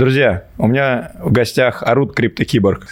Друзья, 0.00 0.44
у 0.56 0.66
меня 0.66 1.12
в 1.20 1.30
гостях 1.30 1.82
Арут 1.82 2.14
Криптокиборг. 2.14 2.86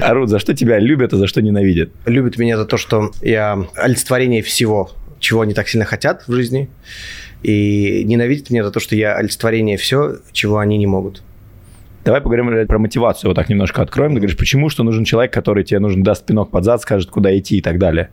Арут, 0.00 0.28
за 0.28 0.38
что 0.38 0.54
тебя 0.54 0.78
любят, 0.78 1.12
а 1.12 1.16
за 1.16 1.26
что 1.26 1.42
ненавидят? 1.42 1.90
Любят 2.06 2.38
меня 2.38 2.56
за 2.56 2.66
то, 2.66 2.76
что 2.76 3.10
я 3.20 3.66
олицетворение 3.74 4.42
всего, 4.42 4.92
чего 5.18 5.40
они 5.40 5.54
так 5.54 5.68
сильно 5.68 5.84
хотят 5.86 6.28
в 6.28 6.32
жизни. 6.32 6.70
И 7.42 8.04
ненавидят 8.04 8.50
меня 8.50 8.62
за 8.62 8.70
то, 8.70 8.78
что 8.78 8.94
я 8.94 9.16
олицетворение 9.16 9.76
все, 9.76 10.18
чего 10.30 10.58
они 10.58 10.78
не 10.78 10.86
могут. 10.86 11.24
Давай 12.04 12.20
поговорим 12.20 12.64
про 12.68 12.78
мотивацию, 12.78 13.30
вот 13.30 13.34
так 13.34 13.48
немножко 13.48 13.82
откроем. 13.82 14.12
Ты 14.12 14.20
говоришь, 14.20 14.38
почему, 14.38 14.68
что 14.68 14.84
нужен 14.84 15.04
человек, 15.04 15.32
который 15.32 15.64
тебе 15.64 15.80
нужен 15.80 16.04
даст 16.04 16.24
пинок 16.24 16.52
под 16.52 16.62
зад, 16.62 16.80
скажет, 16.80 17.10
куда 17.10 17.36
идти 17.36 17.58
и 17.58 17.60
так 17.60 17.80
далее. 17.80 18.10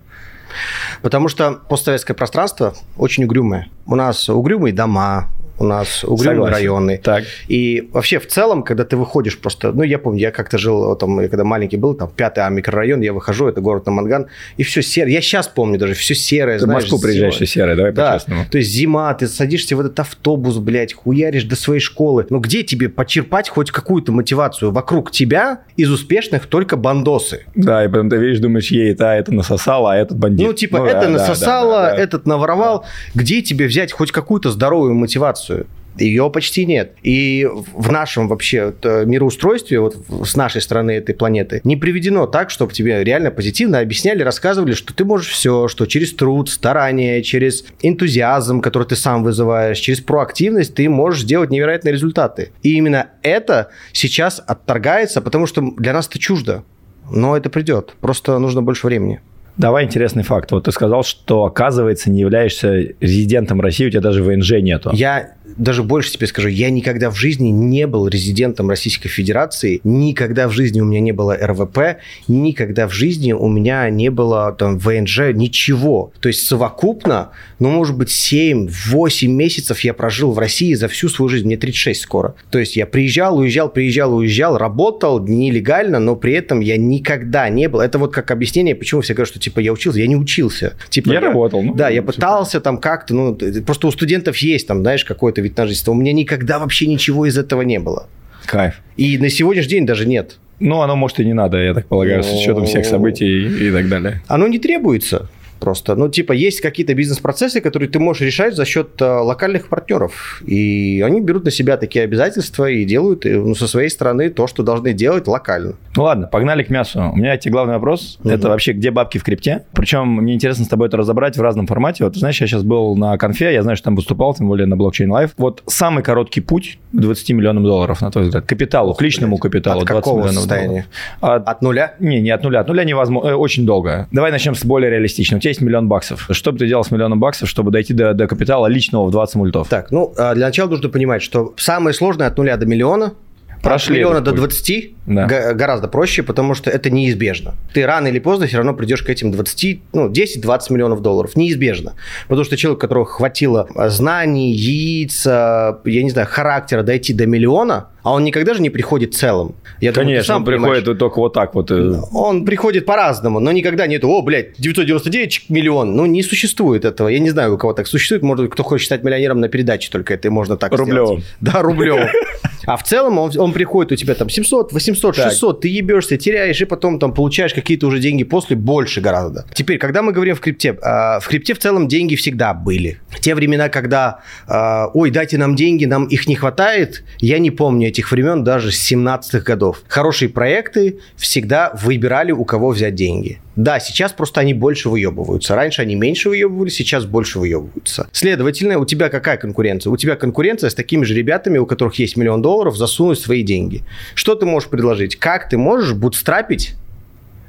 Потому 1.04 1.28
что 1.28 1.52
постсоветское 1.70 2.16
пространство 2.16 2.74
очень 2.98 3.26
угрюмое. 3.26 3.68
У 3.86 3.94
нас 3.94 4.28
угрюмые 4.28 4.74
дома, 4.74 5.30
у 5.60 5.66
нас 5.66 6.04
угрюмые 6.04 6.38
Согласен. 6.38 6.54
районы. 6.54 7.02
Так. 7.04 7.24
И 7.48 7.90
вообще 7.92 8.20
в 8.20 8.28
целом, 8.28 8.64
когда 8.64 8.86
ты 8.86 8.98
выходишь 8.98 9.38
просто, 9.38 9.72
ну 9.72 9.84
я 9.84 10.00
помню, 10.00 10.20
я 10.20 10.32
как-то 10.32 10.58
жил, 10.58 10.96
там, 10.96 11.18
когда 11.18 11.44
маленький 11.44 11.78
был, 11.78 11.94
там 11.94 12.10
пятый 12.16 12.46
А 12.46 12.50
микрорайон, 12.50 13.02
я 13.02 13.14
выхожу, 13.14 13.48
это 13.48 13.62
город 13.62 13.86
Наманган, 13.86 14.28
и 14.58 14.64
все 14.64 14.82
серое. 14.82 15.12
Я 15.12 15.22
сейчас 15.22 15.48
помню 15.48 15.78
даже, 15.78 15.94
все 15.94 16.16
серое. 16.16 16.60
Ты 16.60 16.66
знаешь, 16.66 16.84
в 16.84 16.92
Москву 16.92 17.00
приезжаешь, 17.00 17.36
все 17.36 17.46
серое, 17.46 17.76
давай 17.76 17.92
да. 17.92 18.14
по-честному. 18.14 18.46
То 18.50 18.58
есть 18.58 18.72
зима, 18.72 19.14
ты 19.14 19.28
садишься 19.28 19.76
в 19.76 19.80
этот 19.82 20.00
автобус, 20.00 20.58
блядь, 20.58 20.94
хуяришь 20.94 21.44
до 21.44 21.56
своей 21.56 21.82
школы. 21.82 22.26
Ну 22.30 22.40
где 22.40 22.64
тебе 22.64 22.90
почерпать 22.90 23.50
хоть 23.50 23.72
какую-то 23.72 24.12
мотивацию? 24.12 24.72
Вокруг 24.72 25.12
тебя 25.12 25.62
из 25.76 25.92
успешных 25.92 26.48
только 26.48 26.78
бандосы. 26.78 27.46
Да, 27.56 27.84
и 27.84 27.88
потом 27.88 28.10
ты 28.10 28.18
видишь, 28.18 28.40
думаешь, 28.40 28.72
ей, 28.72 28.96
а 29.00 29.16
это 29.16 29.34
насосало, 29.34 29.94
а 29.94 29.98
этот 29.98 30.18
бандит. 30.18 30.48
Ну 30.48 30.54
типа, 30.54 30.80
ну, 30.80 30.86
это 30.86 31.02
да, 31.02 31.10
насосало, 31.10 31.72
да, 31.72 31.90
да, 31.90 31.96
да, 31.96 32.02
этот 32.02 32.26
наворовал. 32.26 32.82
Да. 32.82 33.22
Где 33.22 33.42
тебе 33.42 33.68
взять 33.68 33.92
хоть 33.92 34.12
какую-то 34.12 34.52
здоровую 34.52 34.94
мотивацию? 34.94 35.49
Ее 35.98 36.30
почти 36.30 36.66
нет. 36.66 36.94
И 37.04 37.46
в 37.74 37.92
нашем 37.92 38.30
вообще 38.30 38.74
мироустройстве, 38.84 39.82
вот 39.82 39.98
с 40.24 40.38
нашей 40.38 40.62
стороны 40.62 40.92
этой 40.92 41.14
планеты, 41.14 41.60
не 41.66 41.76
приведено 41.76 42.26
так, 42.26 42.52
чтобы 42.52 42.72
тебе 42.72 43.04
реально 43.04 43.32
позитивно 43.32 43.80
объясняли, 43.80 44.24
рассказывали, 44.24 44.74
что 44.74 44.94
ты 44.94 45.04
можешь 45.04 45.30
все, 45.30 45.68
что 45.68 45.86
через 45.88 46.14
труд, 46.14 46.50
старание, 46.50 47.22
через 47.22 47.66
энтузиазм, 47.82 48.62
который 48.62 48.88
ты 48.88 48.96
сам 48.96 49.24
вызываешь, 49.24 49.80
через 49.80 50.00
проактивность 50.00 50.76
ты 50.76 50.88
можешь 50.88 51.24
сделать 51.24 51.50
невероятные 51.50 51.92
результаты. 51.92 52.52
И 52.64 52.76
именно 52.76 53.08
это 53.22 53.70
сейчас 53.92 54.42
отторгается, 54.46 55.22
потому 55.22 55.48
что 55.48 55.74
для 55.78 55.92
нас 55.92 56.08
это 56.08 56.18
чуждо. 56.20 56.64
Но 57.12 57.36
это 57.36 57.50
придет. 57.50 57.96
Просто 58.00 58.38
нужно 58.40 58.62
больше 58.62 58.88
времени. 58.88 59.20
Давай 59.58 59.84
интересный 59.84 60.24
факт. 60.24 60.52
Вот 60.54 60.64
ты 60.64 60.72
сказал, 60.72 61.04
что, 61.04 61.44
оказывается, 61.44 62.10
не 62.10 62.22
являешься 62.22 62.94
резидентом 63.02 63.60
России, 63.60 63.88
у 63.88 63.90
тебя 63.90 64.00
даже 64.00 64.24
ВНЖ 64.24 64.52
нету. 64.62 64.92
Я 64.94 65.34
даже 65.60 65.84
больше 65.84 66.14
тебе 66.14 66.26
скажу, 66.26 66.48
я 66.48 66.70
никогда 66.70 67.12
в 67.12 67.16
жизни 67.16 67.50
не 67.50 67.86
был 67.86 68.08
резидентом 68.08 68.70
Российской 68.70 69.10
Федерации, 69.10 69.82
никогда 69.84 70.48
в 70.48 70.52
жизни 70.52 70.80
у 70.80 70.86
меня 70.86 71.02
не 71.02 71.12
было 71.12 71.36
РВП, 71.36 72.00
никогда 72.28 72.88
в 72.88 72.94
жизни 72.94 73.34
у 73.34 73.48
меня 73.48 73.90
не 73.90 74.10
было 74.10 74.56
там 74.58 74.80
ВНЖ, 74.80 75.34
ничего. 75.34 76.12
То 76.22 76.30
есть 76.30 76.48
совокупно, 76.48 77.32
ну, 77.60 77.70
может 77.70 77.98
быть, 77.98 78.10
7-8 78.10 79.28
месяцев 79.28 79.82
я 79.82 79.94
прожил 79.94 80.32
в 80.32 80.40
России 80.40 80.74
за 80.74 80.88
всю 80.88 81.10
свою 81.10 81.28
жизнь, 81.28 81.46
мне 81.46 81.58
36 81.58 82.02
скоро. 82.02 82.36
То 82.50 82.58
есть 82.58 82.78
я 82.78 82.86
приезжал, 82.86 83.38
уезжал, 83.38 83.70
приезжал, 83.70 84.16
уезжал, 84.16 84.58
работал 84.58 85.20
нелегально, 85.20 86.00
но 86.00 86.16
при 86.16 86.34
этом 86.34 86.62
я 86.62 86.78
никогда 86.78 87.50
не 87.50 87.68
был. 87.68 87.82
Это 87.82 88.00
вот 88.00 88.14
как 88.14 88.32
объяснение, 88.32 88.76
почему 88.76 89.02
все 89.02 89.14
говорят, 89.14 89.30
что 89.30 89.40
типа 89.40 89.60
я 89.60 89.74
учился, 89.74 90.00
я 90.00 90.08
не 90.08 90.16
учился. 90.16 90.74
Типа, 90.90 91.10
я, 91.10 91.16
я 91.16 91.20
работал. 91.20 91.62
Ну, 91.62 91.74
да, 91.76 91.90
я 91.90 92.02
пытался 92.02 92.62
там 92.62 92.78
как-то, 92.78 93.14
ну, 93.14 93.38
просто 93.66 93.88
у 93.88 93.92
студентов 93.92 94.38
есть 94.38 94.66
там, 94.66 94.80
знаешь, 94.80 95.04
какой-то 95.04 95.42
вид 95.50 95.58
на 95.58 95.66
жительство. 95.66 95.92
У 95.92 95.96
меня 95.96 96.14
никогда 96.14 96.60
вообще 96.60 96.88
ничего 96.88 97.26
из 97.26 97.38
этого 97.38 97.64
не 97.64 97.80
было. 97.80 98.08
Кайф. 98.46 98.82
И 98.98 99.18
на 99.18 99.30
сегодняшний 99.30 99.72
день 99.72 99.86
даже 99.86 100.06
нет. 100.06 100.38
Ну, 100.60 100.82
оно, 100.82 100.96
может, 100.96 101.20
и 101.20 101.26
не 101.26 101.34
надо, 101.34 101.58
я 101.58 101.74
так 101.74 101.86
полагаю, 101.86 102.24
с 102.24 102.34
учетом 102.34 102.66
всех 102.66 102.86
событий 102.86 103.68
и 103.68 103.72
так 103.72 103.88
далее. 103.88 104.22
Оно 104.28 104.48
не 104.48 104.60
требуется 104.60 105.30
просто. 105.60 105.96
Ну, 105.96 106.10
типа, 106.10 106.34
есть 106.34 106.62
какие-то 106.62 106.94
бизнес-процессы, 106.94 107.62
которые 107.62 107.90
ты 107.90 108.00
можешь 108.00 108.22
решать 108.22 108.56
за 108.56 108.66
счет 108.66 109.02
э, 109.02 109.06
локальных 109.06 109.70
партнеров. 109.70 110.42
И 110.46 111.04
они 111.06 111.22
берут 111.22 111.46
на 111.46 111.52
себя 111.52 111.78
такие 111.78 112.06
обязательства 112.06 112.70
и 112.70 112.86
делают 112.86 113.26
э, 113.26 113.38
ну, 113.38 113.56
со 113.56 113.68
своей 113.68 113.90
стороны 113.90 114.30
то, 114.30 114.48
что 114.48 114.64
должны 114.64 114.94
делать 114.94 115.28
локально. 115.28 115.76
Ну 115.96 116.04
ладно, 116.04 116.28
погнали 116.28 116.64
к 116.64 116.70
мясу. 116.70 117.12
У 117.14 117.16
меня 117.16 117.38
тебе 117.38 117.52
главный 117.52 117.76
вопрос. 117.76 118.20
Угу. 118.24 118.30
Это 118.30 118.50
вообще 118.50 118.74
где 118.74 118.92
бабки 118.92 119.18
в 119.18 119.24
крипте? 119.24 119.66
Причем 119.74 120.08
мне 120.08 120.34
интересно 120.34 120.66
с 120.66 120.68
тобой 120.68 120.88
это 120.88 120.98
разобрать 120.98 121.38
в 121.38 121.42
разном 121.42 121.68
формате. 121.68 122.04
Вот, 122.04 122.16
знаешь, 122.16 122.40
я 122.42 122.48
сейчас 122.48 122.64
был 122.64 122.96
на 122.96 123.18
конфе, 123.18 123.54
я 123.54 123.64
знаю, 123.64 123.76
что 123.78 123.86
там 123.86 123.96
выступал, 123.96 124.34
тем 124.34 124.48
более 124.48 124.66
на 124.66 124.78
блокчейн 124.78 125.12
лайф. 125.12 125.32
Вот 125.38 125.64
самый 125.68 126.04
короткий 126.04 126.42
путь 126.42 126.80
к 126.92 126.98
20 126.98 127.30
миллионам 127.32 127.64
долларов, 127.64 128.02
на 128.02 128.12
твой 128.12 128.26
взгляд, 128.26 128.46
капиталу, 128.46 128.94
к 128.94 129.02
личному 129.02 129.38
капиталу. 129.38 129.82
От 129.82 129.88
20 129.88 130.04
какого 130.04 130.20
миллионов 130.20 130.40
состояния? 130.40 130.86
Долларов. 131.22 131.42
От, 131.42 131.48
от 131.48 131.62
нуля? 131.62 131.94
Не, 132.00 132.22
не 132.22 132.32
от 132.32 132.44
нуля. 132.44 132.62
От 132.62 132.68
нуля 132.68 132.84
невозможно. 132.84 133.30
Э, 133.30 133.34
очень 133.34 133.66
долго. 133.66 134.08
Давай 134.12 134.32
начнем 134.32 134.56
с 134.56 134.64
более 134.64 134.90
реалистичного. 134.92 135.42
Есть 135.50 135.62
миллион 135.62 135.88
баксов. 135.88 136.28
Что 136.30 136.52
бы 136.52 136.60
ты 136.60 136.68
делал 136.68 136.84
с 136.84 136.92
миллионом 136.92 137.20
баксов, 137.20 137.50
чтобы 137.50 137.72
дойти 137.72 137.94
до, 137.94 138.14
до 138.14 138.28
капитала 138.28 138.68
личного 138.68 139.08
в 139.08 139.12
20 139.12 139.36
мультов? 139.36 139.68
Так, 139.68 139.92
ну, 139.92 140.14
а, 140.18 140.36
для 140.36 140.46
начала 140.46 140.70
нужно 140.70 140.90
понимать, 140.90 141.22
что 141.22 141.54
самое 141.58 141.94
сложное 141.94 142.28
от 142.28 142.38
нуля 142.38 142.56
до 142.58 142.66
миллиона 142.66 143.14
Прошли 143.62 143.96
от 143.96 143.98
миллиона 143.98 144.22
до 144.22 144.32
20 144.32 144.92
да. 145.06 145.26
гораздо 145.54 145.88
проще, 145.88 146.24
потому 146.24 146.54
что 146.56 146.70
это 146.70 146.90
неизбежно. 146.90 147.56
Ты 147.74 147.86
рано 147.86 148.08
или 148.08 148.20
поздно 148.20 148.48
все 148.48 148.58
равно 148.58 148.74
придешь 148.74 149.02
к 149.02 149.10
этим 149.10 149.32
20, 149.32 149.82
ну, 149.94 150.10
10-20 150.10 150.60
миллионов 150.70 151.02
долларов. 151.02 151.36
Неизбежно. 151.36 151.96
Потому 152.28 152.46
что 152.46 152.56
человек, 152.58 152.78
у 152.78 152.82
которого 152.82 153.06
хватило 153.06 153.68
знаний, 153.88 154.54
яиц, 154.54 155.26
я 155.26 156.04
не 156.04 156.10
знаю, 156.10 156.28
характера 156.30 156.84
дойти 156.84 157.14
до 157.14 157.26
миллиона, 157.26 157.88
а 158.04 158.14
он 158.14 158.24
никогда 158.24 158.54
же 158.54 158.62
не 158.62 158.70
приходит 158.70 159.14
целым. 159.14 159.56
Я 159.82 159.92
Конечно, 159.92 160.04
думаю, 160.04 160.24
сам 160.24 160.38
он 160.38 160.46
приходит 160.46 160.84
понимаешь. 160.84 161.00
только 161.00 161.20
вот 161.20 161.34
так 161.34 161.56
вот. 161.56 161.72
Э. 161.72 162.02
Он 162.14 162.46
приходит 162.46 162.86
по-разному, 162.86 163.40
но 163.40 163.52
никогда 163.52 163.88
нету, 163.88 164.10
о, 164.10 164.22
блядь, 164.22 164.54
999 164.58 165.50
миллион. 165.50 165.96
Ну, 165.96 166.06
не 166.06 166.24
существует 166.24 166.86
этого. 166.86 167.08
Я 167.10 167.20
не 167.20 167.30
знаю, 167.30 167.56
у 167.56 167.58
кого 167.58 167.74
так 167.74 167.88
существует. 167.88 168.24
Может, 168.24 168.52
кто 168.52 168.64
хочет 168.64 168.86
стать 168.86 169.04
миллионером 169.04 169.40
на 169.40 169.50
передаче, 169.50 169.90
только 169.92 170.14
это 170.14 170.30
можно 170.32 170.58
так 170.58 170.72
Рублевым. 170.72 171.20
сделать. 171.20 171.26
Да, 171.42 171.62
рублевым. 171.62 172.08
А 172.66 172.78
в 172.78 172.84
целом 172.84 173.18
он, 173.18 173.32
он 173.38 173.52
приходит, 173.54 173.92
у 173.94 173.96
тебя 173.96 174.14
там 174.14 174.30
700, 174.30 174.74
800, 174.74 175.16
600, 175.16 175.56
так. 175.56 175.62
ты 175.62 175.70
ебешься, 175.70 176.18
теряешь, 176.18 176.62
и 176.62 176.66
потом 176.66 177.00
там 177.00 177.14
получаешь 177.14 177.54
какие-то 177.54 177.88
уже 177.88 178.00
деньги 178.00 178.24
после, 178.24 178.56
больше 178.56 179.02
гораздо. 179.02 179.46
Теперь, 179.54 179.80
когда 179.80 180.04
мы 180.04 180.12
говорим 180.12 180.36
в 180.36 180.40
крипте, 180.40 180.78
э, 180.80 181.20
в 181.20 181.28
крипте 181.28 181.54
в 181.54 181.60
целом 181.60 181.88
деньги 181.88 182.16
всегда 182.16 182.54
были. 182.54 183.00
В 183.10 183.20
те 183.22 183.34
времена, 183.34 183.70
когда, 183.70 184.20
э, 184.48 184.86
ой, 184.94 185.10
дайте 185.10 185.38
нам 185.38 185.56
деньги, 185.56 185.86
нам 185.86 186.06
их 186.06 186.28
не 186.28 186.36
хватает, 186.36 187.04
я 187.20 187.40
не 187.40 187.50
помню 187.50 187.89
этих 187.90 188.12
времен 188.12 188.44
даже 188.44 188.72
с 188.72 188.92
17-х 188.92 189.40
годов. 189.40 189.82
Хорошие 189.88 190.30
проекты 190.30 191.00
всегда 191.16 191.72
выбирали, 191.82 192.32
у 192.32 192.46
кого 192.46 192.70
взять 192.70 192.96
деньги. 192.96 193.40
Да, 193.56 193.80
сейчас 193.80 194.14
просто 194.14 194.40
они 194.40 194.54
больше 194.54 194.88
выебываются. 194.88 195.54
Раньше 195.54 195.82
они 195.82 195.96
меньше 195.96 196.30
выебывали, 196.30 196.70
сейчас 196.70 197.06
больше 197.06 197.40
выебываются. 197.40 198.08
Следовательно, 198.14 198.80
у 198.80 198.86
тебя 198.86 199.10
какая 199.10 199.36
конкуренция? 199.38 199.92
У 199.92 199.98
тебя 199.98 200.16
конкуренция 200.16 200.70
с 200.70 200.76
такими 200.76 201.04
же 201.04 201.14
ребятами, 201.14 201.58
у 201.58 201.66
которых 201.66 201.96
есть 201.96 202.16
миллион 202.16 202.42
долларов, 202.42 202.78
засунуть 202.78 203.20
свои 203.20 203.44
деньги. 203.44 203.84
Что 204.16 204.36
ты 204.36 204.46
можешь 204.46 204.70
предложить? 204.70 205.18
Как 205.18 205.50
ты 205.50 205.58
можешь 205.58 205.94
бутстрапить 205.94 206.76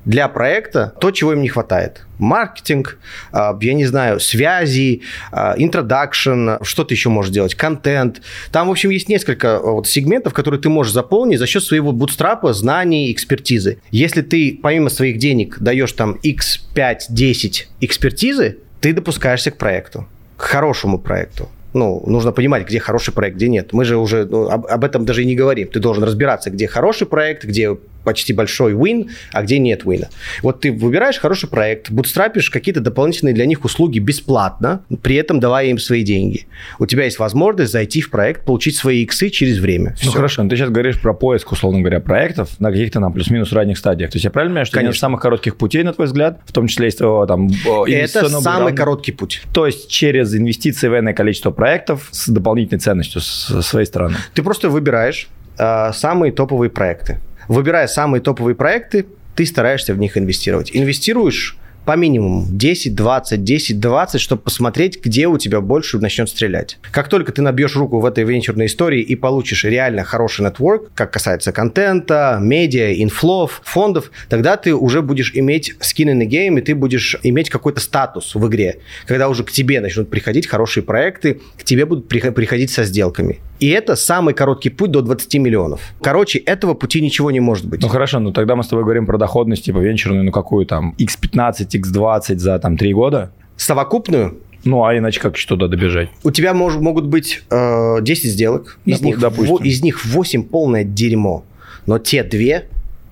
для 0.04 0.28
проекта 0.28 0.94
то, 1.00 1.10
чего 1.10 1.32
им 1.32 1.42
не 1.42 1.48
хватает. 1.48 2.06
Маркетинг, 2.18 2.98
а, 3.32 3.56
я 3.60 3.74
не 3.74 3.86
знаю, 3.86 4.20
связи, 4.20 5.02
интродакшн, 5.32 6.62
что 6.62 6.84
ты 6.84 6.94
еще 6.94 7.08
можешь 7.08 7.32
делать, 7.32 7.54
контент. 7.54 8.22
Там, 8.52 8.68
в 8.68 8.70
общем, 8.70 8.90
есть 8.90 9.08
несколько 9.08 9.58
вот 9.58 9.86
сегментов, 9.86 10.32
которые 10.32 10.60
ты 10.60 10.68
можешь 10.68 10.92
заполнить 10.92 11.38
за 11.38 11.46
счет 11.46 11.62
своего 11.62 11.92
бутстрапа, 11.92 12.52
знаний, 12.52 13.12
экспертизы. 13.12 13.78
Если 13.90 14.22
ты 14.22 14.58
помимо 14.62 14.90
своих 14.90 15.18
денег 15.18 15.58
даешь 15.60 15.92
там 15.92 16.18
x5-10 16.22 17.66
экспертизы, 17.80 18.58
ты 18.80 18.92
допускаешься 18.92 19.50
к 19.50 19.58
проекту, 19.58 20.06
к 20.36 20.42
хорошему 20.42 20.98
проекту 20.98 21.48
ну, 21.72 22.02
нужно 22.06 22.32
понимать, 22.32 22.66
где 22.66 22.80
хороший 22.80 23.14
проект, 23.14 23.36
где 23.36 23.48
нет. 23.48 23.72
Мы 23.72 23.84
же 23.84 23.96
уже 23.96 24.24
ну, 24.24 24.48
об, 24.48 24.66
об 24.66 24.84
этом 24.84 25.04
даже 25.04 25.22
и 25.22 25.26
не 25.26 25.36
говорим. 25.36 25.68
Ты 25.68 25.80
должен 25.80 26.02
разбираться, 26.02 26.50
где 26.50 26.66
хороший 26.66 27.06
проект, 27.06 27.44
где 27.44 27.76
почти 28.04 28.32
большой 28.32 28.72
win, 28.72 29.10
а 29.32 29.42
где 29.42 29.58
нет 29.58 29.84
win. 29.84 30.06
Вот 30.42 30.60
ты 30.60 30.72
выбираешь 30.72 31.18
хороший 31.18 31.48
проект, 31.48 31.90
бутстрапишь 31.90 32.50
какие-то 32.50 32.80
дополнительные 32.80 33.34
для 33.34 33.46
них 33.46 33.64
услуги 33.64 33.98
бесплатно, 33.98 34.82
при 35.02 35.16
этом 35.16 35.40
давая 35.40 35.66
им 35.66 35.78
свои 35.78 36.02
деньги. 36.02 36.46
У 36.78 36.86
тебя 36.86 37.04
есть 37.04 37.18
возможность 37.18 37.72
зайти 37.72 38.00
в 38.00 38.10
проект, 38.10 38.44
получить 38.44 38.76
свои 38.76 39.02
иксы 39.02 39.30
через 39.30 39.58
время. 39.58 39.94
Все. 39.94 40.06
Ну 40.06 40.12
хорошо, 40.12 40.42
но 40.42 40.48
ты 40.50 40.56
сейчас 40.56 40.70
говоришь 40.70 41.00
про 41.00 41.14
поиск, 41.14 41.52
условно 41.52 41.80
говоря, 41.80 42.00
проектов 42.00 42.58
на 42.60 42.70
каких-то 42.70 43.00
на 43.00 43.10
плюс-минус 43.10 43.52
ранних 43.52 43.78
стадиях. 43.78 44.10
То 44.10 44.16
есть 44.16 44.24
я 44.24 44.30
правильно 44.30 44.50
понимаю, 44.50 44.66
что 44.66 44.74
Конечно. 44.74 44.92
нет 44.92 45.00
самых 45.00 45.20
коротких 45.20 45.56
путей, 45.56 45.82
на 45.82 45.92
твой 45.92 46.06
взгляд, 46.06 46.40
в 46.44 46.52
том 46.52 46.66
числе 46.66 46.90
твоего 46.90 47.26
там 47.26 47.48
Это 47.86 48.28
самый 48.28 48.74
короткий 48.74 49.12
путь. 49.12 49.42
То 49.52 49.66
есть 49.66 49.88
через 49.88 50.34
инвестиции 50.34 50.88
в 50.88 50.98
иное 50.98 51.14
количество 51.14 51.50
проектов 51.50 52.08
с 52.10 52.28
дополнительной 52.28 52.80
ценностью 52.80 53.20
с 53.20 53.62
своей 53.62 53.86
стороны. 53.86 54.16
Ты 54.34 54.42
просто 54.42 54.68
выбираешь 54.68 55.28
э, 55.58 55.92
самые 55.92 56.32
топовые 56.32 56.70
проекты 56.70 57.20
выбирая 57.50 57.88
самые 57.88 58.22
топовые 58.22 58.54
проекты, 58.54 59.06
ты 59.34 59.44
стараешься 59.44 59.92
в 59.92 59.98
них 59.98 60.16
инвестировать. 60.16 60.70
Инвестируешь 60.72 61.56
по 61.84 61.96
минимуму 61.96 62.46
10, 62.48 62.94
20, 62.94 63.42
10, 63.42 63.80
20, 63.80 64.20
чтобы 64.20 64.42
посмотреть, 64.42 65.04
где 65.04 65.26
у 65.26 65.36
тебя 65.36 65.60
больше 65.60 65.98
начнет 65.98 66.28
стрелять. 66.28 66.78
Как 66.92 67.08
только 67.08 67.32
ты 67.32 67.42
набьешь 67.42 67.74
руку 67.74 67.98
в 67.98 68.04
этой 68.04 68.22
венчурной 68.22 68.66
истории 68.66 69.00
и 69.00 69.16
получишь 69.16 69.64
реально 69.64 70.04
хороший 70.04 70.44
нетворк, 70.44 70.92
как 70.94 71.10
касается 71.10 71.50
контента, 71.50 72.38
медиа, 72.40 72.92
инфлов, 73.02 73.62
фондов, 73.64 74.12
тогда 74.28 74.56
ты 74.56 74.72
уже 74.72 75.02
будешь 75.02 75.32
иметь 75.34 75.74
skin 75.80 76.12
in 76.12 76.20
the 76.20 76.28
game, 76.28 76.60
и 76.60 76.62
ты 76.62 76.76
будешь 76.76 77.16
иметь 77.24 77.50
какой-то 77.50 77.80
статус 77.80 78.36
в 78.36 78.46
игре, 78.46 78.76
когда 79.06 79.28
уже 79.28 79.42
к 79.42 79.50
тебе 79.50 79.80
начнут 79.80 80.08
приходить 80.08 80.46
хорошие 80.46 80.84
проекты, 80.84 81.40
к 81.58 81.64
тебе 81.64 81.86
будут 81.86 82.08
приходить 82.08 82.70
со 82.70 82.84
сделками. 82.84 83.40
И 83.60 83.68
это 83.68 83.94
самый 83.94 84.34
короткий 84.34 84.70
путь 84.70 84.90
до 84.90 85.02
20 85.02 85.34
миллионов. 85.34 85.80
Короче, 86.00 86.38
этого 86.38 86.74
пути 86.74 87.00
ничего 87.02 87.30
не 87.30 87.40
может 87.40 87.66
быть. 87.66 87.82
Ну 87.82 87.88
хорошо, 87.88 88.18
ну 88.18 88.32
тогда 88.32 88.56
мы 88.56 88.64
с 88.64 88.68
тобой 88.68 88.84
говорим 88.84 89.06
про 89.06 89.18
доходность, 89.18 89.64
типа 89.64 89.78
венчурную, 89.78 90.24
ну 90.24 90.32
какую 90.32 90.66
там, 90.66 90.94
x15, 90.98 91.68
x20 91.68 92.38
за 92.38 92.58
там 92.58 92.76
3 92.76 92.94
года? 92.94 93.32
Совокупную? 93.56 94.38
Ну, 94.64 94.84
а 94.84 94.96
иначе 94.96 95.20
как 95.20 95.36
что-то 95.36 95.68
добежать? 95.68 96.10
У 96.22 96.30
тебя 96.30 96.52
мож, 96.54 96.74
могут 96.74 97.06
быть 97.06 97.42
э, 97.50 97.98
10 98.02 98.30
сделок, 98.30 98.78
из, 98.84 99.00
них, 99.00 99.18
допустим. 99.18 99.56
В, 99.56 99.64
из 99.64 99.82
них 99.82 100.04
8 100.04 100.44
полное 100.44 100.84
дерьмо, 100.84 101.44
но 101.86 101.98
те 101.98 102.22
две 102.22 102.66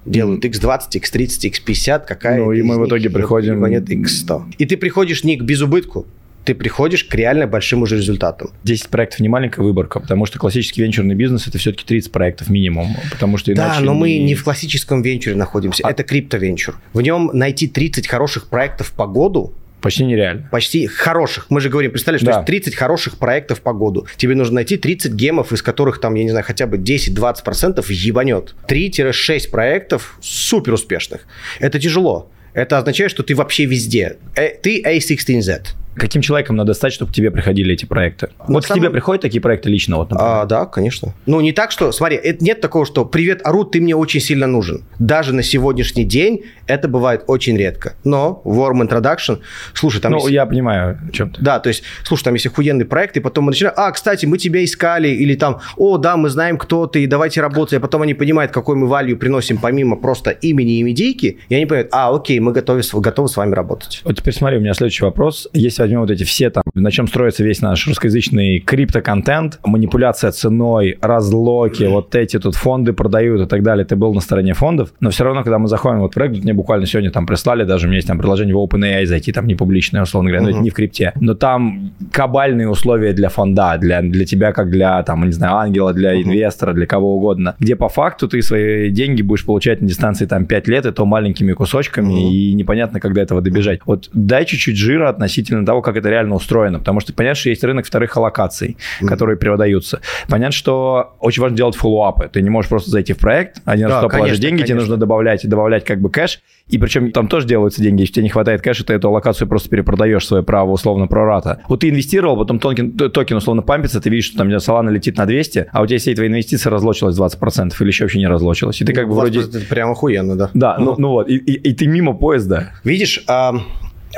делают 0.05 0.45
x20, 0.45 0.91
x30, 0.93 1.53
x50, 1.53 2.05
какая 2.06 2.39
Ну, 2.39 2.53
и 2.53 2.62
мы 2.62 2.79
в 2.79 2.87
итоге 2.87 3.11
приходим... 3.11 3.65
Нет, 3.67 3.89
x100. 3.89 4.55
И 4.59 4.67
ты 4.67 4.77
приходишь 4.77 5.25
не 5.25 5.37
к 5.37 5.43
безубытку, 5.43 6.06
ты 6.44 6.55
приходишь 6.55 7.05
к 7.05 7.14
реально 7.14 7.46
большим 7.46 7.82
уже 7.82 7.96
результатам. 7.96 8.50
10 8.64 8.88
проектов 8.88 9.20
не 9.20 9.29
маленькая 9.29 9.62
выборка, 9.62 10.00
потому 10.00 10.26
что 10.26 10.38
классический 10.38 10.82
венчурный 10.82 11.14
бизнес 11.14 11.46
это 11.46 11.58
все-таки 11.58 11.85
30 11.85 12.12
проектов 12.12 12.49
минимум, 12.49 12.96
потому 13.11 13.37
что 13.37 13.52
иначе... 13.52 13.81
Да, 13.81 13.85
но 13.85 13.94
мы 13.94 14.19
не 14.19 14.35
в 14.35 14.44
классическом 14.44 15.02
венчуре 15.02 15.37
находимся, 15.37 15.82
а... 15.87 15.90
это 15.90 16.05
криптовенчур. 16.05 16.79
В 16.93 17.00
нем 17.00 17.31
найти 17.32 17.69
30 17.69 18.06
хороших 18.06 18.49
проектов 18.49 18.93
по 18.93 19.06
году 19.06 19.52
Почти 19.81 20.05
нереально. 20.05 20.49
Почти 20.50 20.87
хороших. 20.87 21.46
Мы 21.50 21.61
же 21.61 21.69
говорим, 21.69 21.93
представляешь, 21.93 22.23
да. 22.23 22.32
то 22.32 22.38
есть 22.38 22.46
30 22.46 22.75
хороших 22.75 23.17
проектов 23.17 23.61
по 23.61 23.73
году. 23.73 24.06
Тебе 24.17 24.35
нужно 24.35 24.56
найти 24.56 24.76
30 24.76 25.12
гемов, 25.12 25.52
из 25.52 25.62
которых 25.62 26.00
там, 26.00 26.14
я 26.14 26.25
не 26.25 26.31
знаю, 26.31 26.44
хотя 26.44 26.67
бы 26.67 26.79
10-20% 26.79 27.85
ебанет. 27.93 28.55
3-6 28.69 29.50
проектов 29.50 30.19
супер 30.20 30.73
успешных. 30.73 31.26
Это 31.61 31.79
тяжело. 31.79 32.31
Это 32.55 32.79
означает, 32.79 33.12
что 33.12 33.23
ты 33.23 33.37
вообще 33.37 33.67
везде. 33.67 34.17
Э, 34.35 34.49
ты 34.49 34.82
A16Z. 34.82 35.69
Каким 35.99 36.23
человеком 36.23 36.56
надо 36.56 36.75
стать, 36.75 36.93
чтобы 36.93 37.11
к 37.11 37.15
тебе 37.15 37.31
приходили 37.31 37.75
эти 37.75 37.85
проекты? 37.85 38.29
На 38.47 38.55
вот 38.55 38.65
самом... 38.65 38.81
к 38.81 38.83
тебе 38.83 38.91
приходят 38.91 39.23
такие 39.23 39.41
проекты 39.41 39.69
лично? 39.69 39.97
Вот, 39.97 40.09
а, 40.12 40.45
да, 40.45 40.67
конечно. 40.67 41.15
Ну, 41.27 41.41
не 41.41 41.53
так, 41.53 41.71
что... 41.71 41.93
Смотри, 41.93 42.17
это 42.17 42.45
нет 42.45 42.61
такого, 42.61 42.87
что 42.87 43.05
«Привет, 43.05 43.41
Арут, 43.45 43.73
ты 43.73 43.81
мне 43.81 43.95
очень 43.97 44.21
сильно 44.21 44.47
нужен». 44.47 44.85
Даже 44.99 45.35
на 45.35 45.43
сегодняшний 45.43 46.05
день 46.05 46.45
это 46.67 46.89
бывает 46.89 47.25
очень 47.27 47.56
редко. 47.56 47.97
Но 48.05 48.43
Warm 48.45 48.89
Introduction... 48.89 49.41
Слушай, 49.75 50.00
там... 50.00 50.12
Ну, 50.12 50.19
есть... 50.19 50.31
я 50.31 50.47
понимаю, 50.47 50.99
о 51.09 51.12
чем 51.12 51.31
ты. 51.31 51.43
Да, 51.43 51.59
то 51.59 51.69
есть, 51.69 51.83
слушай, 52.05 52.25
там 52.25 52.35
есть 52.35 52.47
охуенный 52.47 52.85
проект, 52.85 53.17
и 53.17 53.21
потом 53.21 53.45
мы 53.45 53.50
начинаем... 53.50 53.75
А, 53.77 53.91
кстати, 53.91 54.27
мы 54.27 54.39
тебя 54.39 54.65
искали, 54.65 55.09
или 55.09 55.35
там... 55.35 55.61
О, 55.77 55.99
да, 55.99 56.17
мы 56.17 56.29
знаем, 56.29 56.59
кто 56.59 56.87
ты, 56.87 57.06
давайте 57.06 57.41
работать. 57.41 57.75
А 57.75 57.81
потом 57.81 58.03
они 58.03 58.15
понимают, 58.15 58.53
какой 58.53 58.77
мы 58.77 58.87
value 58.87 59.17
приносим 59.17 59.59
помимо 59.59 59.97
просто 59.97 60.31
имени 60.31 60.79
и 60.79 60.83
медийки, 60.83 61.39
и 61.49 61.55
они 61.55 61.67
понимают, 61.67 61.89
а, 61.93 62.15
окей, 62.15 62.39
мы 62.41 62.53
готовы, 62.53 62.83
готовы 62.93 63.29
с 63.29 63.37
вами 63.37 63.55
работать. 63.55 64.00
Вот 64.05 64.17
теперь 64.17 64.35
смотри, 64.35 64.59
у 64.59 64.61
меня 64.61 64.75
следующий 64.75 65.05
вопрос. 65.05 65.49
Если 65.53 65.83
возьмем 65.88 66.00
вот 66.00 66.11
эти 66.11 66.25
все 66.25 66.50
там, 66.50 66.62
на 66.75 66.90
чем 66.90 67.06
строится 67.06 67.43
весь 67.43 67.62
наш 67.62 67.87
русскоязычный 67.87 68.58
криптоконтент, 68.61 69.58
манипуляция 69.64 70.31
ценой, 70.31 70.99
разлоки, 71.00 71.85
вот 71.85 72.14
эти 72.14 72.38
тут 72.38 72.56
фонды 72.56 72.93
продают 72.93 73.40
и 73.40 73.46
так 73.46 73.62
далее, 73.62 73.87
ты 73.87 73.96
был 73.96 74.12
на 74.12 74.20
стороне 74.20 74.52
фондов, 74.52 74.93
но 75.00 75.11
все 75.11 75.25
равно, 75.25 75.43
когда 75.43 75.58
мы 75.58 75.69
заходим 75.69 76.00
вот 76.00 76.12
в 76.12 76.14
проект, 76.14 76.44
мне 76.44 76.52
буквально 76.52 76.87
сегодня 76.87 77.11
там 77.11 77.26
прислали, 77.26 77.64
даже 77.64 77.87
у 77.87 77.88
меня 77.88 77.96
есть 77.96 78.08
там 78.08 78.19
приложение 78.19 78.55
в 78.55 78.58
OpenAI 78.58 79.06
зайти, 79.06 79.32
там 79.32 79.46
не 79.46 79.55
публичное, 79.55 80.02
условно 80.02 80.31
говоря, 80.31 80.44
но 80.44 80.50
это 80.50 80.58
не 80.58 80.70
в 80.70 80.75
крипте, 80.75 81.12
но 81.20 81.35
там 81.35 81.93
кабальные 82.12 82.69
условия 82.69 83.12
для 83.12 83.31
фонда, 83.31 83.79
для, 83.81 84.02
для 84.02 84.26
тебя 84.26 84.52
как 84.52 84.70
для, 84.70 85.02
там, 85.05 85.25
не 85.25 85.32
знаю, 85.32 85.56
ангела, 85.56 85.94
для 85.94 86.20
инвестора, 86.20 86.75
для 86.75 86.87
кого 86.87 87.17
угодно, 87.17 87.56
где 87.58 87.76
по 87.76 87.88
факту 87.88 88.29
ты 88.29 88.43
свои 88.43 88.90
деньги 88.90 89.23
будешь 89.23 89.44
получать 89.44 89.81
на 89.81 89.88
дистанции 89.88 90.26
там 90.26 90.44
5 90.44 90.69
лет, 90.69 90.87
и 90.87 90.93
то 90.93 91.06
маленькими 91.06 91.52
кусочками, 91.52 92.31
и 92.31 92.52
непонятно, 92.52 93.00
когда 93.00 93.23
этого 93.23 93.40
добежать. 93.40 93.81
Вот 93.87 94.11
дай 94.12 94.44
чуть-чуть 94.44 94.76
жира 94.76 95.08
относительно 95.08 95.64
того, 95.69 95.82
как 95.82 95.97
это 95.97 96.09
реально 96.09 96.35
устроено, 96.35 96.79
потому 96.79 97.00
что 97.00 97.12
понятно, 97.12 97.35
что 97.35 97.50
есть 97.50 97.62
рынок 97.62 97.85
вторых 97.85 98.17
аллокаций, 98.17 98.79
mm-hmm. 99.03 99.06
которые 99.06 99.37
продаются. 99.37 100.00
Понятно, 100.29 100.53
что 100.53 101.17
очень 101.20 101.43
важно 101.43 101.59
делать 101.59 101.76
follow-up 101.77 102.21
ы. 102.21 102.31
Ты 102.32 102.41
не 102.41 102.49
можешь 102.49 102.70
просто 102.70 102.91
зайти 102.91 103.12
в 103.12 103.19
проект, 103.19 103.61
один 103.67 103.88
раз 103.88 104.03
да, 104.03 104.09
положить 104.09 104.41
деньги, 104.41 104.61
конечно. 104.61 104.67
тебе 104.67 104.81
нужно 104.81 104.97
добавлять 104.97 105.47
добавлять 105.49 105.85
как 105.85 106.00
бы 106.00 106.11
кэш, 106.11 106.41
и 106.69 106.79
причем 106.79 107.12
там 107.12 107.29
тоже 107.29 107.47
делаются 107.47 107.82
деньги. 107.82 108.00
Если 108.00 108.15
тебе 108.15 108.23
не 108.25 108.29
хватает 108.31 108.62
кэша, 108.62 108.85
ты 108.85 108.94
эту 108.94 109.11
локацию 109.11 109.47
просто 109.47 109.69
перепродаешь 109.69 110.26
свое 110.26 110.43
право 110.43 110.70
условно 110.70 111.06
pro 111.06 111.27
rata. 111.27 111.61
Вот 111.69 111.81
ты 111.81 111.91
инвестировал, 111.91 112.38
потом 112.38 112.59
токен, 112.61 112.93
токен 112.93 113.37
условно 113.37 113.62
пампится, 113.62 114.00
ты 114.00 114.09
видишь, 114.09 114.26
что 114.26 114.38
там 114.38 114.49
Solana 114.49 114.91
летит 114.91 115.17
на 115.19 115.26
200, 115.26 115.67
а 115.71 115.82
у 115.82 115.87
тебя 115.87 115.99
все 115.99 116.14
твои 116.14 116.29
инвестиции 116.29 116.71
разлочилась 116.71 117.19
20% 117.19 117.73
или 117.81 117.88
еще 117.88 118.05
вообще 118.05 118.19
не 118.19 118.26
разлочилась. 118.26 118.81
И 118.81 118.85
ты 118.85 118.93
как 118.94 119.09
бы 119.09 119.14
вроде... 119.14 119.41
Это 119.41 119.61
прям 119.61 119.91
охуенно, 119.91 120.37
да. 120.37 120.50
Да, 120.55 120.76
ну, 120.79 120.94
ну 120.97 121.09
вот, 121.11 121.29
и, 121.29 121.37
и, 121.37 121.53
и 121.53 121.75
ты 121.75 121.87
мимо 121.87 122.14
поезда. 122.14 122.73
Видишь, 122.85 123.23
а, 123.26 123.55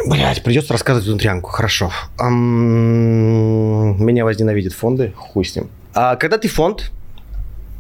Блять, 0.06 0.42
придется 0.42 0.72
рассказывать 0.72 1.08
внутрянку. 1.08 1.50
Хорошо. 1.50 1.92
Меня 2.18 4.24
возненавидят 4.24 4.72
фонды, 4.72 5.12
хуй 5.16 5.44
с 5.44 5.56
ним. 5.56 5.68
А 5.94 6.16
когда 6.16 6.38
ты 6.38 6.48
фонд, 6.48 6.90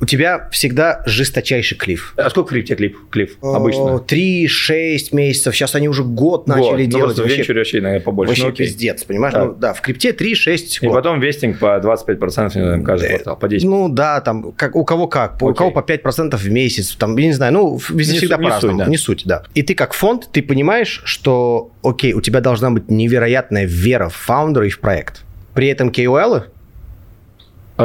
у 0.00 0.06
тебя 0.06 0.48
всегда 0.50 1.02
жесточайший 1.06 1.76
клиф. 1.76 2.14
А 2.16 2.30
сколько 2.30 2.50
клиф 2.50 2.64
тебе 2.64 2.76
клип, 2.76 2.96
клиф 3.10 3.36
обычно? 3.42 3.98
Три-шесть 3.98 5.12
месяцев. 5.12 5.54
Сейчас 5.54 5.74
они 5.74 5.88
уже 5.88 6.04
год, 6.04 6.46
год. 6.46 6.48
начали 6.48 6.86
ну, 6.86 6.90
делать. 6.90 7.18
Вообще, 7.18 7.34
в 7.34 7.38
венчуре 7.38 7.60
вообще, 7.60 7.80
наверное, 7.80 8.04
побольше. 8.04 8.30
Вообще 8.30 8.46
ну, 8.46 8.52
пиздец, 8.52 9.04
понимаешь? 9.04 9.34
Да. 9.34 9.44
Ну, 9.44 9.54
да, 9.54 9.74
в 9.74 9.80
крипте 9.80 10.10
3-6 10.10 10.78
И 10.80 10.88
потом 10.88 11.20
вестинг 11.20 11.58
по 11.58 11.78
25% 11.78 12.44
не 12.44 12.50
знаю, 12.50 12.82
каждый 12.82 13.08
квартал, 13.08 13.36
по 13.36 13.46
10%. 13.46 13.60
Ну 13.64 13.88
да, 13.88 14.20
там 14.20 14.52
как, 14.52 14.74
у 14.74 14.84
кого 14.84 15.06
как. 15.06 15.36
Окей. 15.36 15.48
У 15.48 15.54
кого 15.54 15.70
по 15.70 15.80
5% 15.80 16.36
в 16.36 16.50
месяц. 16.50 16.94
Там, 16.96 17.16
я 17.16 17.26
не 17.26 17.32
знаю, 17.32 17.52
ну 17.52 17.80
везде 17.90 18.14
не 18.14 18.18
всегда 18.18 18.38
по-разному. 18.38 18.78
Не, 18.78 18.84
да. 18.84 18.90
не 18.90 18.96
суть, 18.96 19.22
да. 19.26 19.44
И 19.54 19.62
ты 19.62 19.74
как 19.74 19.92
фонд, 19.92 20.28
ты 20.32 20.42
понимаешь, 20.42 21.02
что, 21.04 21.70
окей, 21.82 22.14
у 22.14 22.20
тебя 22.20 22.40
должна 22.40 22.70
быть 22.70 22.90
невероятная 22.90 23.66
вера 23.66 24.08
в 24.08 24.16
фаундера 24.16 24.66
и 24.66 24.70
в 24.70 24.80
проект. 24.80 25.24
При 25.54 25.68
этом 25.68 25.90
KOL 25.90 26.44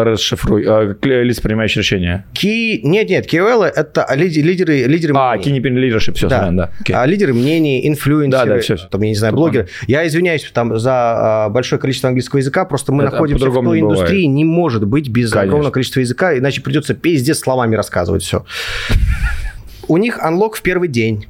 Расшифруй. 0.04 0.66
А, 0.68 0.96
лица, 1.04 1.42
принимающие 1.42 1.82
решения. 1.82 2.26
Key... 2.34 2.80
Нет, 2.84 3.10
нет, 3.10 3.32
KOL 3.32 3.64
это 3.66 4.08
лидеры, 4.16 4.84
лидеры 4.84 5.14
А, 5.16 5.38
Key 5.38 5.52
Independent 5.52 5.80
Leadership, 5.80 6.14
все, 6.16 6.28
да. 6.28 6.50
да. 6.52 6.72
Okay. 6.84 6.94
А 6.94 7.06
лидеры 7.06 7.34
мнений, 7.34 7.88
инфлюенсеры, 7.88 8.46
да, 8.46 8.56
да, 8.56 8.62
все, 8.62 8.78
там, 8.78 9.02
я 9.02 9.10
не 9.10 9.16
знаю, 9.16 9.32
Тут 9.34 9.40
блогеры. 9.40 9.64
Ладно. 9.64 9.86
Я 9.88 10.08
извиняюсь 10.08 10.50
там 10.54 10.78
за 10.78 11.46
а, 11.46 11.50
большое 11.50 11.80
количество 11.80 12.10
английского 12.10 12.40
языка, 12.40 12.66
просто 12.66 12.92
мы 12.92 13.04
это 13.04 13.14
находимся 13.14 13.50
в 13.50 13.54
той 13.54 13.82
не 13.82 13.86
индустрии, 13.86 14.26
не 14.26 14.44
может 14.44 14.86
быть 14.86 15.10
без 15.10 15.32
Конечно. 15.32 15.42
огромного 15.42 15.72
количества 15.72 16.00
языка, 16.00 16.38
иначе 16.38 16.62
придется 16.62 16.94
пиздец 16.94 17.40
словами 17.40 17.76
рассказывать 17.76 18.24
все. 18.24 18.46
У 19.88 19.98
них 19.98 20.20
анлок 20.20 20.56
в 20.56 20.62
первый 20.62 20.90
день. 20.90 21.28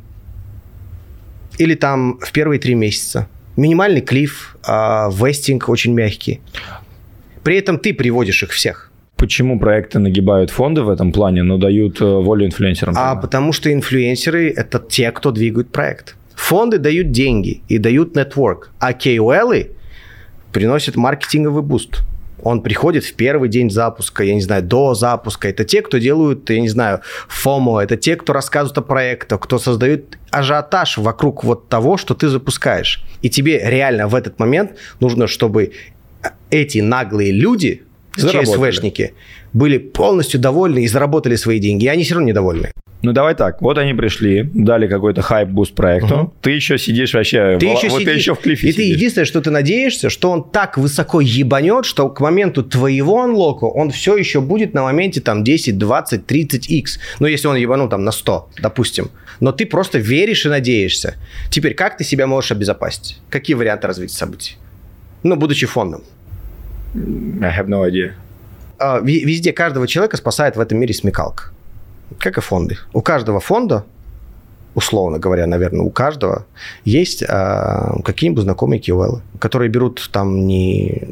Или 1.58 1.76
там 1.76 2.20
в 2.20 2.32
первые 2.32 2.60
три 2.60 2.76
месяца. 2.76 3.28
Минимальный 3.56 4.02
cliff, 4.02 4.58
а, 4.66 5.10
vesting 5.10 5.70
очень 5.70 5.94
мягкий. 5.94 6.42
При 7.46 7.58
этом 7.58 7.78
ты 7.78 7.94
приводишь 7.94 8.42
их 8.42 8.50
всех. 8.50 8.92
Почему 9.18 9.60
проекты 9.60 10.00
нагибают 10.00 10.50
фонды 10.50 10.82
в 10.82 10.90
этом 10.90 11.12
плане, 11.12 11.44
но 11.44 11.58
дают 11.58 12.02
э, 12.02 12.04
волю 12.04 12.48
инфлюенсерам? 12.48 12.96
А 12.98 13.16
потому 13.16 13.54
что 13.54 13.72
инфлюенсеры– 13.72 14.50
это 14.58 14.80
те, 14.80 15.12
кто 15.12 15.30
двигают 15.30 15.72
проект. 15.72 16.16
Фонды 16.34 16.80
дают 16.80 17.12
деньги 17.12 17.62
и 17.68 17.78
дают 17.78 18.16
network, 18.16 18.72
а 18.80 18.94
KOL 18.94 19.72
приносят 20.52 20.96
маркетинговый 20.96 21.62
буст. 21.62 22.02
Он 22.42 22.62
приходит 22.62 23.06
в 23.06 23.14
первый 23.14 23.48
день 23.48 23.70
запуска, 23.70 24.24
я 24.24 24.34
не 24.34 24.42
знаю, 24.42 24.64
до 24.64 24.96
запуска. 24.96 25.48
Это 25.48 25.64
те, 25.66 25.84
кто 25.84 26.00
делают, 26.00 26.50
я 26.50 26.60
не 26.60 26.70
знаю, 26.70 27.02
FOMO, 27.30 27.82
это 27.82 27.96
те, 27.96 28.16
кто 28.16 28.34
рассказывают 28.34 28.78
о 28.80 28.82
проектах, 28.82 29.40
кто 29.40 29.60
создают 29.60 30.18
ажиотаж 30.32 30.98
вокруг 30.98 31.44
вот 31.44 31.70
того, 31.70 31.98
что 31.98 32.16
ты 32.16 32.28
запускаешь. 32.28 33.04
И 33.22 33.30
тебе 33.30 33.62
реально 33.64 34.08
в 34.08 34.16
этот 34.16 34.40
момент 34.40 34.72
нужно, 35.00 35.28
чтобы 35.28 35.72
эти 36.50 36.80
наглые 36.80 37.32
люди, 37.32 37.84
ЧСВшники, 38.16 39.14
были 39.54 39.78
полностью 39.78 40.40
довольны 40.40 40.84
и 40.84 40.88
заработали 40.88 41.36
свои 41.36 41.60
деньги, 41.60 41.86
и 41.86 41.88
они 41.88 42.04
все 42.04 42.16
равно 42.16 42.30
недовольны. 42.30 42.72
Ну 43.06 43.12
давай 43.12 43.36
так, 43.36 43.62
вот 43.62 43.78
они 43.78 43.94
пришли, 43.94 44.50
дали 44.54 44.88
какой-то 44.88 45.22
хайп-буст 45.22 45.76
проекту, 45.76 46.16
угу. 46.16 46.34
ты 46.42 46.52
еще 46.52 46.80
сидишь 46.80 47.14
вообще, 47.14 47.58
ты 47.60 47.68
еще 47.68 47.90
вот 47.90 48.00
сидишь, 48.00 48.14
ты 48.14 48.18
еще 48.18 48.34
в 48.34 48.40
cliff 48.40 48.63
е 48.63 48.68
И 48.68 48.72
сидишь. 48.72 48.76
ты 48.76 48.92
единственное, 48.92 49.26
что 49.26 49.42
ты 49.42 49.52
надеешься, 49.52 50.10
что 50.10 50.32
он 50.32 50.50
так 50.50 50.78
высоко 50.80 51.22
ебанет, 51.22 51.86
что 51.86 52.10
к 52.10 52.20
моменту 52.20 52.64
твоего 52.64 53.22
unlock 53.22 53.59
а 53.59 53.66
он 53.66 53.92
все 53.92 54.18
еще 54.18 54.42
будет 54.42 54.74
на 54.74 54.82
моменте 54.82 55.22
там 55.22 55.44
10, 55.44 55.78
20, 55.78 56.26
30 56.26 56.70
x. 56.70 57.00
Ну 57.20 57.28
если 57.28 57.48
он 57.48 57.58
ебанул 57.58 57.90
там 57.90 58.04
на 58.04 58.12
100, 58.12 58.50
допустим. 58.60 59.12
Но 59.40 59.52
ты 59.52 59.68
просто 59.68 60.00
веришь 60.00 60.46
и 60.46 60.50
надеешься. 60.50 61.16
Теперь 61.52 61.76
как 61.76 61.98
ты 61.98 62.04
себя 62.04 62.26
можешь 62.26 62.52
обезопасить? 62.52 63.20
Какие 63.30 63.56
варианты 63.56 63.86
развития 63.86 64.16
событий? 64.16 64.58
Ну, 65.22 65.36
будучи 65.36 65.68
фондом. 65.68 66.04
I 66.96 67.52
have 67.52 67.68
no 67.68 67.84
idea. 67.84 68.14
Uh, 68.80 69.02
везде 69.04 69.54
каждого 69.54 69.88
человека 69.88 70.18
спасает 70.18 70.56
в 70.56 70.60
этом 70.60 70.78
мире 70.78 70.94
смекалка. 70.94 71.52
Как 72.20 72.38
и 72.38 72.42
фонды. 72.42 72.78
У 72.94 73.02
каждого 73.02 73.40
фонда 73.40 73.86
условно 74.76 75.18
говоря, 75.18 75.48
наверное, 75.48 75.82
у 75.82 75.90
каждого, 75.90 76.46
есть 76.84 77.24
а, 77.28 77.96
какие-нибудь 78.04 78.44
знакомые 78.44 78.82
KOL, 78.82 79.22
которые 79.40 79.70
берут 79.70 80.10
там 80.12 80.46
не 80.46 81.08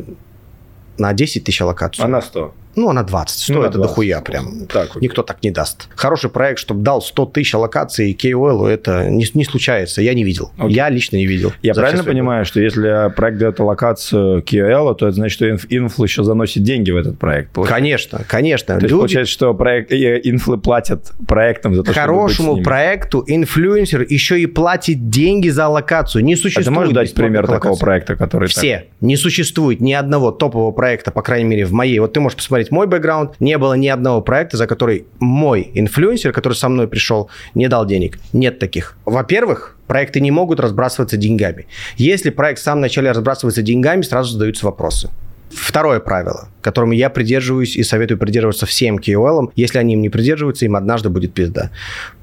на 0.98 1.14
10 1.14 1.44
тысяч 1.44 1.62
локаций. 1.62 2.04
А 2.04 2.08
на 2.08 2.22
100? 2.22 2.54
Ну, 2.76 2.90
она 2.90 3.04
20. 3.04 3.40
100 3.40 3.54
Ну, 3.54 3.62
это 3.62 3.72
20. 3.78 3.82
дохуя 3.90 4.22
прям. 4.22 4.66
Так. 4.68 4.96
Никто 5.02 5.22
так 5.24 5.44
не 5.44 5.52
даст. 5.52 5.88
Хороший 5.96 6.30
проект, 6.30 6.60
чтобы 6.60 6.82
дал 6.82 7.02
100 7.02 7.26
тысяч 7.28 7.54
локаций 7.54 8.18
KOL, 8.20 8.68
это 8.68 9.10
не, 9.10 9.26
не 9.34 9.46
случается. 9.46 10.02
Я 10.02 10.14
не 10.14 10.24
видел. 10.24 10.52
Окей. 10.58 10.76
Я 10.76 10.90
лично 10.90 11.18
не 11.18 11.26
видел. 11.26 11.54
Я 11.62 11.74
правильно 11.74 12.04
понимаю, 12.04 12.46
что 12.46 12.60
если 12.60 13.12
проект 13.16 13.38
дает 13.38 13.60
локацию 13.60 14.42
QL, 14.44 14.96
то 14.96 15.08
это 15.08 15.16
значит, 15.16 15.36
что 15.36 15.50
инф- 15.50 15.66
инфл 15.70 16.04
еще 16.04 16.24
заносит 16.24 16.64
деньги 16.64 16.92
в 16.92 16.98
этот 16.98 17.20
проект? 17.20 17.54
годы? 17.54 17.70
Конечно, 17.70 18.22
конечно. 18.28 18.68
То 18.68 18.74
есть 18.76 18.84
Люди- 18.84 18.94
получается, 18.96 19.34
что 19.34 19.54
проект, 19.54 19.92
э, 19.92 20.20
инфлы 20.24 20.58
платят 20.58 21.12
проектам 21.28 21.76
за 21.76 21.84
то, 21.84 21.94
Хорошему 21.94 22.54
ними. 22.54 22.64
проекту 22.64 23.24
инфлюенсер 23.28 24.02
еще 24.10 24.40
и 24.40 24.46
платит 24.46 25.10
деньги 25.10 25.50
за 25.50 25.68
локацию. 25.68 26.24
Не 26.24 26.34
А 26.34 26.38
существует 26.38 26.66
ты 26.66 26.72
можешь 26.72 26.94
дать 26.94 27.14
пример 27.14 27.42
такого 27.46 27.56
локаций. 27.72 27.80
проекта, 27.82 28.16
который... 28.16 28.48
так- 28.48 28.58
Все. 28.58 28.86
Не 29.02 29.16
существует 29.18 29.82
ни 29.82 29.94
одного 29.94 30.32
топового 30.32 30.72
проекта, 30.72 31.12
по 31.12 31.22
крайней 31.22 31.48
мере, 31.50 31.66
в 31.66 31.72
моей. 31.74 32.00
Вот 32.00 32.14
ты 32.14 32.20
можешь 32.20 32.38
посмотреть 32.38 32.63
мой 32.72 32.88
бэкграунд. 32.88 33.40
Не 33.40 33.58
было 33.58 33.74
ни 33.74 33.88
одного 33.88 34.22
проекта, 34.22 34.58
за 34.58 34.68
который 34.68 35.06
мой 35.20 35.72
инфлюенсер, 35.74 36.32
который 36.32 36.54
со 36.54 36.70
мной 36.70 36.88
пришел, 36.88 37.30
не 37.56 37.68
дал 37.68 37.86
денег. 37.86 38.20
Нет 38.34 38.60
таких. 38.60 38.98
Во-первых, 39.06 39.78
проекты 39.88 40.20
не 40.22 40.32
могут 40.32 40.60
разбрасываться 40.60 41.18
деньгами. 41.18 41.68
Если 41.98 42.30
проект 42.30 42.60
в 42.60 42.64
самом 42.64 42.82
начале 42.82 43.12
разбрасывается 43.12 43.62
деньгами, 43.62 44.02
сразу 44.02 44.34
задаются 44.34 44.66
вопросы. 44.66 45.10
Второе 45.52 46.00
правило, 46.00 46.50
которому 46.62 46.94
я 46.94 47.10
придерживаюсь 47.10 47.76
и 47.76 47.84
советую 47.84 48.18
придерживаться 48.18 48.66
всем 48.66 48.98
KOL, 48.98 49.52
если 49.56 49.78
они 49.78 49.94
им 49.94 50.02
не 50.02 50.10
придерживаются, 50.10 50.66
им 50.66 50.76
однажды 50.76 51.10
будет 51.10 51.34
пизда. 51.34 51.70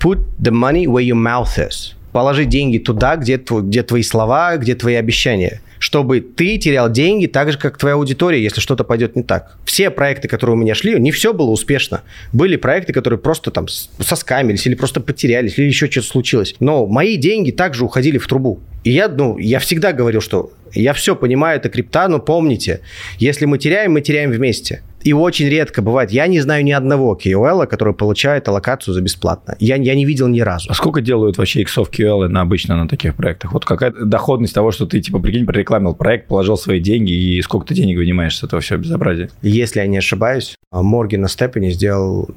Put 0.00 0.18
the 0.40 0.50
money 0.50 0.84
where 0.86 1.04
your 1.04 1.14
mouth 1.16 1.56
is. 1.56 1.94
Положи 2.12 2.44
деньги 2.44 2.78
туда, 2.78 3.14
где, 3.14 3.38
тв- 3.38 3.62
где 3.62 3.84
твои 3.84 4.02
слова, 4.02 4.56
где 4.56 4.74
твои 4.74 4.96
обещания. 4.96 5.60
Чтобы 5.80 6.20
ты 6.20 6.58
терял 6.58 6.90
деньги 6.90 7.26
так 7.26 7.50
же, 7.50 7.58
как 7.58 7.78
твоя 7.78 7.96
аудитория, 7.96 8.40
если 8.40 8.60
что-то 8.60 8.84
пойдет 8.84 9.16
не 9.16 9.22
так. 9.22 9.56
Все 9.64 9.90
проекты, 9.90 10.28
которые 10.28 10.54
у 10.54 10.58
меня 10.58 10.74
шли, 10.74 11.00
не 11.00 11.10
все 11.10 11.32
было 11.32 11.50
успешно. 11.50 12.02
Были 12.32 12.56
проекты, 12.56 12.92
которые 12.92 13.18
просто 13.18 13.50
там 13.50 13.66
соскамились 13.66 14.66
или 14.66 14.74
просто 14.74 15.00
потерялись, 15.00 15.58
или 15.58 15.64
еще 15.66 15.90
что-то 15.90 16.06
случилось. 16.06 16.54
Но 16.60 16.86
мои 16.86 17.16
деньги 17.16 17.50
также 17.50 17.84
уходили 17.84 18.18
в 18.18 18.28
трубу. 18.28 18.60
И 18.84 18.90
я, 18.90 19.08
ну, 19.08 19.36
я 19.38 19.58
всегда 19.58 19.92
говорил, 19.92 20.20
что 20.20 20.52
я 20.74 20.92
все 20.92 21.16
понимаю, 21.16 21.58
это 21.58 21.68
крипта, 21.68 22.08
но 22.08 22.18
помните, 22.18 22.80
если 23.18 23.46
мы 23.46 23.58
теряем, 23.58 23.92
мы 23.92 24.00
теряем 24.00 24.30
вместе. 24.30 24.82
И 25.02 25.12
очень 25.12 25.48
редко 25.48 25.80
бывает. 25.80 26.10
Я 26.10 26.26
не 26.26 26.40
знаю 26.40 26.62
ни 26.64 26.72
одного 26.72 27.18
KOL, 27.20 27.66
который 27.66 27.94
получает 27.94 28.46
аллокацию 28.48 28.92
за 28.92 29.00
бесплатно. 29.00 29.56
Я, 29.58 29.76
я 29.76 29.94
не 29.94 30.04
видел 30.04 30.28
ни 30.28 30.40
разу. 30.40 30.70
А 30.70 30.74
сколько 30.74 31.00
делают 31.00 31.38
вообще 31.38 31.62
иксов 31.62 31.90
QL 31.90 32.28
на 32.28 32.42
обычно 32.42 32.76
на 32.76 32.86
таких 32.86 33.14
проектах? 33.14 33.52
Вот 33.52 33.64
какая 33.64 33.92
доходность 33.92 34.54
того, 34.54 34.72
что 34.72 34.86
ты, 34.86 35.00
типа, 35.00 35.18
прикинь, 35.18 35.46
прорекламил 35.46 35.94
проект, 35.94 36.28
положил 36.28 36.58
свои 36.58 36.80
деньги, 36.80 37.12
и 37.12 37.40
сколько 37.40 37.66
ты 37.66 37.74
денег 37.74 37.96
вынимаешь 37.96 38.36
с 38.36 38.42
этого 38.42 38.60
всего 38.60 38.78
безобразия? 38.78 39.30
Если 39.40 39.80
я 39.80 39.86
не 39.86 39.98
ошибаюсь, 39.98 40.56
Морген 40.70 41.22
на 41.22 41.28
Степене 41.28 41.70
сделал 41.70 42.28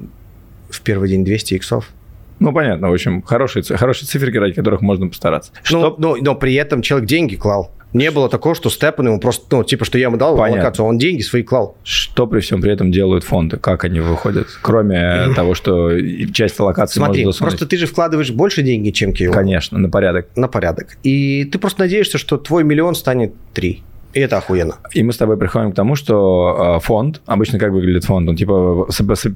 в 0.70 0.80
первый 0.80 1.10
день 1.10 1.24
200 1.24 1.54
иксов. 1.54 1.90
Ну, 2.40 2.52
понятно, 2.52 2.90
в 2.90 2.92
общем, 2.92 3.22
хорошие, 3.22 3.62
хорошие 3.62 4.08
циферки, 4.08 4.36
ради 4.36 4.54
которых 4.54 4.80
можно 4.80 5.08
постараться. 5.08 5.52
Ну, 5.70 5.78
Что 5.78 5.94
но, 5.98 6.16
но 6.16 6.34
при 6.34 6.54
этом 6.54 6.82
человек 6.82 7.08
деньги 7.08 7.36
клал. 7.36 7.70
Не 7.94 8.10
было 8.10 8.28
такого, 8.28 8.56
что 8.56 8.70
Степан 8.70 9.06
ему 9.06 9.20
просто, 9.20 9.46
ну, 9.56 9.62
типа, 9.62 9.84
что 9.84 9.98
я 9.98 10.06
ему 10.06 10.16
дал 10.16 10.36
Понятно. 10.36 10.62
аллокацию, 10.62 10.84
а 10.84 10.88
он 10.88 10.98
деньги 10.98 11.22
свои 11.22 11.44
клал. 11.44 11.76
Что 11.84 12.26
при 12.26 12.40
всем 12.40 12.60
при 12.60 12.72
этом 12.72 12.90
делают 12.90 13.22
фонды? 13.22 13.56
Как 13.56 13.84
они 13.84 14.00
выходят? 14.00 14.48
Кроме 14.62 15.32
того, 15.36 15.54
что 15.54 15.92
часть 16.32 16.58
локации 16.58 16.98
Смотри, 16.98 17.24
можно 17.24 17.46
просто 17.46 17.66
ты 17.66 17.76
же 17.76 17.86
вкладываешь 17.86 18.32
больше 18.32 18.62
денег, 18.62 18.94
чем 18.94 19.10
KOL. 19.10 19.32
Конечно, 19.32 19.78
на 19.78 19.88
порядок. 19.88 20.26
На 20.34 20.48
порядок. 20.48 20.96
И 21.04 21.44
ты 21.44 21.60
просто 21.60 21.82
надеешься, 21.82 22.18
что 22.18 22.36
твой 22.36 22.64
миллион 22.64 22.96
станет 22.96 23.32
3. 23.54 23.80
И 24.14 24.20
это 24.20 24.38
охуенно. 24.38 24.76
И 24.92 25.02
мы 25.02 25.12
с 25.12 25.16
тобой 25.16 25.36
приходим 25.36 25.72
к 25.72 25.74
тому, 25.74 25.96
что 25.96 26.76
э, 26.78 26.84
фонд, 26.84 27.20
обычно 27.26 27.58
как 27.58 27.72
выглядит 27.72 28.04
фонд? 28.04 28.28
Он 28.28 28.36
типа 28.36 28.86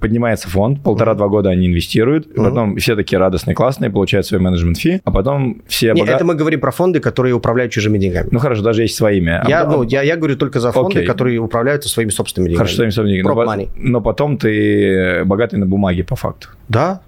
поднимается 0.00 0.48
фонд, 0.48 0.82
полтора-два 0.82 1.28
года 1.28 1.50
они 1.50 1.66
инвестируют, 1.66 2.28
Мгм. 2.36 2.44
потом 2.48 2.76
все 2.76 2.96
такие 2.96 3.18
радостные, 3.18 3.54
классные, 3.54 3.90
получают 3.90 4.26
свой 4.26 4.40
менеджмент 4.40 4.78
фи, 4.78 5.00
а 5.04 5.10
потом 5.10 5.62
все 5.66 5.92
Не, 5.92 6.02
бога- 6.02 6.12
это 6.12 6.24
мы 6.24 6.34
говорим 6.34 6.60
про 6.60 6.70
фонды, 6.70 7.00
которые 7.00 7.34
управляют 7.34 7.72
чужими 7.72 7.98
деньгами. 7.98 8.28
Ну 8.30 8.38
хорошо, 8.38 8.62
даже 8.62 8.82
есть 8.82 8.94
своими. 8.96 9.32
А 9.32 9.48
я, 9.48 9.64
потом- 9.64 9.82
ну, 9.82 9.88
я, 9.88 10.02
я 10.02 10.16
говорю 10.16 10.36
только 10.36 10.60
за 10.60 10.72
фонды, 10.72 10.98
Окей. 10.98 11.06
которые 11.06 11.38
управляются 11.38 11.88
своими 11.88 12.10
собственными 12.10 12.50
деньгами. 12.50 12.58
Хорошо, 12.58 12.74
что 12.74 12.84
им 12.84 12.90
собственно 12.90 13.08
деньги. 13.08 13.26
Но, 13.26 13.90
но 13.90 14.00
потом 14.00 14.38
ты 14.38 15.24
богатый 15.24 15.56
на 15.56 15.66
бумаге 15.66 16.04
по 16.04 16.16
факту. 16.16 16.48
Да, 16.68 17.00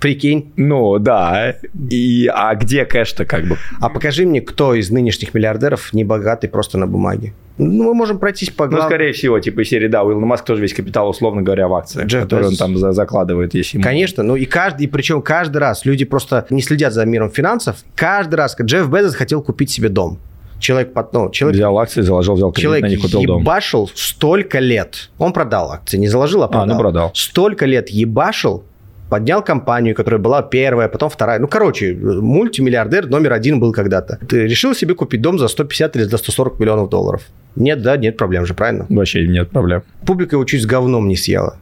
прикинь. 0.00 0.52
Ну, 0.56 0.98
да. 0.98 1.54
И, 1.90 2.30
а 2.32 2.54
где 2.54 2.84
кэш-то 2.84 3.24
как 3.24 3.44
бы? 3.46 3.56
А 3.80 3.88
покажи 3.88 4.26
мне, 4.26 4.40
кто 4.40 4.74
из 4.74 4.90
нынешних 4.90 5.34
миллиардеров 5.34 5.92
не 5.92 6.04
богатый 6.04 6.48
просто 6.48 6.78
на 6.78 6.86
бумаге. 6.86 7.32
Ну, 7.56 7.84
мы 7.84 7.94
можем 7.94 8.18
пройтись 8.18 8.50
по 8.50 8.64
Ну, 8.64 8.70
главам. 8.72 8.88
скорее 8.88 9.12
всего, 9.12 9.38
типа 9.38 9.60
из 9.62 9.68
серии, 9.68 9.86
да, 9.88 10.02
у 10.02 10.10
Илона 10.12 10.26
Маска 10.26 10.46
тоже 10.48 10.60
весь 10.62 10.74
капитал, 10.74 11.08
условно 11.08 11.40
говоря, 11.42 11.68
в 11.68 11.74
акциях, 11.74 12.06
Джефф 12.06 12.24
который 12.24 12.42
он 12.46 12.50
Безос. 12.50 12.58
там 12.58 12.76
за- 12.76 12.92
закладывает, 12.92 13.54
если 13.54 13.76
ему... 13.76 13.84
Конечно, 13.84 14.22
ну 14.24 14.34
и 14.34 14.44
каждый, 14.44 14.84
и 14.84 14.86
причем 14.88 15.22
каждый 15.22 15.58
раз 15.58 15.84
люди 15.84 16.04
просто 16.04 16.46
не 16.50 16.62
следят 16.62 16.92
за 16.92 17.04
миром 17.06 17.30
финансов. 17.30 17.76
Каждый 17.94 18.34
раз, 18.34 18.56
Джефф 18.60 18.88
Безос 18.88 19.14
хотел 19.14 19.40
купить 19.40 19.70
себе 19.70 19.88
дом. 19.88 20.18
Человек, 20.58 20.92
под- 20.94 21.12
ну, 21.12 21.30
человек, 21.30 21.56
Взял 21.56 21.78
акции, 21.78 22.00
заложил, 22.00 22.34
взял 22.34 22.50
кредит, 22.50 22.62
человек 22.64 22.82
на 22.84 22.88
них 22.88 23.00
купил 23.02 23.22
дом. 23.22 23.42
ебашил 23.42 23.88
столько 23.94 24.58
лет. 24.58 25.10
Он 25.18 25.32
продал 25.32 25.70
акции, 25.72 25.96
не 25.98 26.08
заложил, 26.08 26.42
а 26.42 26.48
продал. 26.48 26.66
ну 26.74 26.78
продал. 26.78 27.10
Столько 27.14 27.66
лет 27.66 27.88
ебашил, 27.90 28.64
поднял 29.08 29.42
компанию, 29.42 29.94
которая 29.94 30.20
была 30.20 30.42
первая, 30.42 30.88
потом 30.88 31.10
вторая. 31.10 31.38
Ну, 31.38 31.48
короче, 31.48 31.94
мультимиллиардер 31.94 33.06
номер 33.06 33.32
один 33.32 33.60
был 33.60 33.72
когда-то. 33.72 34.18
Ты 34.28 34.46
решил 34.46 34.74
себе 34.74 34.94
купить 34.94 35.20
дом 35.20 35.38
за 35.38 35.48
150 35.48 35.96
или 35.96 36.04
за 36.04 36.16
140 36.16 36.58
миллионов 36.60 36.88
долларов? 36.88 37.22
Нет, 37.56 37.82
да, 37.82 37.96
нет 37.96 38.16
проблем 38.16 38.46
же, 38.46 38.54
правильно? 38.54 38.86
Вообще 38.88 39.26
нет 39.28 39.50
проблем. 39.50 39.82
Публика 40.06 40.36
его 40.36 40.44
чуть 40.44 40.62
с 40.62 40.66
говном 40.66 41.08
не 41.08 41.16
съела. 41.16 41.56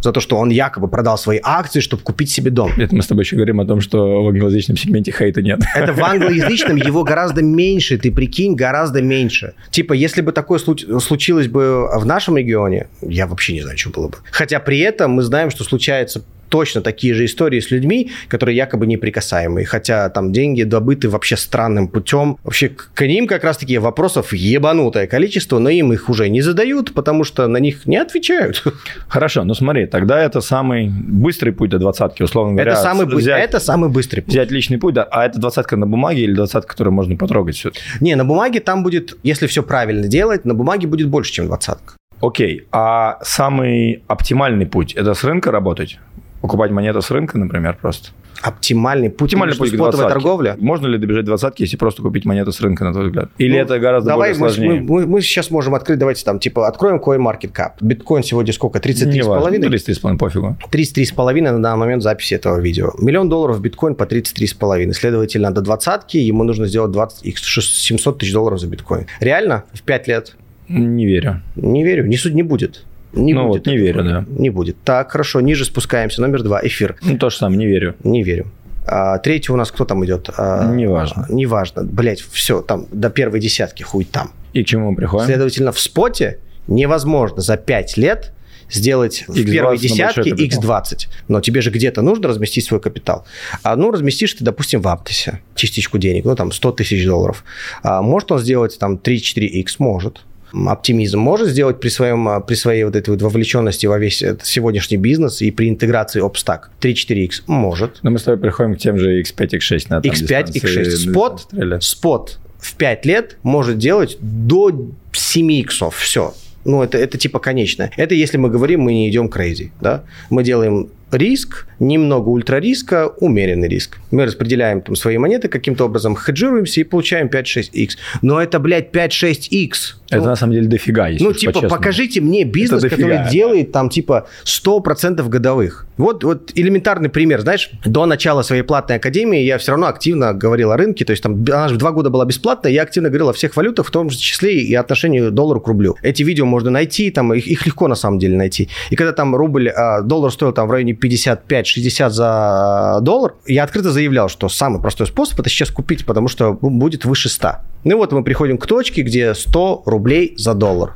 За 0.00 0.10
то, 0.10 0.18
что 0.20 0.36
он 0.36 0.50
якобы 0.50 0.88
продал 0.88 1.16
свои 1.16 1.38
акции, 1.40 1.78
чтобы 1.78 2.02
купить 2.02 2.30
себе 2.30 2.50
дом. 2.50 2.72
Это 2.76 2.94
мы 2.96 3.00
с 3.00 3.06
тобой 3.06 3.22
еще 3.22 3.36
говорим 3.36 3.60
о 3.60 3.64
том, 3.64 3.80
что 3.80 4.24
в 4.24 4.28
англоязычном 4.28 4.76
сегменте 4.76 5.12
хейта 5.12 5.40
нет. 5.40 5.60
Это 5.76 5.92
в 5.92 6.02
англоязычном 6.02 6.76
его 6.76 7.04
гораздо 7.04 7.42
меньше, 7.42 7.96
ты 7.96 8.10
прикинь, 8.10 8.56
гораздо 8.56 9.00
меньше. 9.02 9.54
Типа, 9.70 9.92
если 9.92 10.20
бы 10.20 10.32
такое 10.32 10.58
случ- 10.58 10.84
случилось 11.00 11.46
бы 11.46 11.88
в 11.96 12.04
нашем 12.04 12.36
регионе, 12.36 12.88
я 13.02 13.28
вообще 13.28 13.52
не 13.52 13.62
знаю, 13.62 13.78
что 13.78 13.90
было 13.90 14.08
бы. 14.08 14.16
Хотя 14.32 14.58
при 14.58 14.80
этом 14.80 15.12
мы 15.12 15.22
знаем, 15.22 15.50
что 15.50 15.62
случается 15.62 16.24
точно 16.48 16.80
такие 16.80 17.14
же 17.14 17.24
истории 17.24 17.60
с 17.60 17.70
людьми, 17.70 18.10
которые 18.28 18.56
якобы 18.56 18.86
неприкасаемые, 18.86 19.66
хотя 19.66 20.08
там 20.10 20.32
деньги 20.32 20.62
добыты 20.62 21.08
вообще 21.08 21.36
странным 21.36 21.88
путем. 21.88 22.38
Вообще 22.44 22.68
к 22.68 23.06
ним 23.06 23.26
как 23.26 23.44
раз-таки 23.44 23.78
вопросов 23.78 24.32
ебанутое 24.32 25.06
количество, 25.06 25.58
но 25.58 25.70
им 25.70 25.92
их 25.92 26.08
уже 26.08 26.28
не 26.28 26.40
задают, 26.40 26.92
потому 26.94 27.24
что 27.24 27.46
на 27.46 27.58
них 27.58 27.86
не 27.86 27.96
отвечают. 27.96 28.62
Хорошо, 29.08 29.44
ну 29.44 29.54
смотри, 29.54 29.86
тогда 29.86 30.20
это 30.20 30.40
самый 30.40 30.88
быстрый 30.88 31.50
путь 31.50 31.70
до 31.70 31.78
двадцатки, 31.78 32.22
условно 32.22 32.54
говоря. 32.54 32.72
Это 32.72 32.82
самый, 32.82 33.06
быс- 33.06 33.16
взять, 33.16 33.44
это 33.44 33.60
самый 33.60 33.90
быстрый 33.90 34.20
путь. 34.20 34.32
взять 34.32 34.50
личный 34.50 34.78
путь, 34.78 34.94
да, 34.94 35.04
а 35.04 35.26
это 35.26 35.38
двадцатка 35.38 35.76
на 35.76 35.86
бумаге 35.86 36.22
или 36.22 36.34
двадцатка, 36.34 36.70
которую 36.70 36.94
можно 36.94 37.16
потрогать 37.16 37.56
все 37.56 37.72
Не, 38.00 38.14
на 38.16 38.24
бумаге 38.24 38.60
там 38.60 38.82
будет, 38.82 39.16
если 39.22 39.46
все 39.46 39.62
правильно 39.62 40.08
делать, 40.08 40.44
на 40.44 40.54
бумаге 40.54 40.86
будет 40.86 41.08
больше, 41.08 41.32
чем 41.32 41.46
двадцатка. 41.46 41.94
Окей, 42.20 42.66
а 42.72 43.18
самый 43.22 44.02
оптимальный 44.08 44.66
путь– 44.66 44.94
это 44.96 45.14
с 45.14 45.22
рынка 45.22 45.52
работать? 45.52 45.98
Покупать 46.40 46.70
монету 46.70 47.02
с 47.02 47.10
рынка, 47.10 47.36
например, 47.38 47.76
просто? 47.80 48.10
Оптимальный 48.40 49.10
путь, 49.10 49.26
Оптимальный 49.32 49.56
путь 49.56 49.70
спотовая 49.70 50.08
торговля. 50.08 50.54
Можно 50.60 50.86
ли 50.86 50.96
добежать 50.96 51.24
двадцатки, 51.24 51.62
если 51.62 51.76
просто 51.76 52.02
купить 52.02 52.24
монету 52.24 52.52
с 52.52 52.60
рынка, 52.60 52.84
на 52.84 52.92
твой 52.92 53.06
взгляд? 53.06 53.30
Или 53.38 53.54
Ну, 53.56 53.58
это 53.58 53.80
гораздо 53.80 54.10
Давай 54.10 54.30
более 54.30 54.40
мы, 54.42 54.48
сложнее? 54.50 54.80
мы, 54.80 55.00
мы- 55.00 55.06
мы 55.06 55.20
сейчас 55.22 55.50
можем 55.50 55.74
открыть, 55.74 55.98
давайте 55.98 56.24
там, 56.24 56.38
типа, 56.38 56.68
откроем 56.68 57.00
CoinMarketCap. 57.04 57.72
Биткоин 57.80 58.22
сегодня 58.22 58.52
сколько? 58.52 58.78
33,5? 58.78 59.58
33,5, 59.58 60.18
пофигу. 60.18 60.56
33,5 60.70 61.50
на 61.50 61.60
данный 61.60 61.78
момент 61.80 62.02
записи 62.04 62.34
этого 62.34 62.60
видео. 62.60 62.92
Миллион 62.98 63.28
долларов 63.28 63.60
биткоин 63.60 63.96
по 63.96 64.04
33,5. 64.04 64.92
Следовательно, 64.92 65.50
до 65.50 65.60
двадцатки 65.60 66.18
ему 66.18 66.44
нужно 66.44 66.66
сделать 66.68 66.92
20, 66.92 67.24
их 67.26 67.38
700 67.38 68.18
тысяч 68.18 68.32
долларов 68.32 68.60
за 68.60 68.68
биткоин. 68.68 69.06
Реально? 69.18 69.64
В 69.72 69.82
5 69.82 70.06
лет? 70.06 70.36
Не 70.68 71.06
верю. 71.06 71.42
Не 71.56 71.82
верю. 71.82 72.06
Не, 72.06 72.16
суть 72.16 72.34
не 72.34 72.42
будет. 72.44 72.84
Не 73.18 73.34
Ну 73.34 73.48
будет 73.48 73.66
вот, 73.66 73.66
не 73.66 73.74
этого. 73.78 74.02
верю, 74.02 74.04
да. 74.04 74.24
Не 74.28 74.50
будет. 74.50 74.76
Так, 74.84 75.12
хорошо. 75.12 75.40
Ниже 75.40 75.64
спускаемся. 75.64 76.20
Номер 76.22 76.42
два. 76.42 76.60
Эфир. 76.62 76.96
Ну, 77.02 77.18
то 77.18 77.30
же 77.30 77.36
самое, 77.36 77.58
не 77.58 77.66
верю. 77.66 77.94
Не 78.04 78.22
верю. 78.22 78.46
А, 78.86 79.18
третий 79.18 79.52
у 79.52 79.56
нас 79.56 79.70
кто 79.70 79.84
там 79.84 80.04
идет? 80.04 80.30
А, 80.38 80.72
Неважно. 80.72 81.26
а, 81.28 81.32
Неважно. 81.32 81.84
Блять, 81.84 82.20
все, 82.20 82.62
там 82.62 82.86
до 82.90 83.10
первой 83.10 83.40
десятки 83.40 83.82
хуй 83.82 84.04
там. 84.04 84.30
И 84.54 84.64
к 84.64 84.66
чему 84.66 84.90
мы 84.92 84.96
приходим? 84.96 85.26
Следовательно, 85.26 85.72
в 85.72 85.78
споте 85.78 86.38
невозможно 86.68 87.40
за 87.42 87.56
5 87.58 87.96
лет 87.98 88.32
сделать 88.70 89.24
в 89.28 89.32
X20 89.34 89.50
первой 89.50 89.76
на 89.76 89.80
десятке 89.82 90.30
большой 90.30 90.48
капитал. 90.48 90.62
X20. 90.82 91.08
Но 91.28 91.40
тебе 91.40 91.60
же 91.62 91.70
где-то 91.70 92.02
нужно 92.02 92.28
разместить 92.28 92.64
свой 92.66 92.80
капитал. 92.80 93.26
А 93.62 93.76
ну, 93.76 93.90
разместишь 93.90 94.34
ты, 94.34 94.44
допустим, 94.44 94.80
в 94.82 94.88
Аптосе 94.88 95.40
частичку 95.54 95.98
денег, 95.98 96.24
ну, 96.24 96.34
там, 96.36 96.52
100 96.52 96.72
тысяч 96.72 97.04
долларов. 97.06 97.44
А 97.82 98.00
может 98.02 98.30
он 98.32 98.38
сделать 98.38 98.78
там 98.78 98.96
3-4X? 98.96 99.66
Может. 99.78 100.20
Оптимизм 100.52 101.18
может 101.18 101.48
сделать 101.48 101.80
при, 101.80 101.88
своем, 101.88 102.42
при 102.46 102.54
своей 102.54 102.84
вот 102.84 102.96
этой 102.96 103.10
вот 103.10 103.22
вовлеченности 103.22 103.86
во 103.86 103.98
весь 103.98 104.22
сегодняшний 104.42 104.96
бизнес 104.96 105.42
и 105.42 105.50
при 105.50 105.68
интеграции 105.68 106.22
OpStack 106.22 106.62
3-4X? 106.80 107.42
Может. 107.46 107.98
Но 108.02 108.10
мы 108.10 108.18
с 108.18 108.22
тобой 108.22 108.40
приходим 108.40 108.74
к 108.74 108.78
тем 108.78 108.98
же 108.98 109.20
X5, 109.22 109.48
X6 109.50 109.86
на 109.88 109.98
X5, 110.00 110.52
X6. 110.52 110.90
Спот, 110.90 111.48
спот 111.80 112.38
в 112.58 112.74
5 112.74 113.06
лет 113.06 113.36
может 113.42 113.78
делать 113.78 114.18
до 114.20 114.72
7 115.12 115.52
иксов. 115.52 115.96
Все. 115.96 116.34
Ну, 116.64 116.82
это, 116.82 116.98
это 116.98 117.16
типа 117.16 117.38
конечное. 117.38 117.90
Это 117.96 118.14
если 118.14 118.36
мы 118.36 118.50
говорим, 118.50 118.82
мы 118.82 118.92
не 118.92 119.08
идем 119.08 119.26
crazy, 119.26 119.70
да? 119.80 120.04
Мы 120.28 120.42
делаем 120.42 120.90
риск, 121.12 121.66
немного 121.78 122.28
ультрариска, 122.28 123.08
умеренный 123.20 123.68
риск. 123.68 123.98
Мы 124.10 124.26
распределяем 124.26 124.80
там 124.80 124.96
свои 124.96 125.18
монеты 125.18 125.48
каким-то 125.48 125.84
образом, 125.84 126.16
хеджируемся 126.16 126.80
и 126.80 126.84
получаем 126.84 127.28
5-6x. 127.28 127.90
Но 128.22 128.40
это, 128.40 128.58
блядь, 128.58 128.94
5-6x. 128.94 129.70
Это 130.10 130.22
ну, 130.22 130.28
на 130.28 130.36
самом 130.36 130.54
деле 130.54 130.68
дофига, 130.68 131.08
если 131.08 131.24
Ну, 131.24 131.32
типа, 131.32 131.68
покажите 131.68 132.20
мне 132.20 132.44
бизнес, 132.44 132.82
который 132.82 133.28
делает 133.30 133.72
там, 133.72 133.90
типа, 133.90 134.26
100% 134.44 135.28
годовых. 135.28 135.86
Вот, 135.98 136.24
вот 136.24 136.52
элементарный 136.54 137.08
пример, 137.08 137.40
знаешь, 137.40 137.70
до 137.84 138.06
начала 138.06 138.42
своей 138.42 138.62
платной 138.62 138.98
академии 138.98 139.40
я 139.40 139.58
все 139.58 139.72
равно 139.72 139.88
активно 139.88 140.32
говорил 140.32 140.70
о 140.70 140.76
рынке, 140.76 141.04
то 141.04 141.10
есть 141.10 141.22
там 141.22 141.44
она 141.48 141.68
же 141.68 141.76
два 141.76 141.90
года 141.90 142.08
была 142.08 142.24
бесплатная, 142.24 142.70
я 142.72 142.82
активно 142.82 143.08
говорил 143.08 143.28
о 143.28 143.32
всех 143.32 143.56
валютах, 143.56 143.86
в 143.86 143.90
том 143.90 144.08
числе 144.08 144.60
и 144.60 144.74
отношении 144.74 145.28
доллара 145.28 145.58
к 145.58 145.66
рублю. 145.66 145.96
Эти 146.02 146.22
видео 146.22 146.46
можно 146.46 146.70
найти, 146.70 147.10
там 147.10 147.34
их, 147.34 147.46
их 147.46 147.66
легко 147.66 147.88
на 147.88 147.96
самом 147.96 148.18
деле 148.18 148.36
найти. 148.36 148.68
И 148.90 148.96
когда 148.96 149.12
там 149.12 149.34
рубль, 149.34 149.68
а, 149.68 150.02
доллар 150.02 150.30
стоил 150.30 150.52
там 150.52 150.68
в 150.68 150.70
районе 150.70 150.94
55-60 151.02 152.10
за 152.10 152.98
доллар, 153.02 153.34
я 153.46 153.64
открыто 153.64 153.90
заявлял, 153.90 154.28
что 154.28 154.48
самый 154.48 154.80
простой 154.80 155.06
способ 155.06 155.38
это 155.40 155.48
сейчас 155.48 155.70
купить, 155.70 156.04
потому 156.04 156.28
что 156.28 156.52
будет 156.60 157.04
выше 157.04 157.28
100. 157.28 157.52
Ну 157.84 157.90
и 157.92 157.94
вот 157.94 158.12
мы 158.12 158.22
приходим 158.24 158.58
к 158.58 158.66
точке, 158.66 159.02
где 159.02 159.34
100 159.34 159.82
рублей 159.86 160.34
за 160.36 160.54
доллар. 160.54 160.94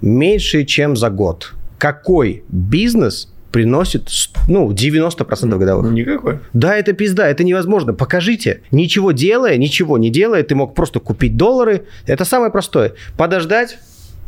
Меньше, 0.00 0.64
чем 0.64 0.96
за 0.96 1.10
год. 1.10 1.52
Какой 1.78 2.44
бизнес 2.48 3.28
приносит, 3.52 4.08
ну, 4.48 4.72
90% 4.72 5.58
годовых. 5.58 5.92
Никакой. 5.92 6.40
Да, 6.54 6.74
это 6.74 6.94
пизда, 6.94 7.28
это 7.28 7.44
невозможно. 7.44 7.92
Покажите. 7.92 8.62
Ничего 8.70 9.12
делая, 9.12 9.58
ничего 9.58 9.98
не 9.98 10.10
делая, 10.10 10.42
ты 10.42 10.54
мог 10.54 10.74
просто 10.74 11.00
купить 11.00 11.36
доллары. 11.36 11.86
Это 12.06 12.24
самое 12.24 12.50
простое. 12.50 12.94
Подождать, 13.16 13.78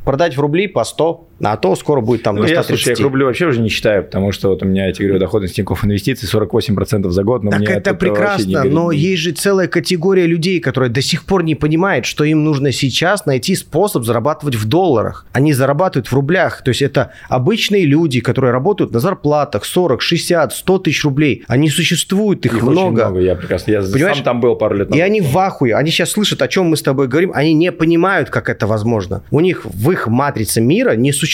продать 0.04 0.37
в 0.37 0.40
рубли 0.40 0.68
по 0.68 0.85
100, 0.85 1.28
а 1.43 1.57
то 1.57 1.75
скоро 1.76 2.00
будет 2.00 2.23
там 2.23 2.37
ну, 2.37 2.43
до 2.43 2.49
130. 2.49 2.71
Я, 2.71 2.76
слушай, 2.76 2.99
я 2.99 3.05
рублю 3.05 3.26
вообще 3.26 3.47
уже 3.47 3.61
не 3.61 3.69
считаю, 3.69 4.05
потому 4.05 4.33
что 4.33 4.49
вот 4.49 4.62
у 4.62 4.67
меня, 4.67 4.87
я 4.87 4.93
тебе 4.93 5.09
говорю, 5.09 5.21
доходность 5.21 5.57
Тинькофф 5.57 5.85
инвестиций 5.85 6.29
48% 6.29 7.11
за 7.11 7.23
год, 7.25 7.43
но 7.43 7.50
так 7.50 7.61
мне 7.61 7.69
это 7.69 7.95
прекрасно, 7.95 8.64
но 8.64 8.91
есть 8.91 9.23
же 9.23 9.33
целая 9.33 9.69
категория 9.69 10.26
людей, 10.26 10.61
которые 10.61 10.91
до 10.91 11.03
сих 11.03 11.25
пор 11.25 11.43
не 11.43 11.55
понимают, 11.55 12.07
что 12.07 12.25
им 12.25 12.45
нужно 12.45 12.73
сейчас 12.73 13.26
найти 13.26 13.55
способ 13.55 14.05
зарабатывать 14.05 14.55
в 14.55 14.67
долларах. 14.67 15.26
Они 15.33 15.53
зарабатывают 15.53 16.09
в 16.09 16.12
рублях, 16.12 16.62
то 16.62 16.71
есть 16.71 16.83
это 16.83 17.12
обычные 17.29 17.85
люди, 17.85 18.21
которые 18.21 18.53
работают 18.53 18.93
на 18.93 19.00
зарплатах 19.00 19.64
40, 19.64 20.00
60, 20.00 20.53
100 20.53 20.79
тысяч 20.79 21.05
рублей. 21.05 21.45
Они 21.49 21.69
существуют, 21.69 22.47
их, 22.47 22.55
их 22.55 22.62
много. 22.62 23.07
много. 23.07 23.21
Я 23.21 23.35
прекрасно, 23.35 23.73
я 23.73 23.83
Понимаешь? 23.83 24.17
сам 24.17 24.25
там 24.25 24.41
был 24.41 24.57
пару 24.57 24.76
лет 24.76 24.91
назад. 24.91 24.99
И 24.99 25.03
они 25.03 25.21
в 25.21 25.37
ахуе, 25.37 25.75
они 25.75 25.91
сейчас 25.91 26.12
слышат, 26.12 26.43
о 26.43 26.49
чем 26.49 26.67
мы 26.67 26.76
с 26.76 26.83
тобой 26.83 27.09
говорим, 27.09 27.33
они 27.35 27.55
не 27.55 27.73
понимают, 27.73 28.31
как 28.31 28.49
это 28.49 28.67
возможно. 28.67 29.23
У 29.31 29.41
них 29.41 29.64
в 29.64 29.91
их 29.91 30.07
матрице 30.07 30.61
мира 30.61 30.93
не 30.93 31.12
существует 31.12 31.34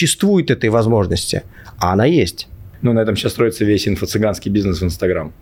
этой 0.50 0.70
возможности, 0.70 1.42
а 1.78 1.92
она 1.92 2.04
есть. 2.04 2.48
Ну, 2.82 2.92
на 2.92 3.00
этом 3.00 3.16
сейчас 3.16 3.32
строится 3.32 3.64
весь 3.64 3.86
инфо-цыганский 3.86 4.50
бизнес 4.50 4.80
в 4.80 4.84
Инстаграм 4.84 5.32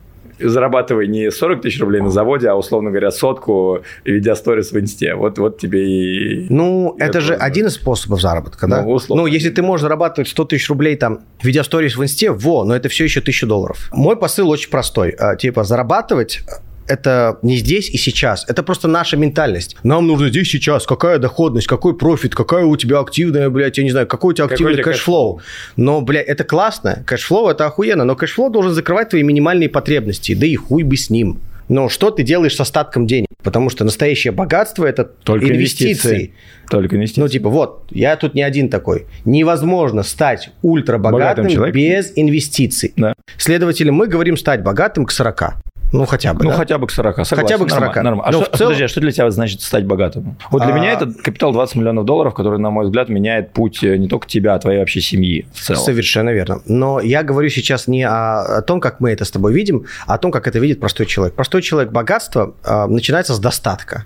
зарабатывай 0.40 1.08
не 1.08 1.30
40 1.30 1.62
тысяч 1.62 1.80
рублей 1.80 2.00
на 2.00 2.10
заводе, 2.10 2.48
а, 2.48 2.54
условно 2.54 2.90
говоря, 2.90 3.10
сотку, 3.10 3.82
ведя 4.04 4.34
сторис 4.36 4.72
в 4.72 4.78
инсте. 4.78 5.14
Вот, 5.14 5.38
вот 5.38 5.58
тебе 5.58 5.86
и... 5.86 6.46
Ну, 6.48 6.94
это, 6.98 7.18
это 7.18 7.20
же 7.20 7.34
один 7.34 7.66
из 7.66 7.74
способов 7.74 8.20
заработка, 8.20 8.66
да? 8.66 8.82
Ну, 8.82 8.92
условно. 8.92 9.22
ну, 9.22 9.26
если 9.26 9.50
ты 9.50 9.62
можешь 9.62 9.82
зарабатывать 9.82 10.28
100 10.28 10.44
тысяч 10.44 10.68
рублей, 10.68 10.96
там, 10.96 11.20
ведя 11.42 11.64
сторис 11.64 11.96
в 11.96 12.02
инсте, 12.02 12.30
во, 12.30 12.64
но 12.64 12.74
это 12.74 12.88
все 12.88 13.04
еще 13.04 13.20
1000 13.20 13.46
долларов. 13.46 13.88
Мой 13.92 14.16
посыл 14.16 14.48
очень 14.48 14.70
простой. 14.70 15.10
А, 15.18 15.36
типа, 15.36 15.64
зарабатывать 15.64 16.42
это 16.88 17.38
не 17.42 17.56
здесь 17.56 17.88
и 17.90 17.96
сейчас. 17.96 18.44
Это 18.48 18.62
просто 18.62 18.88
наша 18.88 19.16
ментальность. 19.16 19.76
Нам 19.82 20.06
нужно 20.06 20.28
здесь 20.28 20.50
сейчас. 20.50 20.86
Какая 20.86 21.18
доходность, 21.18 21.66
какой 21.66 21.96
профит, 21.96 22.34
какая 22.34 22.64
у 22.64 22.76
тебя 22.76 23.00
активная, 23.00 23.50
блядь, 23.50 23.78
я 23.78 23.84
не 23.84 23.90
знаю, 23.90 24.06
какой 24.06 24.32
у 24.32 24.36
тебя 24.36 24.46
активный 24.46 24.76
какой 24.76 24.92
cash 24.92 25.14
flow. 25.14 25.40
Но, 25.76 26.00
блядь, 26.00 26.26
это 26.26 26.44
классно. 26.44 27.02
Cash 27.06 27.27
flow 27.27 27.48
это 27.48 27.66
охуенно, 27.66 28.04
но 28.04 28.16
cash 28.16 28.33
flow 28.33 28.50
должен 28.50 28.72
закрывать 28.72 29.10
твои 29.10 29.22
минимальные 29.22 29.68
потребности. 29.68 30.34
Да 30.34 30.46
и 30.46 30.56
хуй 30.56 30.82
бы 30.82 30.96
с 30.96 31.10
ним. 31.10 31.38
Но 31.68 31.88
что 31.88 32.10
ты 32.10 32.22
делаешь 32.22 32.56
с 32.56 32.60
остатком 32.60 33.06
денег? 33.06 33.28
Потому 33.42 33.70
что 33.70 33.84
настоящее 33.84 34.32
богатство 34.32 34.84
это 34.84 35.04
Только 35.04 35.46
инвестиции. 35.46 35.90
инвестиции. 35.90 36.32
Только 36.70 36.96
инвестиции. 36.96 37.20
Ну, 37.20 37.28
типа, 37.28 37.50
вот, 37.50 37.84
я 37.90 38.16
тут 38.16 38.34
не 38.34 38.42
один 38.42 38.68
такой. 38.68 39.06
Невозможно 39.24 40.02
стать 40.02 40.50
ультрабогатым 40.62 41.46
без 41.70 42.12
инвестиций. 42.16 42.92
Да. 42.96 43.14
Следовательно, 43.36 43.92
мы 43.92 44.06
говорим 44.06 44.36
стать 44.36 44.62
богатым 44.62 45.04
к 45.04 45.12
40. 45.12 45.56
Ну, 45.92 46.04
хотя 46.06 46.34
бы. 46.34 46.44
Ну, 46.44 46.50
да? 46.50 46.56
хотя 46.56 46.78
бы 46.78 46.86
к 46.86 46.90
40. 46.90 47.26
Согласен. 47.26 47.36
Хотя 47.36 47.58
бы 47.58 47.66
к 47.66 47.70
40. 47.70 47.96
Нормально. 47.96 48.22
А, 48.24 48.32
что, 48.32 48.44
целом... 48.44 48.50
подожди, 48.52 48.84
а 48.84 48.88
что 48.88 49.00
для 49.00 49.12
тебя 49.12 49.30
значит 49.30 49.62
стать 49.62 49.86
богатым? 49.86 50.36
Вот 50.50 50.62
для 50.62 50.74
а... 50.74 50.76
меня 50.76 50.92
это 50.92 51.10
капитал 51.12 51.52
20 51.52 51.76
миллионов 51.76 52.04
долларов, 52.04 52.34
который, 52.34 52.58
на 52.58 52.70
мой 52.70 52.84
взгляд, 52.84 53.08
меняет 53.08 53.52
путь 53.52 53.82
э, 53.82 53.96
не 53.96 54.08
только 54.08 54.26
тебя, 54.26 54.54
а 54.54 54.58
твоей 54.58 54.78
вообще 54.78 55.00
семьи 55.00 55.46
в 55.52 55.60
целом. 55.60 55.82
Совершенно 55.82 56.30
верно. 56.30 56.60
Но 56.66 57.00
я 57.00 57.22
говорю 57.22 57.48
сейчас 57.48 57.88
не 57.88 58.04
о, 58.04 58.58
о 58.58 58.62
том, 58.62 58.80
как 58.80 59.00
мы 59.00 59.10
это 59.10 59.24
с 59.24 59.30
тобой 59.30 59.52
видим, 59.52 59.86
а 60.06 60.14
о 60.14 60.18
том, 60.18 60.30
как 60.30 60.46
это 60.46 60.58
видит 60.58 60.80
простой 60.80 61.06
человек. 61.06 61.34
Простой 61.34 61.62
человек 61.62 61.92
богатство 61.92 62.54
э, 62.64 62.86
начинается 62.86 63.34
с 63.34 63.38
достатка. 63.38 64.04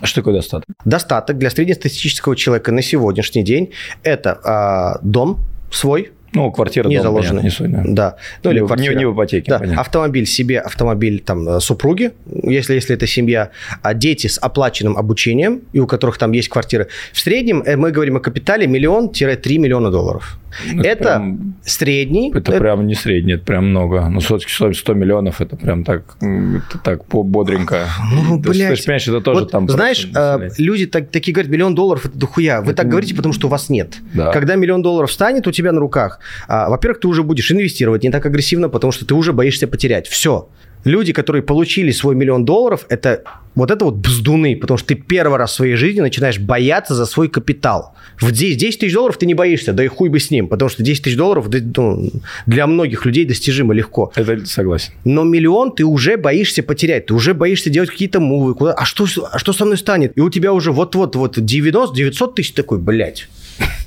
А 0.00 0.06
что 0.06 0.20
такое 0.20 0.34
достаток? 0.34 0.66
Достаток 0.84 1.38
для 1.38 1.50
среднестатистического 1.50 2.36
человека 2.36 2.72
на 2.72 2.82
сегодняшний 2.82 3.44
день– 3.44 3.72
это 4.02 4.98
э, 5.02 5.06
дом 5.06 5.38
свой, 5.70 6.12
ну, 6.34 6.50
квартира, 6.50 6.88
не 6.88 7.00
заложена. 7.00 7.40
Не 7.40 7.50
суть, 7.50 7.70
да. 7.70 7.82
да. 7.86 8.16
Ну, 8.42 8.50
или 8.50 8.58
квартира. 8.60 8.92
Не, 8.92 8.98
не 8.98 9.06
в 9.06 9.14
ипотеке. 9.14 9.50
Да. 9.50 9.80
Автомобиль 9.80 10.26
себе, 10.26 10.58
автомобиль 10.58 11.20
там 11.20 11.48
э, 11.48 11.60
супруги, 11.60 12.12
если, 12.26 12.74
если 12.74 12.94
это 12.94 13.06
семья, 13.06 13.50
а 13.82 13.94
дети 13.94 14.26
с 14.26 14.38
оплаченным 14.38 14.96
обучением, 14.96 15.62
и 15.72 15.78
у 15.78 15.86
которых 15.86 16.18
там 16.18 16.32
есть 16.32 16.48
квартиры. 16.48 16.88
В 17.12 17.20
среднем 17.20 17.62
э, 17.62 17.76
мы 17.76 17.92
говорим 17.92 18.16
о 18.16 18.20
капитале 18.20 18.66
миллион-три 18.66 19.58
миллиона 19.58 19.90
долларов. 19.90 20.38
Ну, 20.72 20.80
это, 20.80 20.88
это 20.88 21.04
прям, 21.04 21.54
средний. 21.64 22.30
Это, 22.30 22.52
это 22.52 22.58
прям 22.58 22.86
не 22.86 22.94
средний, 22.94 23.34
это 23.34 23.44
прям 23.44 23.70
много. 23.70 24.08
Ну, 24.08 24.20
100, 24.20 24.72
100 24.72 24.94
миллионов, 24.94 25.40
это 25.40 25.56
прям 25.56 25.84
так, 25.84 26.16
это 26.20 26.78
так 26.82 27.04
пободренько. 27.06 27.88
Ну, 28.12 28.38
блядь. 28.38 28.56
Ты, 28.56 28.76
ты 28.76 28.82
понимаешь, 28.82 29.08
это 29.08 29.20
тоже 29.20 29.40
вот, 29.40 29.50
там... 29.50 29.68
Знаешь, 29.68 30.08
э, 30.14 30.48
люди 30.58 30.86
так, 30.86 31.10
такие 31.10 31.32
говорят, 31.32 31.50
миллион 31.50 31.74
долларов– 31.74 32.04
это 32.06 32.16
дохуя. 32.16 32.60
Вы 32.60 32.72
это... 32.72 32.82
так 32.82 32.88
говорите, 32.88 33.14
потому 33.14 33.32
что 33.32 33.48
у 33.48 33.50
вас 33.50 33.68
нет. 33.68 33.96
Да. 34.14 34.30
Когда 34.32 34.54
миллион 34.54 34.82
долларов 34.82 35.12
станет 35.12 35.46
у 35.46 35.52
тебя 35.52 35.72
на 35.72 35.80
руках, 35.80 36.20
а, 36.48 36.68
во-первых, 36.68 37.00
ты 37.00 37.08
уже 37.08 37.22
будешь 37.22 37.50
инвестировать 37.50 38.02
не 38.02 38.10
так 38.10 38.24
агрессивно, 38.26 38.68
потому 38.68 38.92
что 38.92 39.06
ты 39.06 39.14
уже 39.14 39.32
боишься 39.32 39.66
потерять. 39.66 40.08
Все 40.08 40.48
люди, 40.84 41.12
которые 41.12 41.42
получили 41.42 41.90
свой 41.90 42.14
миллион 42.14 42.44
долларов, 42.44 42.86
это 42.88 43.24
вот 43.54 43.70
это 43.70 43.84
вот 43.84 43.94
бздуны, 43.94 44.56
потому 44.56 44.78
что 44.78 44.88
ты 44.88 44.94
первый 44.94 45.38
раз 45.38 45.52
в 45.52 45.54
своей 45.54 45.76
жизни 45.76 46.00
начинаешь 46.00 46.38
бояться 46.38 46.94
за 46.94 47.06
свой 47.06 47.28
капитал. 47.28 47.94
В 48.20 48.32
10, 48.32 48.58
10 48.58 48.80
тысяч 48.80 48.92
долларов 48.92 49.16
ты 49.16 49.26
не 49.26 49.34
боишься, 49.34 49.72
да 49.72 49.84
и 49.84 49.88
хуй 49.88 50.08
бы 50.08 50.18
с 50.20 50.30
ним, 50.30 50.48
потому 50.48 50.68
что 50.68 50.82
10 50.82 51.04
тысяч 51.04 51.16
долларов 51.16 51.48
ну, 51.76 52.10
для 52.46 52.66
многих 52.66 53.06
людей 53.06 53.24
достижимо 53.24 53.74
легко. 53.74 54.12
Это 54.14 54.44
согласен. 54.46 54.92
Но 55.04 55.24
миллион 55.24 55.74
ты 55.74 55.84
уже 55.84 56.16
боишься 56.16 56.62
потерять, 56.62 57.06
ты 57.06 57.14
уже 57.14 57.34
боишься 57.34 57.70
делать 57.70 57.90
какие-то 57.90 58.20
мувы, 58.20 58.54
куда, 58.54 58.72
а 58.72 58.84
что, 58.84 59.06
а 59.30 59.38
что 59.38 59.52
со 59.52 59.64
мной 59.64 59.78
станет? 59.78 60.16
И 60.16 60.20
у 60.20 60.30
тебя 60.30 60.52
уже 60.52 60.72
вот-вот 60.72 61.16
вот 61.16 61.38
90, 61.38 61.94
900 61.94 62.34
тысяч 62.34 62.52
такой, 62.52 62.78
блядь, 62.78 63.28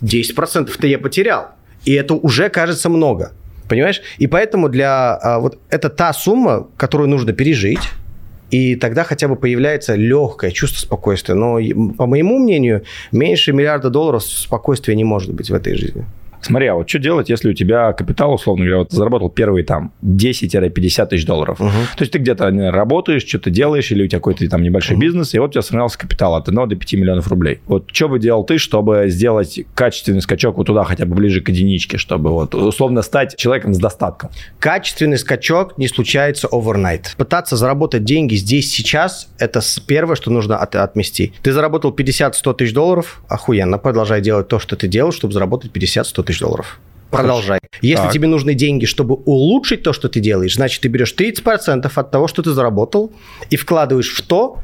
10%-то 0.02 0.88
я 0.88 0.98
потерял. 0.98 1.58
И 1.86 1.94
это 1.94 2.14
уже 2.14 2.50
кажется 2.50 2.90
много. 2.90 3.32
Понимаешь? 3.68 4.02
И 4.18 4.28
поэтому 4.28 4.70
для 4.70 5.16
а, 5.16 5.40
вот 5.40 5.60
это 5.70 5.90
та 5.90 6.14
сумма, 6.14 6.68
которую 6.78 7.10
нужно 7.10 7.34
пережить, 7.34 7.90
и 8.50 8.76
тогда 8.76 9.04
хотя 9.04 9.28
бы 9.28 9.36
появляется 9.36 9.96
легкое 9.96 10.52
чувство 10.52 10.80
спокойствия. 10.80 11.36
Но, 11.36 11.60
по 11.98 12.06
моему 12.06 12.40
мнению, 12.40 12.84
меньше 13.12 13.52
миллиарда 13.52 13.90
долларов 13.90 14.24
спокойствия 14.24 14.96
не 14.96 15.04
может 15.04 15.34
быть 15.34 15.50
в 15.50 15.54
этой 15.54 15.76
жизни. 15.76 16.06
Смотри, 16.42 16.68
а 16.68 16.76
вот 16.76 16.90
что 16.90 17.00
делать, 17.00 17.30
если 17.30 17.50
у 17.50 17.54
тебя 17.54 17.94
капитал, 17.94 18.34
условно 18.34 18.66
говоря, 18.66 18.80
вот 18.80 18.92
заработал 18.92 19.30
первые 19.30 19.64
там 19.64 19.92
10-50 20.04 21.08
тысяч 21.08 21.26
долларов. 21.26 21.60
Угу. 21.60 21.70
То 21.70 22.02
есть 22.02 22.12
ты 22.12 22.20
где-то 22.20 22.50
работаешь, 22.72 23.26
что-то 23.26 23.50
делаешь, 23.50 23.92
или 23.92 24.04
у 24.04 24.08
тебя 24.08 24.20
какой-то 24.20 24.48
там 24.50 24.62
небольшой 24.64 24.96
угу. 24.96 25.02
бизнес, 25.02 25.34
и 25.34 25.40
вот 25.40 25.50
у 25.50 25.54
тебя 25.54 25.62
сформировался 25.62 26.00
капитал 26.00 26.36
от 26.36 26.48
1 26.48 26.70
до 26.70 26.76
5 26.76 26.94
миллионов 26.94 27.28
рублей. 27.28 27.60
Вот 27.68 27.90
что 27.92 28.08
бы 28.08 28.20
делал 28.20 28.44
ты, 28.44 28.58
чтобы 28.58 29.06
сделать 29.08 29.60
качественный 29.74 30.22
скачок 30.22 30.58
вот 30.58 30.68
туда, 30.68 30.84
хотя 30.84 31.06
бы 31.06 31.16
ближе 31.16 31.42
к 31.42 31.50
единичке, 31.50 31.98
чтобы 31.98 32.32
вот 32.32 32.56
условно 32.56 33.02
стать 33.02 33.36
человеком 33.36 33.74
с 33.74 33.80
достатком? 33.80 34.30
Качественный 34.60 35.18
скачок 35.18 35.78
не 35.78 35.88
случается 35.88 36.48
overnight. 36.48 37.16
Пытаться 37.18 37.56
заработать 37.56 38.04
деньги 38.04 38.36
здесь, 38.36 38.72
сейчас, 38.72 39.30
это 39.40 39.62
первое, 39.86 40.16
что 40.16 40.32
нужно 40.32 40.58
от, 40.58 40.76
отмести. 40.76 41.34
Ты 41.42 41.52
заработал 41.52 41.92
50-100 41.92 42.54
тысяч 42.56 42.74
долларов, 42.74 43.22
охуенно, 43.28 43.78
продолжай 43.78 44.22
делать 44.22 44.48
то, 44.48 44.60
что 44.60 44.76
ты 44.76 44.88
делал, 44.88 45.12
чтобы 45.12 45.34
заработать 45.34 45.72
50-100 45.72 46.24
тысяч 46.28 46.40
долларов. 46.40 46.80
Продолжай. 47.10 47.60
Если 47.82 48.04
так. 48.04 48.12
тебе 48.12 48.28
нужны 48.28 48.54
деньги, 48.54 48.86
чтобы 48.86 49.16
улучшить 49.16 49.84
то, 49.84 49.94
что 49.94 50.10
ты 50.10 50.20
делаешь, 50.20 50.56
значит, 50.56 50.82
ты 50.82 50.90
берешь 50.90 51.16
30% 51.18 51.90
от 51.94 52.12
того, 52.12 52.28
что 52.28 52.44
ты 52.44 52.52
заработал, 52.52 53.14
и 53.50 53.56
вкладываешь 53.56 54.14
в 54.14 54.22
то, 54.22 54.60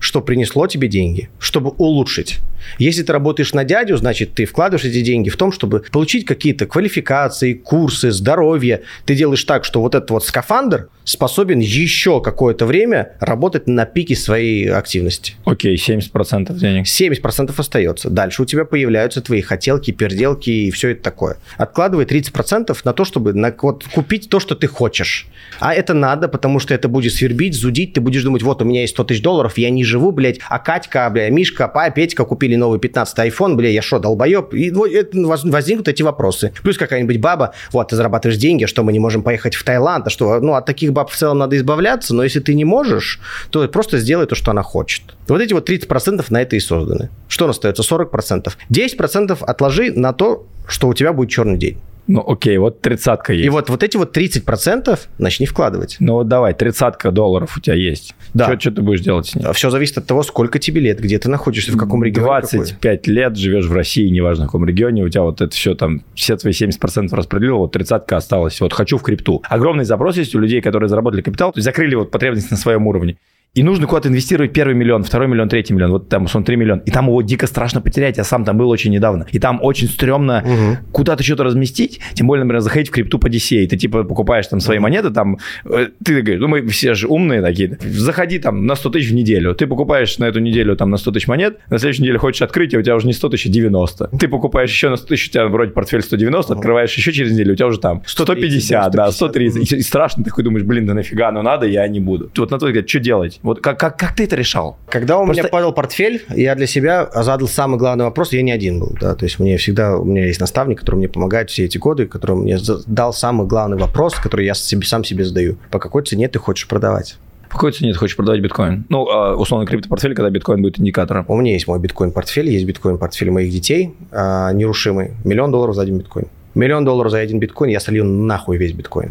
что 0.00 0.20
принесло 0.20 0.66
тебе 0.66 0.88
деньги, 0.88 1.30
чтобы 1.38 1.70
улучшить. 1.70 2.40
Если 2.78 3.02
ты 3.02 3.12
работаешь 3.12 3.52
на 3.52 3.64
дядю, 3.64 3.96
значит, 3.96 4.34
ты 4.34 4.44
вкладываешь 4.44 4.84
эти 4.84 5.02
деньги 5.02 5.28
в 5.28 5.36
том, 5.36 5.52
чтобы 5.52 5.84
получить 5.92 6.24
какие-то 6.24 6.66
квалификации, 6.66 7.54
курсы, 7.54 8.10
здоровье. 8.10 8.82
Ты 9.04 9.14
делаешь 9.14 9.44
так, 9.44 9.64
что 9.64 9.80
вот 9.80 9.94
этот 9.94 10.10
вот 10.10 10.24
скафандр 10.24 10.88
способен 11.04 11.58
еще 11.58 12.20
какое-то 12.20 12.66
время 12.66 13.12
работать 13.18 13.66
на 13.66 13.86
пике 13.86 14.14
своей 14.14 14.70
активности. 14.70 15.34
Окей, 15.44 15.76
70% 15.76 16.54
денег. 16.54 16.86
70% 16.86 17.54
остается. 17.56 18.10
Дальше 18.10 18.42
у 18.42 18.44
тебя 18.44 18.64
появляются 18.64 19.20
твои 19.20 19.40
хотелки, 19.40 19.90
переделки 19.90 20.50
и 20.50 20.70
все 20.70 20.90
это 20.90 21.02
такое. 21.02 21.38
Откладывай 21.56 22.04
30% 22.04 22.76
на 22.84 22.92
то, 22.92 23.04
чтобы 23.04 23.32
на, 23.32 23.54
вот, 23.60 23.84
купить 23.92 24.28
то, 24.28 24.38
что 24.40 24.54
ты 24.54 24.66
хочешь. 24.66 25.26
А 25.58 25.74
это 25.74 25.94
надо, 25.94 26.28
потому 26.28 26.60
что 26.60 26.74
это 26.74 26.88
будет 26.88 27.12
свербить, 27.12 27.54
зудить. 27.54 27.94
Ты 27.94 28.00
будешь 28.00 28.22
думать, 28.22 28.42
вот 28.42 28.62
у 28.62 28.64
меня 28.64 28.82
есть 28.82 28.94
100 28.94 29.04
тысяч 29.04 29.22
долларов, 29.22 29.58
я 29.58 29.70
не 29.70 29.82
живу, 29.90 30.12
блядь, 30.12 30.38
а 30.48 30.58
Катька, 30.58 31.10
бля, 31.10 31.28
Мишка, 31.30 31.68
Па, 31.68 31.90
Петька 31.90 32.24
купили 32.24 32.56
новый 32.56 32.78
15 32.78 33.18
iPhone, 33.18 33.54
бля, 33.54 33.68
я 33.68 33.82
что, 33.82 33.98
долбоеб? 33.98 34.54
И 34.54 34.70
возникнут 34.70 35.88
эти 35.88 36.02
вопросы. 36.02 36.52
Плюс 36.62 36.78
какая-нибудь 36.78 37.18
баба, 37.18 37.52
вот, 37.72 37.88
ты 37.88 37.96
зарабатываешь 37.96 38.38
деньги, 38.38 38.64
что 38.66 38.82
мы 38.82 38.92
не 38.92 38.98
можем 38.98 39.22
поехать 39.22 39.54
в 39.54 39.64
Таиланд, 39.64 40.06
а 40.06 40.10
что, 40.10 40.40
ну, 40.40 40.54
от 40.54 40.66
таких 40.66 40.92
баб 40.92 41.10
в 41.10 41.16
целом 41.16 41.38
надо 41.38 41.56
избавляться, 41.56 42.14
но 42.14 42.24
если 42.24 42.40
ты 42.40 42.54
не 42.54 42.64
можешь, 42.64 43.20
то 43.50 43.66
просто 43.68 43.98
сделай 43.98 44.26
то, 44.26 44.34
что 44.34 44.50
она 44.50 44.62
хочет. 44.62 45.02
Вот 45.28 45.40
эти 45.40 45.52
вот 45.52 45.68
30% 45.68 46.24
на 46.30 46.42
это 46.42 46.56
и 46.56 46.60
созданы. 46.60 47.10
Что 47.28 47.48
остается? 47.48 47.82
40%. 47.82 48.52
10% 48.70 49.38
отложи 49.42 49.92
на 49.92 50.12
то, 50.12 50.46
что 50.66 50.88
у 50.88 50.94
тебя 50.94 51.12
будет 51.12 51.30
черный 51.30 51.58
день. 51.58 51.78
Ну, 52.10 52.24
окей, 52.26 52.58
вот 52.58 52.80
тридцатка 52.80 53.32
есть. 53.32 53.46
И 53.46 53.50
вот, 53.50 53.70
вот 53.70 53.84
эти 53.84 53.96
вот 53.96 54.16
30% 54.16 54.98
начни 55.18 55.46
вкладывать. 55.46 55.96
Ну, 56.00 56.14
вот 56.14 56.28
давай, 56.28 56.54
тридцатка 56.54 57.12
долларов 57.12 57.56
у 57.56 57.60
тебя 57.60 57.76
есть. 57.76 58.16
Да. 58.34 58.58
Что 58.58 58.72
ты 58.72 58.82
будешь 58.82 59.00
делать 59.00 59.28
с 59.28 59.34
ней? 59.36 59.44
Все 59.52 59.70
зависит 59.70 59.98
от 59.98 60.06
того, 60.06 60.24
сколько 60.24 60.58
тебе 60.58 60.80
лет, 60.80 60.98
где 60.98 61.20
ты 61.20 61.28
находишься, 61.28 61.70
в 61.70 61.76
каком 61.76 62.02
регионе. 62.02 62.26
25 62.26 63.00
какой. 63.00 63.14
лет 63.14 63.36
живешь 63.36 63.66
в 63.66 63.72
России, 63.72 64.08
неважно 64.08 64.44
в 64.44 64.48
каком 64.48 64.64
регионе, 64.64 65.04
у 65.04 65.08
тебя 65.08 65.22
вот 65.22 65.40
это 65.40 65.54
все 65.54 65.74
там, 65.74 66.02
все 66.16 66.36
твои 66.36 66.52
70% 66.52 67.14
распределил, 67.14 67.58
вот 67.58 67.72
тридцатка 67.72 68.16
осталась. 68.16 68.60
Вот 68.60 68.72
хочу 68.72 68.98
в 68.98 69.02
крипту. 69.02 69.42
Огромный 69.48 69.84
запрос 69.84 70.16
есть 70.16 70.34
у 70.34 70.40
людей, 70.40 70.60
которые 70.60 70.88
заработали 70.88 71.22
капитал, 71.22 71.52
то 71.52 71.58
есть 71.58 71.64
закрыли 71.64 71.94
вот 71.94 72.10
потребность 72.10 72.50
на 72.50 72.56
своем 72.56 72.88
уровне. 72.88 73.18
И 73.52 73.64
нужно 73.64 73.88
куда-то 73.88 74.08
инвестировать 74.08 74.52
первый 74.52 74.76
миллион, 74.76 75.02
второй 75.02 75.26
миллион, 75.26 75.48
третий 75.48 75.74
миллион. 75.74 75.90
Вот 75.90 76.08
там, 76.08 76.28
он 76.32 76.44
3 76.44 76.54
миллиона. 76.54 76.82
И 76.86 76.92
там 76.92 77.06
его 77.06 77.20
дико 77.20 77.48
страшно 77.48 77.80
потерять. 77.80 78.16
Я 78.16 78.22
сам 78.22 78.44
там 78.44 78.56
был 78.56 78.70
очень 78.70 78.92
недавно. 78.92 79.26
И 79.32 79.40
там 79.40 79.58
очень 79.60 79.88
стрёмно 79.88 80.44
угу. 80.44 80.92
куда-то 80.92 81.24
что-то 81.24 81.42
разместить. 81.42 81.98
Тем 82.14 82.28
более, 82.28 82.44
например, 82.44 82.60
заходить 82.60 82.90
в 82.90 82.92
крипту 82.92 83.18
по 83.18 83.26
DCA. 83.26 83.66
Ты 83.66 83.76
типа 83.76 84.04
покупаешь 84.04 84.46
там 84.46 84.60
свои 84.60 84.78
монеты, 84.78 85.10
там, 85.10 85.38
э, 85.64 85.88
ты 86.04 86.22
говоришь, 86.22 86.40
ну 86.40 86.46
мы 86.46 86.64
все 86.68 86.94
же 86.94 87.08
умные 87.08 87.42
такие. 87.42 87.76
Заходи 87.80 88.38
там 88.38 88.66
на 88.66 88.76
100 88.76 88.90
тысяч 88.90 89.10
в 89.10 89.14
неделю. 89.14 89.52
Ты 89.56 89.66
покупаешь 89.66 90.16
на 90.18 90.26
эту 90.26 90.38
неделю 90.38 90.76
там 90.76 90.90
на 90.90 90.96
100 90.96 91.10
тысяч 91.10 91.26
монет. 91.26 91.58
На 91.70 91.78
следующей 91.80 92.02
неделе 92.02 92.18
хочешь 92.18 92.42
открыть, 92.42 92.72
а 92.76 92.78
у 92.78 92.82
тебя 92.82 92.94
уже 92.94 93.08
не 93.08 93.12
100 93.12 93.30
тысяч, 93.30 93.46
а 93.46 93.48
90. 93.48 94.10
Ты 94.16 94.28
покупаешь 94.28 94.70
еще 94.70 94.90
на 94.90 94.96
100 94.96 95.08
тысяч, 95.08 95.28
у 95.28 95.32
тебя 95.32 95.48
вроде 95.48 95.72
портфель 95.72 96.02
190, 96.02 96.54
открываешь 96.54 96.94
еще 96.94 97.12
через 97.12 97.32
неделю, 97.32 97.54
у 97.54 97.56
тебя 97.56 97.66
уже 97.66 97.80
там 97.80 98.04
150, 98.06 98.36
150 98.36 98.92
да, 98.92 99.10
130. 99.10 99.72
И, 99.72 99.82
страшно, 99.82 100.22
ты 100.22 100.30
такой 100.30 100.44
думаешь, 100.44 100.64
блин, 100.64 100.86
да 100.86 100.94
нафига, 100.94 101.32
ну 101.32 101.42
надо, 101.42 101.66
я 101.66 101.88
не 101.88 101.98
буду. 101.98 102.30
Вот 102.36 102.52
на 102.52 102.58
твой 102.58 102.70
взгляд, 102.70 102.88
что 102.88 103.00
делать? 103.00 103.39
Вот 103.42 103.60
как, 103.60 103.78
как, 103.78 103.98
как 103.98 104.14
ты 104.14 104.24
это 104.24 104.36
решал? 104.36 104.76
Когда 104.88 105.18
у 105.18 105.24
Просто... 105.24 105.42
меня 105.42 105.50
падал 105.50 105.72
портфель, 105.72 106.24
я 106.28 106.54
для 106.54 106.66
себя 106.66 107.08
задал 107.12 107.48
самый 107.48 107.78
главный 107.78 108.04
вопрос, 108.04 108.32
я 108.32 108.42
не 108.42 108.52
один 108.52 108.80
был, 108.80 108.94
да, 109.00 109.14
то 109.14 109.24
есть 109.24 109.38
мне 109.38 109.56
всегда, 109.56 109.96
у 109.96 110.04
меня 110.04 110.26
есть 110.26 110.40
наставник, 110.40 110.80
который 110.80 110.96
мне 110.96 111.08
помогает 111.08 111.50
все 111.50 111.64
эти 111.64 111.78
годы, 111.78 112.06
который 112.06 112.36
мне 112.36 112.58
дал 112.86 113.12
самый 113.12 113.46
главный 113.46 113.78
вопрос, 113.78 114.14
который 114.14 114.44
я 114.44 114.54
себе, 114.54 114.86
сам 114.86 115.04
себе 115.04 115.24
задаю. 115.24 115.56
По 115.70 115.78
какой 115.78 116.04
цене 116.04 116.28
ты 116.28 116.38
хочешь 116.38 116.68
продавать? 116.68 117.16
По 117.48 117.56
какой 117.56 117.72
цене 117.72 117.92
ты 117.92 117.98
хочешь 117.98 118.16
продавать 118.16 118.40
биткоин? 118.42 118.84
Ну, 118.88 119.08
а, 119.08 119.34
условно, 119.34 119.66
криптопортфель, 119.66 120.14
когда 120.14 120.30
биткоин 120.30 120.62
будет 120.62 120.78
индикатором. 120.78 121.24
У 121.26 121.34
меня 121.34 121.52
есть 121.52 121.66
мой 121.66 121.80
биткоин-портфель, 121.80 122.48
есть 122.48 122.64
биткоин-портфель 122.64 123.32
моих 123.32 123.50
детей, 123.50 123.92
а, 124.12 124.52
нерушимый. 124.52 125.12
Миллион 125.24 125.50
долларов 125.50 125.74
за 125.74 125.82
один 125.82 125.98
биткоин. 125.98 126.28
Миллион 126.54 126.84
долларов 126.84 127.10
за 127.10 127.18
один 127.18 127.40
биткоин, 127.40 127.70
я 127.70 127.80
солью 127.80 128.04
нахуй 128.04 128.56
весь 128.56 128.72
биткоин 128.72 129.10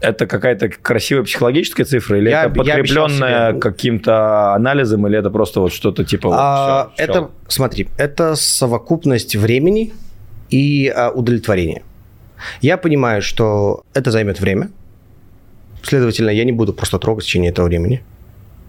это 0.00 0.26
какая-то 0.26 0.68
красивая 0.68 1.24
психологическая 1.24 1.84
цифра, 1.86 2.18
или 2.18 2.30
я, 2.30 2.44
это 2.44 2.54
подкрепленная 2.54 3.54
каким-то 3.58 4.54
анализом, 4.54 5.06
или 5.06 5.18
это 5.18 5.30
просто 5.30 5.60
вот 5.60 5.72
что-то 5.72 6.04
типа... 6.04 6.30
А, 6.32 6.90
все, 6.94 7.04
это, 7.04 7.12
все. 7.12 7.30
смотри, 7.48 7.88
это 7.98 8.34
совокупность 8.34 9.36
времени 9.36 9.92
и 10.48 10.88
а, 10.88 11.10
удовлетворения. 11.10 11.82
Я 12.62 12.78
понимаю, 12.78 13.22
что 13.22 13.84
это 13.94 14.10
займет 14.10 14.40
время, 14.40 14.70
следовательно, 15.82 16.30
я 16.30 16.44
не 16.44 16.52
буду 16.52 16.72
просто 16.72 16.98
трогать 16.98 17.24
в 17.24 17.26
течение 17.26 17.50
этого 17.50 17.66
времени. 17.66 18.02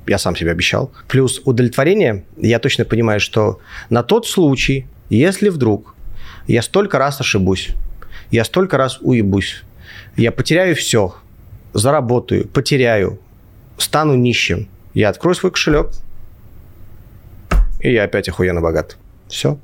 Я 0.08 0.18
сам 0.18 0.36
себе 0.36 0.52
обещал. 0.52 0.92
Плюс 1.08 1.42
удовлетворение, 1.46 2.26
я 2.38 2.60
точно 2.60 2.86
понимаю, 2.86 3.20
что 3.20 3.60
на 3.90 4.04
тот 4.04 4.28
случай, 4.28 4.88
если 5.10 5.50
вдруг 5.50 5.96
я 6.48 6.62
столько 6.62 6.98
раз 6.98 7.22
ошибусь, 7.22 7.70
я 8.32 8.44
столько 8.44 8.78
раз 8.78 8.98
уебусь, 9.02 9.64
я 10.18 10.32
потеряю 10.32 10.76
все, 10.76 11.16
заработаю, 11.74 12.48
потеряю, 12.48 13.20
стану 13.78 14.16
нищим. 14.16 14.68
Я 14.94 15.10
открою 15.10 15.36
свой 15.36 15.52
кошелек, 15.52 15.92
и 17.80 17.92
я 17.92 18.04
опять 18.04 18.30
охуенно 18.30 18.62
богат. 18.62 18.98
Все. 19.28 19.58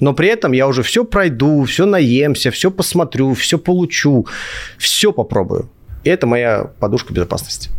Но 0.00 0.12
при 0.12 0.28
этом 0.28 0.52
я 0.52 0.66
уже 0.66 0.82
все 0.82 1.04
пройду, 1.04 1.64
все 1.64 1.86
наемся, 1.86 2.50
все 2.50 2.70
посмотрю, 2.70 3.34
все 3.34 3.58
получу, 3.58 4.26
все 4.78 5.12
попробую. 5.12 5.68
И 6.02 6.10
это 6.10 6.26
моя 6.26 6.70
подушка 6.78 7.12
безопасности. 7.12 7.70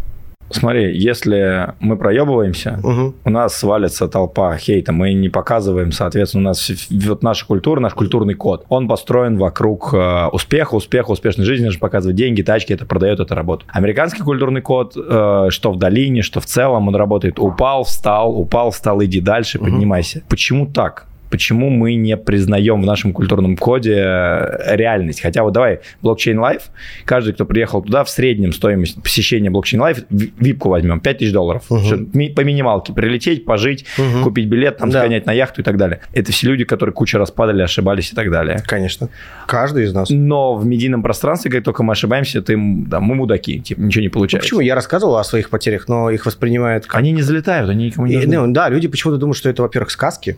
Смотри, 0.49 0.97
если 0.97 1.73
мы 1.79 1.97
проебываемся, 1.97 2.79
угу. 2.83 3.15
у 3.23 3.29
нас 3.29 3.55
свалится 3.55 4.07
толпа 4.07 4.55
хейта, 4.57 4.91
мы 4.91 5.13
не 5.13 5.29
показываем, 5.29 5.91
соответственно, 5.91 6.43
у 6.43 6.45
нас 6.49 6.71
вот 6.91 7.23
наша 7.23 7.45
культура, 7.45 7.79
наш 7.79 7.93
культурный 7.93 8.35
код, 8.35 8.65
он 8.69 8.87
построен 8.87 9.37
вокруг 9.37 9.93
э, 9.93 10.27
успеха, 10.31 10.75
успеха, 10.75 11.11
успешной 11.11 11.45
жизни, 11.45 11.65
нужно 11.65 11.79
показывать 11.79 12.15
деньги, 12.15 12.41
тачки, 12.41 12.73
это 12.73 12.85
продает, 12.85 13.19
это 13.19 13.33
работает. 13.33 13.69
Американский 13.73 14.21
культурный 14.21 14.61
код, 14.61 14.95
э, 14.95 15.47
что 15.49 15.71
в 15.71 15.77
долине, 15.77 16.21
что 16.21 16.39
в 16.39 16.45
целом, 16.45 16.87
он 16.87 16.95
работает 16.95 17.39
упал, 17.39 17.83
встал, 17.83 18.37
упал, 18.37 18.71
встал, 18.71 19.03
иди 19.03 19.21
дальше, 19.21 19.57
угу. 19.57 19.65
поднимайся. 19.65 20.21
Почему 20.29 20.67
так? 20.67 21.07
Почему 21.29 21.69
мы 21.69 21.95
не 21.95 22.17
признаем 22.17 22.81
в 22.81 22.85
нашем 22.85 23.13
культурном 23.13 23.57
коде 23.57 23.95
э, 23.97 24.75
реальность. 24.75 25.21
Хотя 25.21 25.43
вот 25.43 25.53
давай, 25.53 25.79
блокчейн 26.01 26.39
лайф, 26.39 26.63
каждый, 27.05 27.33
кто 27.33 27.45
приехал 27.45 27.81
туда, 27.81 28.03
в 28.03 28.09
среднем 28.09 28.53
стоимость 28.53 29.01
посещения 29.01 29.49
блокчейн 29.49 29.81
лайф, 29.81 30.03
випку 30.09 30.69
возьмем, 30.69 30.99
5000 30.99 31.31
долларов. 31.31 31.63
Угу. 31.69 32.33
По 32.35 32.41
минималке 32.41 32.93
прилететь, 32.93 33.45
пожить, 33.45 33.85
угу. 33.97 34.23
купить 34.23 34.47
билет, 34.47 34.77
там, 34.77 34.89
да. 34.89 34.99
сгонять 34.99 35.25
на 35.25 35.33
яхту 35.33 35.61
и 35.61 35.63
так 35.63 35.77
далее. 35.77 36.01
Это 36.13 36.31
все 36.31 36.47
люди, 36.47 36.63
которые 36.63 36.93
куча 36.93 37.17
раз 37.17 37.31
падали, 37.31 37.61
ошибались 37.61 38.11
и 38.11 38.15
так 38.15 38.31
далее. 38.31 38.61
Конечно. 38.65 39.09
Каждый 39.47 39.85
из 39.85 39.93
нас. 39.93 40.09
Но 40.09 40.55
в 40.55 40.65
медийном 40.65 41.01
пространстве, 41.03 41.51
как 41.51 41.63
только 41.63 41.83
мы 41.83 41.93
ошибаемся, 41.93 42.41
ты, 42.41 42.55
да, 42.57 42.99
мы 42.99 43.15
мудаки, 43.15 43.59
типа, 43.59 43.81
ничего 43.81 44.01
не 44.01 44.09
получается. 44.09 44.45
Ну, 44.45 44.57
почему? 44.57 44.59
Я 44.61 44.75
рассказывал 44.75 45.17
о 45.17 45.23
своих 45.23 45.49
потерях, 45.49 45.87
но 45.87 46.09
их 46.09 46.25
воспринимают... 46.25 46.85
Как... 46.85 46.95
Они 46.95 47.11
не 47.11 47.21
залетают, 47.21 47.69
они 47.69 47.87
никому 47.87 48.07
не 48.07 48.15
нужны. 48.15 48.33
И, 48.33 48.37
ну, 48.37 48.47
да, 48.51 48.69
люди 48.69 48.87
почему-то 48.87 49.17
думают, 49.17 49.37
что 49.37 49.49
это, 49.49 49.61
во-первых, 49.61 49.91
сказки, 49.91 50.37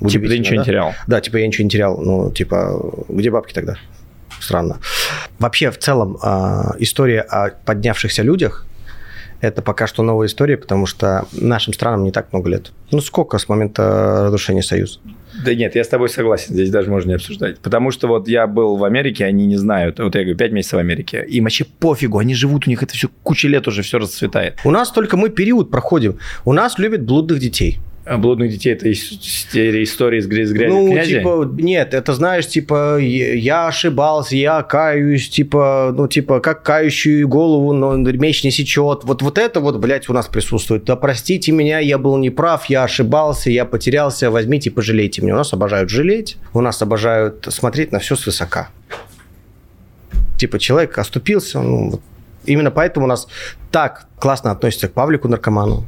Типа 0.00 0.28
ты 0.28 0.38
ничего 0.38 0.56
да? 0.56 0.60
не 0.60 0.64
терял. 0.64 0.94
Да, 1.06 1.20
типа 1.20 1.36
я 1.38 1.46
ничего 1.46 1.64
не 1.64 1.70
терял. 1.70 1.98
Ну, 1.98 2.30
типа, 2.30 3.04
где 3.08 3.30
бабки 3.30 3.52
тогда? 3.52 3.76
Странно. 4.40 4.78
Вообще, 5.38 5.70
в 5.70 5.78
целом, 5.78 6.18
а, 6.22 6.74
история 6.78 7.20
о 7.20 7.50
поднявшихся 7.64 8.22
людях 8.22 8.66
это 9.40 9.62
пока 9.62 9.86
что 9.86 10.02
новая 10.02 10.28
история, 10.28 10.56
потому 10.56 10.86
что 10.86 11.26
нашим 11.32 11.72
странам 11.72 12.04
не 12.04 12.10
так 12.10 12.32
много 12.32 12.48
лет. 12.48 12.72
Ну, 12.90 13.00
сколько 13.00 13.38
с 13.38 13.48
момента 13.48 14.24
разрушения 14.26 14.62
Союза? 14.62 15.00
Да 15.44 15.54
нет, 15.54 15.74
я 15.74 15.84
с 15.84 15.88
тобой 15.88 16.08
согласен, 16.08 16.54
здесь 16.54 16.70
даже 16.70 16.90
можно 16.90 17.10
не 17.10 17.14
обсуждать. 17.16 17.58
Потому 17.58 17.90
что 17.90 18.08
вот 18.08 18.28
я 18.28 18.46
был 18.46 18.76
в 18.76 18.84
Америке, 18.84 19.24
они 19.24 19.46
не 19.46 19.56
знают, 19.56 19.98
вот 19.98 20.14
я 20.14 20.22
говорю, 20.22 20.38
5 20.38 20.52
месяцев 20.52 20.74
в 20.74 20.78
Америке, 20.78 21.24
им 21.28 21.44
вообще 21.44 21.64
пофигу, 21.64 22.18
они 22.18 22.34
живут, 22.34 22.66
у 22.66 22.70
них 22.70 22.82
это 22.82 22.94
все 22.94 23.08
куча 23.22 23.48
лет 23.48 23.68
уже 23.68 23.82
все 23.82 23.98
расцветает. 23.98 24.58
У 24.64 24.70
нас 24.70 24.90
только 24.90 25.16
мы 25.16 25.28
период 25.28 25.70
проходим. 25.70 26.18
У 26.44 26.52
нас 26.52 26.78
любят 26.78 27.02
блудных 27.02 27.38
детей. 27.38 27.78
А 28.08 28.18
блудных 28.18 28.52
детей 28.52 28.72
это 28.72 28.92
история 28.92 30.18
из 30.18 30.28
грязи 30.28 30.54
Ну, 30.54 30.86
князя? 30.86 31.10
типа, 31.10 31.50
нет, 31.58 31.92
это 31.92 32.12
знаешь, 32.14 32.46
типа, 32.46 32.98
я 33.00 33.66
ошибался, 33.66 34.36
я 34.36 34.62
каюсь, 34.62 35.28
типа, 35.28 35.92
ну, 35.92 36.06
типа, 36.06 36.38
как 36.38 36.62
кающую 36.62 37.26
голову, 37.26 37.72
но 37.72 37.96
меч 37.96 38.44
не 38.44 38.52
сечет. 38.52 39.02
Вот, 39.02 39.22
вот 39.22 39.38
это 39.38 39.58
вот, 39.58 39.80
блядь, 39.80 40.08
у 40.08 40.12
нас 40.12 40.28
присутствует. 40.28 40.84
Да 40.84 40.94
простите 40.94 41.50
меня, 41.50 41.80
я 41.80 41.98
был 41.98 42.16
неправ, 42.16 42.66
я 42.66 42.84
ошибался, 42.84 43.50
я 43.50 43.64
потерялся, 43.64 44.30
возьмите, 44.30 44.70
пожалейте 44.70 45.20
меня. 45.22 45.34
У 45.34 45.38
нас 45.38 45.52
обожают 45.52 45.90
жалеть, 45.90 46.36
у 46.54 46.60
нас 46.60 46.80
обожают 46.80 47.48
смотреть 47.50 47.90
на 47.90 47.98
все 47.98 48.14
свысока. 48.14 48.68
Типа, 50.38 50.60
человек 50.60 50.96
оступился, 50.96 51.60
ну, 51.60 51.90
вот. 51.90 52.00
Именно 52.44 52.70
поэтому 52.70 53.06
у 53.06 53.08
нас 53.08 53.26
так 53.72 54.06
классно 54.20 54.52
относятся 54.52 54.86
к 54.86 54.92
Павлику 54.92 55.26
наркоману. 55.26 55.84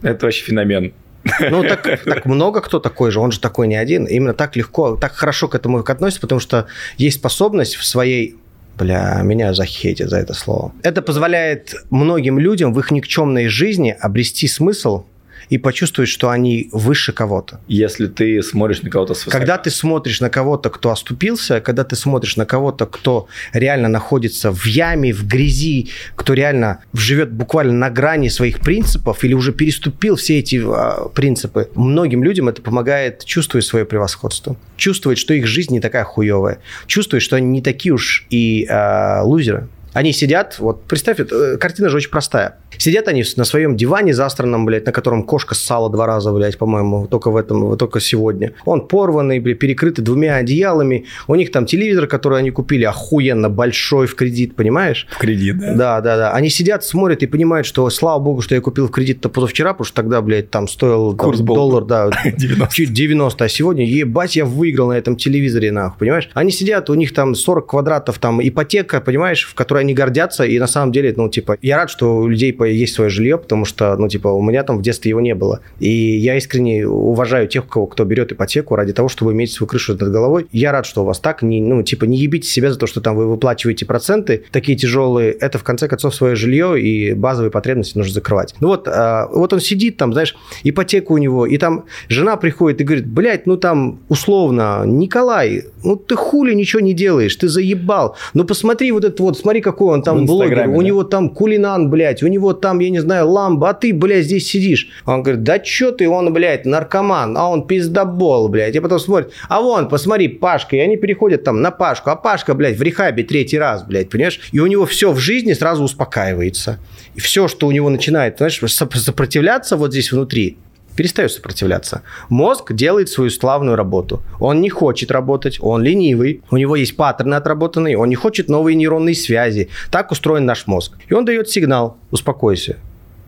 Это 0.00 0.24
вообще 0.24 0.44
феномен. 0.44 0.94
Ну, 1.40 1.62
так, 1.62 2.02
так 2.04 2.26
много 2.26 2.60
кто 2.60 2.78
такой 2.80 3.10
же, 3.10 3.20
он 3.20 3.32
же 3.32 3.40
такой 3.40 3.68
не 3.68 3.76
один. 3.76 4.04
Именно 4.04 4.34
так 4.34 4.56
легко, 4.56 4.96
так 4.96 5.12
хорошо 5.12 5.48
к 5.48 5.54
этому 5.54 5.78
относится, 5.78 6.20
потому 6.20 6.40
что 6.40 6.66
есть 6.96 7.18
способность 7.18 7.76
в 7.76 7.84
своей 7.84 8.36
Бля, 8.78 9.20
меня 9.22 9.52
захейтят 9.52 10.08
за 10.08 10.16
это 10.16 10.32
слово. 10.32 10.72
Это 10.82 11.02
позволяет 11.02 11.74
многим 11.90 12.38
людям 12.38 12.72
в 12.72 12.78
их 12.78 12.90
никчемной 12.90 13.48
жизни 13.48 13.94
обрести 14.00 14.48
смысл 14.48 15.04
и 15.48 15.58
почувствовать, 15.58 16.08
что 16.08 16.30
они 16.30 16.68
выше 16.72 17.12
кого-то. 17.12 17.60
Если 17.68 18.06
ты 18.06 18.42
смотришь 18.42 18.82
на 18.82 18.90
кого-то 18.90 19.14
с 19.14 19.26
высока. 19.26 19.38
Когда 19.38 19.58
ты 19.58 19.70
смотришь 19.70 20.20
на 20.20 20.30
кого-то, 20.30 20.70
кто 20.70 20.90
оступился, 20.90 21.60
когда 21.60 21.84
ты 21.84 21.96
смотришь 21.96 22.36
на 22.36 22.46
кого-то, 22.46 22.86
кто 22.86 23.28
реально 23.52 23.88
находится 23.88 24.52
в 24.52 24.64
яме, 24.66 25.12
в 25.12 25.26
грязи, 25.26 25.90
кто 26.16 26.34
реально 26.34 26.84
живет 26.92 27.32
буквально 27.32 27.72
на 27.72 27.90
грани 27.90 28.28
своих 28.28 28.60
принципов 28.60 29.24
или 29.24 29.34
уже 29.34 29.52
переступил 29.52 30.16
все 30.16 30.38
эти 30.38 30.62
а, 30.64 31.08
принципы, 31.08 31.68
многим 31.74 32.24
людям 32.24 32.48
это 32.48 32.62
помогает 32.62 33.24
чувствовать 33.24 33.64
свое 33.64 33.84
превосходство, 33.84 34.56
чувствовать, 34.76 35.18
что 35.18 35.34
их 35.34 35.46
жизнь 35.46 35.72
не 35.72 35.80
такая 35.80 36.04
хуевая, 36.04 36.58
чувствовать, 36.86 37.22
что 37.22 37.36
они 37.36 37.48
не 37.48 37.62
такие 37.62 37.92
уж 37.92 38.26
и 38.30 38.66
а, 38.68 39.22
лузеры. 39.22 39.68
Они 39.92 40.12
сидят, 40.12 40.58
вот 40.58 40.84
представь, 40.84 41.20
э, 41.20 41.56
картина 41.58 41.90
же 41.90 41.98
очень 41.98 42.10
простая. 42.10 42.56
Сидят 42.78 43.08
они 43.08 43.24
на 43.36 43.44
своем 43.44 43.76
диване 43.76 44.14
застранном, 44.14 44.66
блядь, 44.66 44.86
на 44.86 44.92
котором 44.92 45.24
кошка 45.24 45.54
ссала 45.54 45.90
два 45.90 46.06
раза, 46.06 46.32
блядь, 46.32 46.58
по-моему, 46.58 47.06
только 47.06 47.30
в 47.30 47.36
этом, 47.36 47.76
только 47.76 48.00
сегодня. 48.00 48.52
Он 48.64 48.86
порванный, 48.86 49.38
блядь, 49.38 49.58
перекрытый 49.58 50.04
двумя 50.04 50.36
одеялами. 50.36 51.06
У 51.26 51.34
них 51.34 51.50
там 51.52 51.66
телевизор, 51.66 52.06
который 52.06 52.38
они 52.38 52.50
купили, 52.50 52.84
охуенно 52.84 53.48
большой 53.48 54.06
в 54.06 54.14
кредит, 54.14 54.56
понимаешь? 54.56 55.06
В 55.10 55.18
кредит, 55.18 55.58
да? 55.58 55.74
Да, 55.74 56.00
да, 56.00 56.16
да. 56.16 56.32
Они 56.32 56.48
сидят, 56.48 56.84
смотрят 56.84 57.22
и 57.22 57.26
понимают, 57.26 57.66
что, 57.66 57.88
слава 57.90 58.18
богу, 58.18 58.40
что 58.40 58.54
я 58.54 58.60
купил 58.60 58.88
в 58.88 58.90
кредит-то 58.90 59.28
позавчера, 59.28 59.72
потому 59.72 59.86
что 59.86 59.96
тогда, 59.96 60.20
блядь, 60.20 60.50
там 60.50 60.68
стоил 60.68 61.16
Курс 61.16 61.38
там, 61.38 61.46
доллар, 61.46 61.84
да, 61.84 62.10
90. 62.24 62.74
чуть 62.74 62.92
90, 62.92 63.44
а 63.44 63.48
сегодня, 63.48 63.84
ебать, 63.84 64.36
я 64.36 64.44
выиграл 64.44 64.88
на 64.88 64.94
этом 64.94 65.16
телевизоре, 65.16 65.72
нахуй, 65.72 65.98
понимаешь? 65.98 66.30
Они 66.34 66.50
сидят, 66.50 66.90
у 66.90 66.94
них 66.94 67.12
там 67.14 67.34
40 67.34 67.66
квадратов, 67.66 68.18
там 68.18 68.40
ипотека, 68.46 69.00
понимаешь, 69.00 69.44
в 69.44 69.54
которой 69.54 69.80
они 69.80 69.94
гордятся, 69.94 70.44
и 70.44 70.58
на 70.58 70.66
самом 70.66 70.92
деле, 70.92 71.14
ну, 71.16 71.28
типа, 71.28 71.58
я 71.62 71.76
рад, 71.76 71.90
что 71.90 72.16
у 72.16 72.28
людей 72.28 72.52
есть 72.70 72.94
свое 72.94 73.10
жилье, 73.10 73.38
потому 73.38 73.64
что, 73.64 73.96
ну, 73.96 74.08
типа, 74.08 74.28
у 74.28 74.42
меня 74.42 74.62
там 74.62 74.78
в 74.78 74.82
детстве 74.82 75.10
его 75.10 75.20
не 75.20 75.34
было. 75.34 75.60
И 75.80 75.88
я 75.88 76.36
искренне 76.36 76.86
уважаю 76.86 77.48
тех, 77.48 77.66
кого, 77.66 77.86
кто 77.86 78.04
берет 78.04 78.32
ипотеку 78.32 78.76
ради 78.76 78.92
того, 78.92 79.08
чтобы 79.08 79.32
иметь 79.32 79.52
свою 79.52 79.68
крышу 79.68 79.92
над 79.92 80.10
головой. 80.10 80.46
Я 80.52 80.72
рад, 80.72 80.86
что 80.86 81.02
у 81.02 81.04
вас 81.04 81.18
так. 81.18 81.42
Не, 81.42 81.60
ну, 81.60 81.82
типа, 81.82 82.04
не 82.04 82.18
ебите 82.18 82.48
себя 82.48 82.72
за 82.72 82.78
то, 82.78 82.86
что 82.86 83.00
там 83.00 83.16
вы 83.16 83.26
выплачиваете 83.26 83.86
проценты 83.86 84.44
такие 84.50 84.76
тяжелые. 84.76 85.32
Это, 85.32 85.58
в 85.58 85.64
конце 85.64 85.88
концов, 85.88 86.14
свое 86.14 86.36
жилье 86.36 86.80
и 86.80 87.14
базовые 87.14 87.50
потребности 87.50 87.96
нужно 87.98 88.14
закрывать. 88.14 88.54
Ну, 88.60 88.68
вот, 88.68 88.88
а, 88.88 89.28
вот 89.32 89.52
он 89.52 89.60
сидит 89.60 89.96
там, 89.96 90.12
знаешь, 90.12 90.36
ипотека 90.62 91.12
у 91.12 91.18
него, 91.18 91.46
и 91.46 91.58
там 91.58 91.84
жена 92.08 92.36
приходит 92.36 92.80
и 92.80 92.84
говорит, 92.84 93.06
блядь, 93.06 93.46
ну, 93.46 93.56
там, 93.56 94.00
условно, 94.08 94.82
Николай, 94.86 95.64
ну, 95.84 95.96
ты 95.96 96.16
хули 96.16 96.54
ничего 96.54 96.80
не 96.80 96.94
делаешь, 96.94 97.34
ты 97.36 97.48
заебал. 97.48 98.16
Ну, 98.34 98.44
посмотри 98.44 98.92
вот 98.92 99.04
этот 99.04 99.20
вот, 99.20 99.38
смотри, 99.38 99.60
какой 99.60 99.94
он 99.94 100.02
там 100.02 100.26
блогер. 100.26 100.68
У 100.68 100.82
него 100.82 101.04
там 101.04 101.28
кулинан, 101.30 101.90
блядь, 101.90 102.22
у 102.22 102.28
него 102.28 102.51
там, 102.52 102.78
я 102.80 102.90
не 102.90 103.00
знаю, 103.00 103.28
ламба, 103.28 103.70
а 103.70 103.74
ты, 103.74 103.92
блядь, 103.94 104.24
здесь 104.24 104.48
сидишь. 104.48 104.88
Он 105.06 105.22
говорит, 105.22 105.42
да 105.42 105.58
чё 105.58 105.92
ты, 105.92 106.08
он, 106.08 106.32
блядь, 106.32 106.64
наркоман, 106.64 107.36
а 107.36 107.48
он 107.48 107.66
пиздобол, 107.66 108.48
блядь. 108.48 108.74
И 108.74 108.80
потом 108.80 108.98
смотрит, 108.98 109.32
а 109.48 109.60
вон, 109.60 109.88
посмотри, 109.88 110.28
Пашка, 110.28 110.76
и 110.76 110.80
они 110.80 110.96
переходят 110.96 111.44
там 111.44 111.62
на 111.62 111.70
Пашку, 111.70 112.10
а 112.10 112.16
Пашка, 112.16 112.54
блядь, 112.54 112.76
в 112.76 112.82
рехабе 112.82 113.24
третий 113.24 113.58
раз, 113.58 113.84
блядь, 113.84 114.10
понимаешь? 114.10 114.40
И 114.52 114.60
у 114.60 114.66
него 114.66 114.86
все 114.86 115.12
в 115.12 115.18
жизни 115.18 115.52
сразу 115.52 115.84
успокаивается. 115.84 116.78
И 117.14 117.20
все, 117.20 117.48
что 117.48 117.66
у 117.66 117.70
него 117.70 117.88
начинает, 117.90 118.38
знаешь, 118.38 118.60
сопротивляться 118.60 119.76
вот 119.76 119.92
здесь 119.92 120.12
внутри, 120.12 120.56
перестает 120.96 121.32
сопротивляться. 121.32 122.02
Мозг 122.28 122.72
делает 122.72 123.08
свою 123.08 123.30
славную 123.30 123.76
работу. 123.76 124.22
Он 124.40 124.60
не 124.60 124.68
хочет 124.68 125.10
работать, 125.10 125.58
он 125.60 125.82
ленивый, 125.82 126.42
у 126.50 126.56
него 126.56 126.76
есть 126.76 126.96
паттерны 126.96 127.34
отработанные, 127.34 127.98
он 127.98 128.08
не 128.08 128.14
хочет 128.14 128.48
новые 128.48 128.76
нейронные 128.76 129.14
связи. 129.14 129.68
Так 129.90 130.10
устроен 130.10 130.44
наш 130.44 130.66
мозг. 130.66 130.96
И 131.08 131.14
он 131.14 131.24
дает 131.24 131.48
сигнал, 131.48 131.96
успокойся 132.10 132.76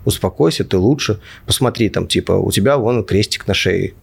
успокойся, 0.04 0.64
ты 0.64 0.76
лучше. 0.76 1.20
Посмотри, 1.46 1.88
там, 1.88 2.06
типа, 2.06 2.32
у 2.32 2.50
тебя 2.50 2.76
вон 2.76 3.04
крестик 3.04 3.46
на 3.46 3.54
шее 3.54 3.94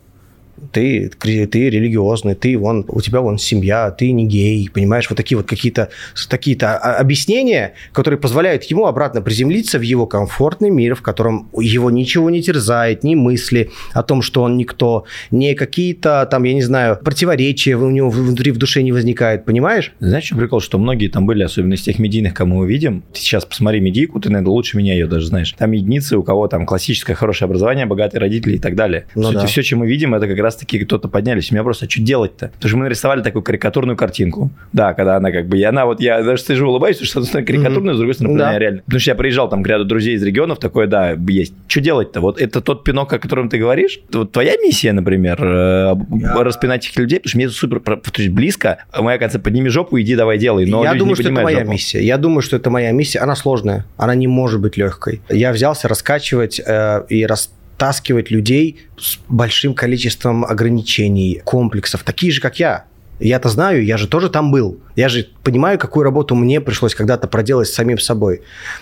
ты, 0.72 1.10
ты 1.20 1.70
религиозный, 1.70 2.36
ты 2.36 2.58
вон, 2.58 2.86
у 2.88 3.02
тебя 3.02 3.22
вон 3.22 3.38
семья, 3.38 3.92
ты 3.92 4.12
не 4.12 4.26
гей, 4.26 4.70
понимаешь, 4.74 5.10
вот 5.10 5.18
такие 5.18 5.38
вот 5.38 5.48
какие-то 5.48 5.90
такие-то 6.30 6.78
объяснения, 6.78 7.74
которые 7.94 8.20
позволяют 8.20 8.64
ему 8.66 8.86
обратно 8.86 9.22
приземлиться 9.22 9.80
в 9.80 9.82
его 9.82 10.06
комфортный 10.08 10.70
мир, 10.70 10.96
в 10.96 11.02
котором 11.02 11.50
его 11.58 11.92
ничего 11.92 12.30
не 12.30 12.42
терзает, 12.42 13.04
ни 13.04 13.16
мысли 13.16 13.70
о 13.94 14.04
том, 14.04 14.22
что 14.22 14.44
он 14.44 14.58
никто, 14.58 15.06
не 15.30 15.56
какие-то 15.56 16.28
там, 16.30 16.44
я 16.44 16.54
не 16.54 16.62
знаю, 16.62 16.98
противоречия 17.04 17.76
у 17.76 17.90
него 17.90 18.10
внутри 18.10 18.52
в 18.52 18.58
душе 18.58 18.84
не 18.84 18.92
возникает, 18.92 19.46
понимаешь? 19.46 19.94
Знаешь, 20.00 20.26
что 20.26 20.36
прикол, 20.36 20.62
что 20.62 20.78
многие 20.78 21.08
там 21.08 21.26
были, 21.26 21.44
особенно 21.44 21.74
из 21.74 21.82
тех 21.82 22.00
медийных, 22.00 22.34
кому 22.34 22.60
мы 22.60 22.68
видим, 22.68 23.04
ты 23.14 23.20
сейчас 23.20 23.46
посмотри 23.46 23.80
медийку, 23.80 24.20
ты, 24.20 24.30
наверное, 24.30 24.52
лучше 24.52 24.78
меня 24.78 24.94
ее 24.94 25.08
даже 25.08 25.28
знаешь. 25.28 25.54
Там 25.58 25.72
единицы, 25.72 26.18
у 26.18 26.24
кого 26.24 26.48
там 26.48 26.66
классическое 26.66 27.16
хорошее 27.16 27.48
образование, 27.48 27.86
богатые 27.86 28.22
родители 28.22 28.56
и 28.56 28.60
так 28.60 28.76
далее. 28.76 29.06
Ну, 29.16 29.24
сути, 29.24 29.36
да. 29.36 29.46
все, 29.46 29.64
чем 29.64 29.80
мы 29.80 29.88
видим, 29.88 30.14
это 30.16 30.28
как 30.28 30.38
раз 30.40 30.51
таки 30.56 30.80
кто-то 30.80 31.08
поднялись. 31.08 31.52
У 31.52 31.56
меня 31.56 31.64
просто, 31.64 31.86
а 31.86 31.90
что 31.90 32.02
делать-то? 32.02 32.48
Потому 32.48 32.70
что 32.70 32.78
мы 32.78 32.84
нарисовали 32.86 33.22
такую 33.22 33.44
карикатурную 33.44 33.98
картинку. 33.98 34.52
Да, 34.74 34.94
когда 34.94 35.18
она 35.18 35.32
как 35.32 35.48
бы, 35.48 35.58
и 35.58 35.64
она 35.64 35.86
вот, 35.86 36.02
я 36.02 36.22
даже 36.24 36.44
сижу 36.44 36.68
улыбаюсь, 36.68 36.98
что 36.98 37.06
с 37.06 37.12
одной 37.12 37.28
стороны 37.28 37.48
карикатурная, 37.48 37.94
mm-hmm. 37.94 37.96
с 37.96 37.98
другой 37.98 38.14
стороны, 38.14 38.38
да. 38.38 38.60
реально. 38.60 38.82
Потому 38.86 39.00
что 39.00 39.12
я 39.12 39.16
приезжал 39.16 39.50
там 39.50 39.64
к 39.64 39.68
ряду 39.68 39.86
друзей 39.86 40.16
из 40.16 40.24
регионов, 40.24 40.60
такое, 40.60 40.88
да, 40.88 41.12
есть. 41.28 41.54
Что 41.68 41.82
делать-то? 41.82 42.22
Вот 42.22 42.40
это 42.42 42.62
тот 42.62 42.84
пинок, 42.84 43.12
о 43.14 43.20
котором 43.20 43.50
ты 43.50 43.58
говоришь? 43.58 44.00
Вот 44.12 44.32
твоя 44.32 44.56
миссия, 44.58 44.94
например, 44.94 45.42
yeah. 45.42 45.96
Э, 46.38 46.44
распинать 46.44 46.86
этих 46.86 46.98
людей, 46.98 47.20
потому 47.20 47.30
что 47.30 47.38
мне 47.38 47.46
это 47.46 47.56
супер, 47.56 47.80
то 47.80 48.02
есть 48.18 48.30
близко. 48.30 48.84
Моя 48.98 49.18
концепция, 49.18 49.44
подними 49.44 49.70
жопу, 49.70 50.00
иди, 50.00 50.16
давай, 50.16 50.38
делай. 50.38 50.66
Но 50.66 50.84
я 50.84 50.94
думаю, 50.94 51.16
что 51.16 51.24
это 51.24 51.32
моя 51.32 51.60
жопу. 51.60 51.72
миссия. 51.72 52.04
Я 52.04 52.18
думаю, 52.18 52.42
что 52.42 52.56
это 52.56 52.70
моя 52.70 52.92
миссия. 52.92 53.20
Она 53.20 53.36
сложная. 53.36 53.86
Она 53.98 54.16
не 54.16 54.28
может 54.28 54.60
быть 54.62 54.78
легкой. 54.78 55.22
Я 55.30 55.52
взялся 55.52 55.88
раскачивать 55.88 56.62
э, 56.66 57.04
и 57.10 57.26
рас 57.26 57.52
втаскивать 57.82 58.30
людей 58.30 58.78
с 59.00 59.18
большим 59.28 59.74
количеством 59.74 60.46
ограничений, 60.46 61.42
комплексов, 61.44 62.04
такие 62.04 62.32
же, 62.32 62.40
как 62.40 62.60
я. 62.60 62.86
Я-то 63.20 63.50
знаю, 63.50 63.84
я 63.84 63.98
же 63.98 64.08
тоже 64.08 64.30
там 64.30 64.52
был. 64.52 64.78
Я 64.96 65.10
же 65.10 65.28
понимаю, 65.44 65.80
какую 65.80 66.04
работу 66.04 66.36
мне 66.36 66.62
пришлось 66.62 66.94
когда-то 66.94 67.28
проделать 67.28 67.70
с 67.70 67.74
самим 67.74 67.98
собой. 67.98 68.42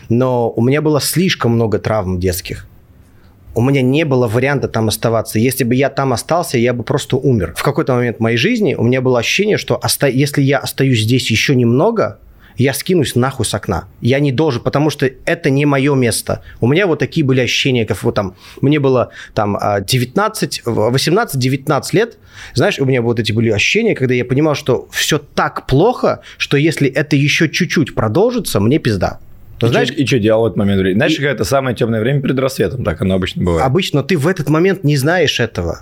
Но 0.10 0.52
у 0.52 0.62
меня 0.62 0.82
было 0.82 1.00
слишком 1.00 1.54
много 1.54 1.80
травм 1.80 2.20
детских. 2.20 2.68
У 3.56 3.62
меня 3.62 3.82
не 3.82 4.04
было 4.04 4.28
варианта 4.28 4.68
там 4.68 4.90
оставаться. 4.90 5.40
Если 5.40 5.64
бы 5.64 5.76
я 5.76 5.90
там 5.90 6.12
остался, 6.12 6.58
я 6.58 6.74
бы 6.74 6.84
просто 6.84 7.16
умер. 7.16 7.54
В 7.56 7.64
какой-то 7.64 7.94
момент 7.94 8.20
моей 8.20 8.38
жизни 8.38 8.76
у 8.76 8.84
меня 8.84 9.00
было 9.00 9.20
ощущение, 9.20 9.58
что 9.58 9.80
оста... 9.82 10.08
если 10.08 10.42
я 10.42 10.58
остаюсь 10.58 11.04
здесь 11.04 11.32
еще 11.32 11.56
немного, 11.56 12.20
я 12.60 12.74
скинусь 12.74 13.16
нахуй 13.16 13.46
с 13.46 13.54
окна. 13.54 13.86
Я 14.02 14.20
не 14.20 14.32
должен, 14.32 14.62
потому 14.62 14.90
что 14.90 15.10
это 15.26 15.50
не 15.50 15.66
мое 15.66 15.96
место. 15.96 16.44
У 16.60 16.68
меня 16.68 16.88
вот 16.88 17.00
такие 17.00 17.26
были 17.26 17.40
ощущения, 17.42 17.86
как 17.86 18.04
вот 18.04 18.16
там, 18.16 18.36
мне 18.62 18.80
было 18.80 19.12
там 19.34 19.58
19, 19.58 20.64
18-19 20.66 21.84
лет, 21.94 22.18
знаешь, 22.54 22.78
у 22.80 22.86
меня 22.86 23.02
вот 23.02 23.20
эти 23.20 23.32
были 23.32 23.50
ощущения, 23.50 23.96
когда 23.96 24.14
я 24.14 24.26
понимал, 24.26 24.56
что 24.56 24.88
все 24.92 25.20
так 25.20 25.68
плохо, 25.68 26.22
что 26.38 26.58
если 26.58 26.90
это 26.90 27.16
еще 27.16 27.50
чуть-чуть 27.50 27.96
продолжится, 27.96 28.60
мне 28.60 28.78
пизда. 28.78 29.20
Но, 29.62 29.68
и, 29.68 29.72
знаешь, 29.72 29.90
что, 29.90 29.98
и 29.98 30.06
что 30.06 30.20
делал 30.20 30.44
в 30.44 30.46
этот 30.48 30.58
момент 30.58 30.82
времени? 30.82 30.98
Знаешь, 31.00 31.20
и... 31.20 31.24
это 31.24 31.44
самое 31.44 31.76
темное 31.76 32.02
время 32.02 32.22
перед 32.22 32.40
рассветом, 32.40 32.84
так 32.84 33.02
оно 33.02 33.16
обычно 33.16 33.44
бывает. 33.44 33.66
Обычно 33.66 34.04
ты 34.04 34.18
в 34.18 34.28
этот 34.28 34.50
момент 34.50 34.84
не 34.84 34.98
знаешь 34.98 35.40
этого. 35.40 35.82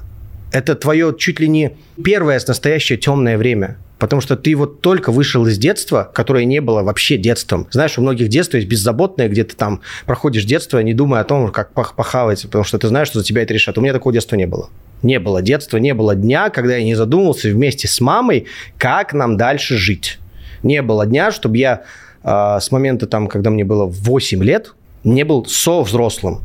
Это 0.52 0.76
твое 0.76 1.16
чуть 1.18 1.40
ли 1.40 1.48
не 1.48 1.74
первое 2.04 2.40
настоящее 2.48 2.98
темное 2.98 3.38
время. 3.38 3.78
Потому 4.00 4.22
что 4.22 4.36
ты 4.36 4.56
вот 4.56 4.82
только 4.82 5.12
вышел 5.12 5.46
из 5.48 5.58
детства, 5.58 6.10
которое 6.14 6.46
не 6.46 6.62
было 6.62 6.84
вообще 6.84 7.18
детством. 7.18 7.68
Знаешь, 7.72 7.98
у 7.98 8.02
многих 8.02 8.30
детство 8.30 8.58
есть 8.58 8.70
беззаботное, 8.70 9.28
где 9.28 9.44
ты 9.44 9.56
там 9.56 9.82
проходишь 10.06 10.46
детство, 10.46 10.80
не 10.80 10.94
думая 10.94 11.22
о 11.22 11.24
том, 11.24 11.52
как 11.52 11.74
похавать, 11.74 12.44
потому 12.44 12.64
что 12.64 12.78
ты 12.78 12.88
знаешь, 12.88 13.08
что 13.08 13.20
за 13.20 13.26
тебя 13.26 13.42
это 13.42 13.54
решат. 13.54 13.78
У 13.78 13.82
меня 13.82 13.94
такого 13.94 14.14
детства 14.14 14.36
не 14.36 14.46
было. 14.46 14.70
Не 15.02 15.20
было 15.20 15.42
детства, 15.42 15.78
не 15.78 15.94
было 15.94 16.16
дня, 16.16 16.50
когда 16.50 16.78
я 16.78 16.84
не 16.84 16.96
задумывался 16.96 17.50
вместе 17.50 17.88
с 17.88 18.00
мамой, 18.00 18.46
как 18.78 19.14
нам 19.14 19.36
дальше 19.36 19.78
жить. 19.78 20.20
Не 20.62 20.82
было 20.84 21.06
дня, 21.06 21.32
чтобы 21.32 21.58
я 21.58 21.84
э, 22.24 22.58
с 22.62 22.72
момента, 22.72 23.08
там, 23.08 23.28
когда 23.28 23.50
мне 23.50 23.64
было 23.64 23.86
8 23.86 24.44
лет, 24.44 24.74
не 25.04 25.24
был 25.24 25.46
со 25.46 25.82
взрослым 25.82 26.42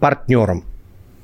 партнером 0.00 0.64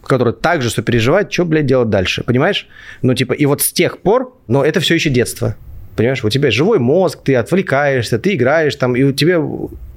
который 0.02 0.32
также 0.32 0.70
сопереживает, 0.70 1.32
что, 1.32 1.44
блядь, 1.44 1.66
делать 1.66 1.90
дальше, 1.90 2.24
понимаешь? 2.24 2.66
Ну, 3.02 3.14
типа, 3.14 3.32
и 3.32 3.46
вот 3.46 3.62
с 3.62 3.72
тех 3.72 3.98
пор, 3.98 4.36
но 4.48 4.64
это 4.64 4.80
все 4.80 4.94
еще 4.94 5.10
детство. 5.10 5.56
Понимаешь, 5.96 6.24
у 6.24 6.30
тебя 6.30 6.50
живой 6.50 6.78
мозг, 6.78 7.20
ты 7.24 7.34
отвлекаешься, 7.34 8.18
ты 8.18 8.34
играешь 8.34 8.74
там, 8.76 8.96
и 8.96 9.02
у 9.02 9.12
тебя 9.12 9.42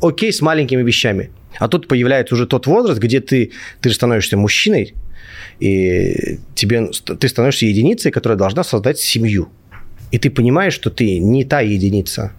окей 0.02 0.34
с 0.34 0.42
маленькими 0.42 0.82
вещами. 0.82 1.32
А 1.60 1.68
тут 1.68 1.88
появляется 1.88 2.36
уже 2.36 2.48
тот 2.48 2.68
возраст, 2.68 3.00
где 3.00 3.22
ты, 3.22 3.52
ты 3.80 3.90
же 3.90 3.96
становишься 3.96 4.36
мужчиной, 4.36 4.96
и 5.60 6.40
тебе, 6.56 6.90
ты 7.20 7.28
становишься 7.28 7.66
единицей, 7.66 8.12
которая 8.12 8.38
должна 8.38 8.64
создать 8.64 9.00
семью. 9.00 9.50
И 10.12 10.20
ты 10.20 10.30
понимаешь, 10.30 10.74
что 10.74 10.90
ты 10.90 11.20
не 11.20 11.46
та 11.46 11.62
единица. 11.62 12.34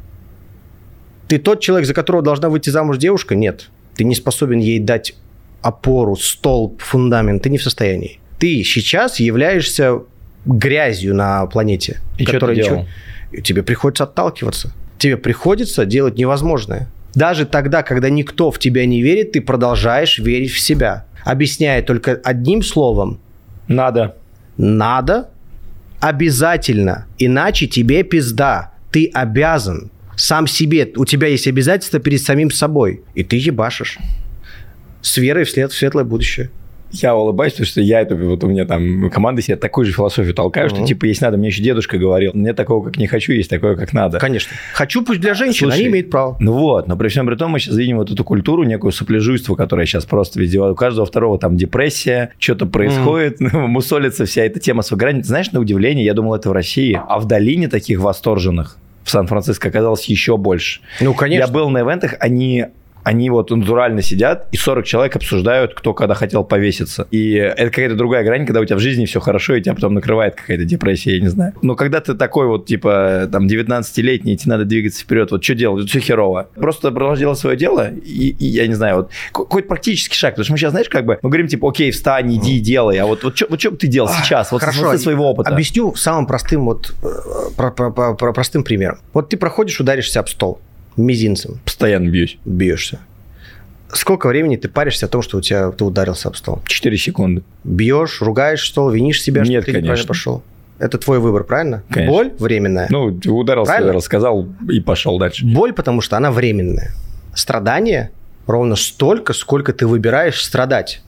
Ты 1.29 1.39
тот 1.39 1.61
человек, 1.61 1.87
за 1.87 1.95
которого 1.95 2.23
должна 2.23 2.49
выйти 2.49 2.71
замуж 2.71 2.99
девушка? 2.99 3.35
Нет. 3.35 3.71
Ты 3.97 4.05
не 4.05 4.15
способен 4.15 4.59
ей 4.59 4.79
дать 4.79 5.15
опору, 5.65 6.17
столб, 6.17 6.81
фундамент, 6.81 7.43
ты 7.43 7.51
не 7.51 7.59
в 7.59 7.63
состоянии. 7.63 8.21
Ты 8.39 8.63
сейчас 8.65 9.21
являешься 9.21 10.01
грязью 10.47 11.15
на 11.15 11.47
планете. 11.47 12.01
И 12.19 12.25
что 12.25 12.47
ты 12.47 12.55
делал? 12.55 12.87
Тебе 13.43 13.63
приходится 13.63 14.05
отталкиваться 14.05 14.73
тебе 15.05 15.19
приходится 15.19 15.85
делать 15.85 16.17
невозможное. 16.17 16.89
Даже 17.15 17.45
тогда, 17.45 17.83
когда 17.83 18.09
никто 18.09 18.51
в 18.51 18.59
тебя 18.59 18.87
не 18.87 19.03
верит, 19.03 19.33
ты 19.33 19.43
продолжаешь 19.43 20.19
верить 20.19 20.51
в 20.51 20.59
себя. 20.59 21.05
Объясняя 21.25 21.83
только 21.83 22.13
одним 22.25 22.63
словом. 22.63 23.21
Надо. 23.69 24.17
Надо. 24.57 25.29
Обязательно. 26.01 27.07
Иначе 27.19 27.67
тебе 27.67 28.03
пизда. 28.03 28.73
Ты 28.91 29.11
обязан. 29.13 29.91
Сам 30.17 30.47
себе. 30.47 30.91
У 30.97 31.05
тебя 31.05 31.29
есть 31.29 31.47
обязательства 31.47 32.01
перед 32.01 32.23
самим 32.23 32.51
собой. 32.51 33.03
И 33.15 33.23
ты 33.23 33.37
ебашишь. 33.37 33.99
С 35.05 35.19
верой 35.19 35.45
вслед 35.45 35.71
в 35.71 35.77
светлое 35.77 36.05
будущее 36.05 36.51
я 36.93 37.15
улыбаюсь, 37.15 37.53
потому 37.53 37.67
что 37.67 37.81
я 37.81 38.01
это, 38.01 38.15
вот 38.15 38.43
у 38.43 38.47
меня 38.47 38.65
там 38.65 39.11
команда 39.11 39.43
себе 39.43 39.57
такую 39.57 39.85
же 39.85 39.93
философию 39.93 40.33
толкаю, 40.33 40.69
uh-huh. 40.69 40.77
что 40.77 40.87
типа, 40.87 41.05
есть 41.07 41.21
надо, 41.21 41.37
мне 41.37 41.49
еще 41.49 41.63
дедушка 41.63 41.99
говорил, 41.99 42.31
нет 42.35 42.57
такого, 42.57 42.85
как 42.85 42.97
не 42.97 43.07
хочу, 43.07 43.33
есть 43.33 43.51
такое, 43.51 43.77
как 43.77 43.93
надо. 43.93 44.19
Конечно. 44.19 44.57
Хочу 44.73 45.05
пусть 45.05 45.21
для 45.21 45.35
женщин, 45.35 45.67
Слушай, 45.67 45.81
они 45.81 45.89
имеют 45.89 46.11
право. 46.11 46.37
Ну 46.41 46.53
вот, 46.53 46.87
но 46.87 46.97
при 46.97 47.09
всем 47.09 47.27
при 47.27 47.35
том 47.35 47.51
мы 47.51 47.59
сейчас 47.59 47.77
видим 47.77 47.99
вот 47.99 48.11
эту 48.11 48.25
культуру, 48.25 48.63
некую 48.63 48.93
сопляжуйство, 48.93 49.57
которое 49.57 49.87
сейчас 49.87 50.05
просто 50.05 50.41
везде, 50.41 50.61
у 50.61 50.75
каждого 50.75 51.05
второго 51.07 51.39
там 51.39 51.57
депрессия, 51.57 52.31
что-то 52.39 52.67
происходит, 52.67 53.41
uh-huh. 53.41 53.67
мусолится 53.67 54.25
вся 54.25 54.45
эта 54.45 54.61
тема 54.61 54.83
с 54.83 54.91
выгоранием. 54.91 55.25
Знаешь, 55.25 55.51
на 55.53 55.61
удивление, 55.61 56.05
я 56.05 56.15
думал, 56.15 56.35
это 56.35 56.49
в 56.49 56.53
России, 56.53 56.99
а 57.09 57.19
в 57.19 57.27
долине 57.27 57.69
таких 57.69 58.01
восторженных 58.01 58.79
в 59.03 59.11
Сан-Франциско 59.11 59.69
оказалось 59.69 60.05
еще 60.07 60.37
больше. 60.39 60.81
Ну, 61.01 61.13
конечно. 61.13 61.47
Я 61.47 61.53
был 61.53 61.69
на 61.69 61.81
ивентах, 61.81 62.15
они 62.21 62.67
они 63.05 63.31
вот 63.31 63.51
натурально 63.51 64.03
сидят, 64.03 64.49
и 64.51 64.57
40 64.57 64.85
человек 64.85 65.17
обсуждают, 65.17 65.75
кто 65.75 65.93
когда 65.95 66.15
хотел 66.15 66.43
повеситься. 66.43 67.07
И 67.11 67.35
это 67.35 67.67
какая-то 67.67 67.95
другая 67.95 68.25
грань, 68.25 68.47
когда 68.47 68.61
у 68.61 68.65
тебя 68.65 68.77
в 68.77 68.81
жизни 68.81 69.05
все 69.05 69.21
хорошо, 69.21 69.55
и 69.55 69.63
тебя 69.63 69.75
потом 69.75 69.95
накрывает 69.95 70.35
какая-то 70.35 70.65
депрессия, 70.65 71.17
я 71.17 71.21
не 71.21 71.29
знаю. 71.29 71.53
Но 71.63 71.77
когда 71.77 72.01
ты 72.01 72.15
такой 72.15 72.47
вот, 72.47 72.67
типа, 72.67 73.29
там, 73.31 73.47
19-летний, 73.47 74.37
тебе 74.37 74.51
надо 74.51 74.65
двигаться 74.65 75.03
вперед, 75.03 75.31
вот 75.31 75.45
что 75.45 75.55
делать? 75.55 75.83
Вот 75.83 75.91
все 75.91 76.01
херово. 76.01 76.49
Просто 76.55 76.91
продолжай 76.91 77.21
делать 77.21 77.39
свое 77.39 77.57
дело, 77.57 77.91
и, 77.91 78.31
и 78.31 78.47
я 78.47 78.67
не 78.67 78.75
знаю, 78.75 78.97
вот 78.97 79.11
какой-то 79.33 79.69
практический 79.69 80.17
шаг. 80.17 80.35
Потому 80.35 80.45
что 80.45 80.53
мы 80.53 80.59
сейчас, 80.59 80.71
знаешь, 80.71 80.89
как 80.89 81.05
бы, 81.05 81.19
мы 81.21 81.29
говорим, 81.29 81.47
типа, 81.47 81.69
окей, 81.69 81.91
встань, 81.91 82.35
иди, 82.35 82.59
делай. 82.59 82.97
А 82.99 83.07
вот, 83.07 83.23
вот 83.23 83.37
что 83.37 83.47
вот 83.51 83.63
бы 83.63 83.77
ты 83.77 83.87
делал 83.87 84.09
сейчас? 84.09 84.51
Вот 84.51 84.61
Хорошо, 84.61 84.93
со 84.93 84.99
своего 84.99 85.31
опыта. 85.31 85.51
Объясню 85.51 85.95
самым 85.95 86.27
простым, 86.27 86.65
вот, 86.65 86.95
э, 87.03 87.07
про, 87.57 87.71
про, 87.71 87.91
про, 87.91 88.15
про 88.15 88.33
простым 88.33 88.65
примером. 88.65 88.99
Вот 89.13 89.29
ты 89.29 89.37
проходишь, 89.37 89.79
ударишься 89.79 90.21
об 90.21 90.29
стол 90.29 90.61
мизинцем. 90.97 91.61
Постоянно 91.65 92.09
бьюсь. 92.09 92.39
Бьешься. 92.45 93.01
Сколько 93.93 94.27
времени 94.29 94.57
ты 94.57 94.69
паришься 94.69 95.07
о 95.07 95.09
том, 95.09 95.23
что 95.23 95.39
у 95.39 95.41
тебя 95.41 95.71
ты 95.71 95.85
ударился 95.85 96.29
об 96.29 96.37
стол? 96.37 96.61
Четыре 96.67 96.97
секунды. 96.97 97.43
Бьешь, 97.63 98.21
ругаешь 98.23 98.67
стол, 98.67 98.91
винишь 98.91 99.23
себя, 99.23 99.43
Нет, 99.43 99.63
что 99.63 99.67
ты 99.67 99.73
конечно. 99.73 99.81
неправильно 99.83 100.09
пошел? 100.09 100.43
Это 100.79 100.99
твой 100.99 101.21
выбор, 101.21 101.45
правильно? 101.45 101.85
Конечно. 101.89 102.13
Боль 102.13 102.33
временная. 102.39 102.89
Ну, 102.91 103.07
ударился, 103.27 103.71
Правильно? 103.71 103.93
рассказал 103.93 104.49
и 104.69 104.81
пошел 104.81 105.19
дальше. 105.19 105.47
Боль, 105.47 105.73
потому 105.73 106.01
что 106.01 106.17
она 106.17 106.33
временная. 106.33 106.91
Страдание 107.35 108.11
ровно 108.47 108.75
столько, 108.75 109.33
сколько 109.33 109.73
ты 109.73 109.87
выбираешь 109.87 110.43
страдать. 110.45 111.03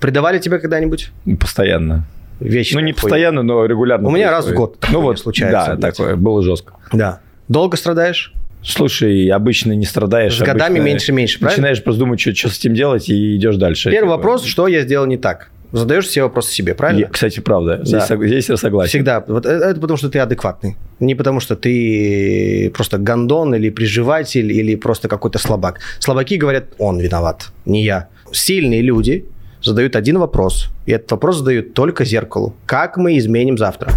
Предавали 0.00 0.38
тебя 0.38 0.58
когда-нибудь? 0.58 1.10
Постоянно. 1.40 2.06
Вечно. 2.38 2.80
Ну, 2.80 2.86
не 2.86 2.92
постоянно, 2.92 3.42
но 3.42 3.64
регулярно. 3.64 4.08
У 4.08 4.10
меня 4.10 4.30
раз 4.30 4.46
в 4.46 4.52
год 4.52 4.76
Ну, 4.92 5.00
вот, 5.00 5.18
случается, 5.18 5.74
Да, 5.76 5.90
такое, 5.90 6.16
было 6.16 6.42
жестко. 6.42 6.74
Да. 6.92 7.20
Долго 7.48 7.78
страдаешь? 7.78 8.34
Слушай, 8.62 9.28
обычно 9.28 9.72
не 9.72 9.86
страдаешь. 9.86 10.36
С 10.36 10.42
годами 10.42 10.78
меньше-меньше, 10.80 11.38
правильно? 11.38 11.56
Начинаешь 11.56 11.82
просто 11.84 12.00
думать, 12.00 12.20
что, 12.20 12.34
что 12.34 12.48
с 12.48 12.58
этим 12.58 12.74
делать, 12.74 13.08
и 13.08 13.36
идешь 13.36 13.56
дальше. 13.56 13.90
Первый 13.90 14.06
Типа, 14.08 14.16
вопрос, 14.16 14.44
что 14.44 14.66
я 14.68 14.82
сделал 14.82 15.06
не 15.06 15.16
так? 15.16 15.50
Задаешь 15.72 16.06
все 16.06 16.22
вопросы 16.22 16.52
себе, 16.52 16.74
правильно? 16.74 17.00
я- 17.00 17.08
Кстати, 17.08 17.40
правда. 17.40 17.80
Здесь, 17.84 18.06
Да. 18.08 18.16
здесь 18.26 18.48
я 18.48 18.56
согласен. 18.56 18.88
Всегда. 18.88 19.24
Вот 19.26 19.46
это, 19.46 19.64
это 19.66 19.80
потому, 19.80 19.96
что 19.98 20.08
ты 20.08 20.18
адекватный. 20.20 20.76
Не 21.00 21.14
потому, 21.14 21.40
что 21.40 21.54
ты 21.56 22.70
просто 22.74 22.98
гондон 22.98 23.54
или 23.54 23.70
приживатель, 23.70 24.50
или 24.52 24.74
просто 24.76 25.08
какой-то 25.08 25.38
слабак. 25.38 25.80
Слабаки 25.98 26.36
говорят, 26.36 26.64
он 26.78 26.98
виноват, 27.00 27.48
не 27.66 27.84
я. 27.84 28.08
Сильные 28.32 28.80
люди 28.80 29.24
задают 29.62 29.96
один 29.96 30.18
вопрос, 30.18 30.68
и 30.86 30.92
этот 30.92 31.10
вопрос 31.10 31.38
задают 31.38 31.74
только 31.74 32.04
зеркалу. 32.04 32.54
Как 32.66 32.96
мы 32.96 33.18
изменим 33.18 33.58
завтра? 33.58 33.92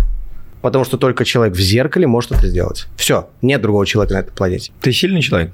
Потому 0.61 0.83
что 0.83 0.97
только 0.97 1.25
человек 1.25 1.55
в 1.55 1.59
зеркале 1.59 2.07
может 2.07 2.31
это 2.31 2.47
сделать. 2.47 2.87
Все, 2.95 3.29
нет 3.41 3.61
другого 3.61 3.85
человека 3.85 4.13
на 4.13 4.19
этой 4.19 4.31
планете. 4.31 4.71
Ты 4.81 4.91
сильный 4.91 5.21
человек? 5.21 5.51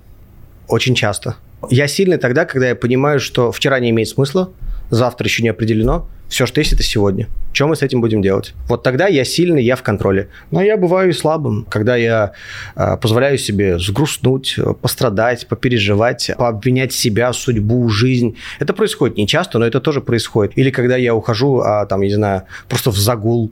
Очень 0.67 0.95
часто. 0.95 1.35
Я 1.69 1.87
сильный 1.87 2.17
тогда, 2.17 2.45
когда 2.45 2.69
я 2.69 2.75
понимаю, 2.75 3.19
что 3.19 3.51
вчера 3.51 3.79
не 3.79 3.89
имеет 3.91 4.09
смысла, 4.09 4.51
завтра 4.89 5.27
еще 5.27 5.43
не 5.43 5.49
определено, 5.49 6.07
все, 6.27 6.45
что 6.45 6.59
есть, 6.59 6.73
это 6.73 6.83
сегодня. 6.83 7.27
Что 7.53 7.67
мы 7.67 7.75
с 7.75 7.81
этим 7.81 8.01
будем 8.01 8.21
делать? 8.21 8.53
Вот 8.67 8.83
тогда 8.83 9.07
я 9.07 9.23
сильный, 9.23 9.63
я 9.63 9.75
в 9.75 9.83
контроле. 9.83 10.29
Но 10.51 10.61
я 10.61 10.75
бываю 10.75 11.09
и 11.09 11.13
слабым, 11.13 11.65
когда 11.69 11.95
я 11.95 12.33
э, 12.75 12.97
позволяю 12.97 13.37
себе 13.37 13.79
сгрустнуть, 13.79 14.55
э, 14.57 14.73
пострадать, 14.73 15.47
попереживать, 15.47 16.31
пообвинять 16.37 16.93
себя, 16.93 17.31
судьбу, 17.31 17.87
жизнь. 17.89 18.35
Это 18.59 18.73
происходит 18.73 19.17
не 19.17 19.27
часто, 19.27 19.59
но 19.59 19.65
это 19.65 19.79
тоже 19.79 20.01
происходит. 20.01 20.57
Или 20.57 20.71
когда 20.71 20.97
я 20.97 21.13
ухожу, 21.13 21.59
а, 21.59 21.85
там, 21.85 22.01
я 22.01 22.09
не 22.09 22.15
знаю, 22.15 22.43
просто 22.67 22.89
в 22.89 22.97
загул. 22.97 23.51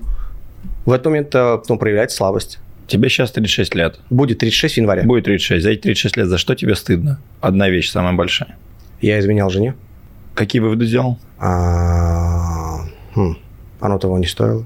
В 0.85 0.91
этот 0.91 1.05
момент 1.05 1.33
э, 1.33 1.59
ну, 1.67 1.77
проявляется 1.77 2.17
слабость. 2.17 2.59
Тебе 2.87 3.09
сейчас 3.09 3.31
36 3.31 3.75
лет. 3.75 3.99
Будет 4.09 4.39
36 4.39 4.77
января. 4.77 5.03
Будет 5.03 5.25
36. 5.25 5.63
За 5.63 5.71
эти 5.71 5.81
36 5.81 6.17
лет 6.17 6.27
за 6.27 6.37
что 6.37 6.55
тебе 6.55 6.75
стыдно? 6.75 7.19
Одна 7.39 7.69
вещь 7.69 7.89
самая 7.89 8.13
большая. 8.13 8.57
Я 9.01 9.19
изменял 9.19 9.49
жене. 9.49 9.75
Какие 10.35 10.61
выводы 10.61 10.85
сделал? 10.85 11.17
А, 11.37 12.81
хм, 13.15 13.37
оно 13.79 13.99
того 13.99 14.17
не 14.17 14.25
стоило. 14.25 14.65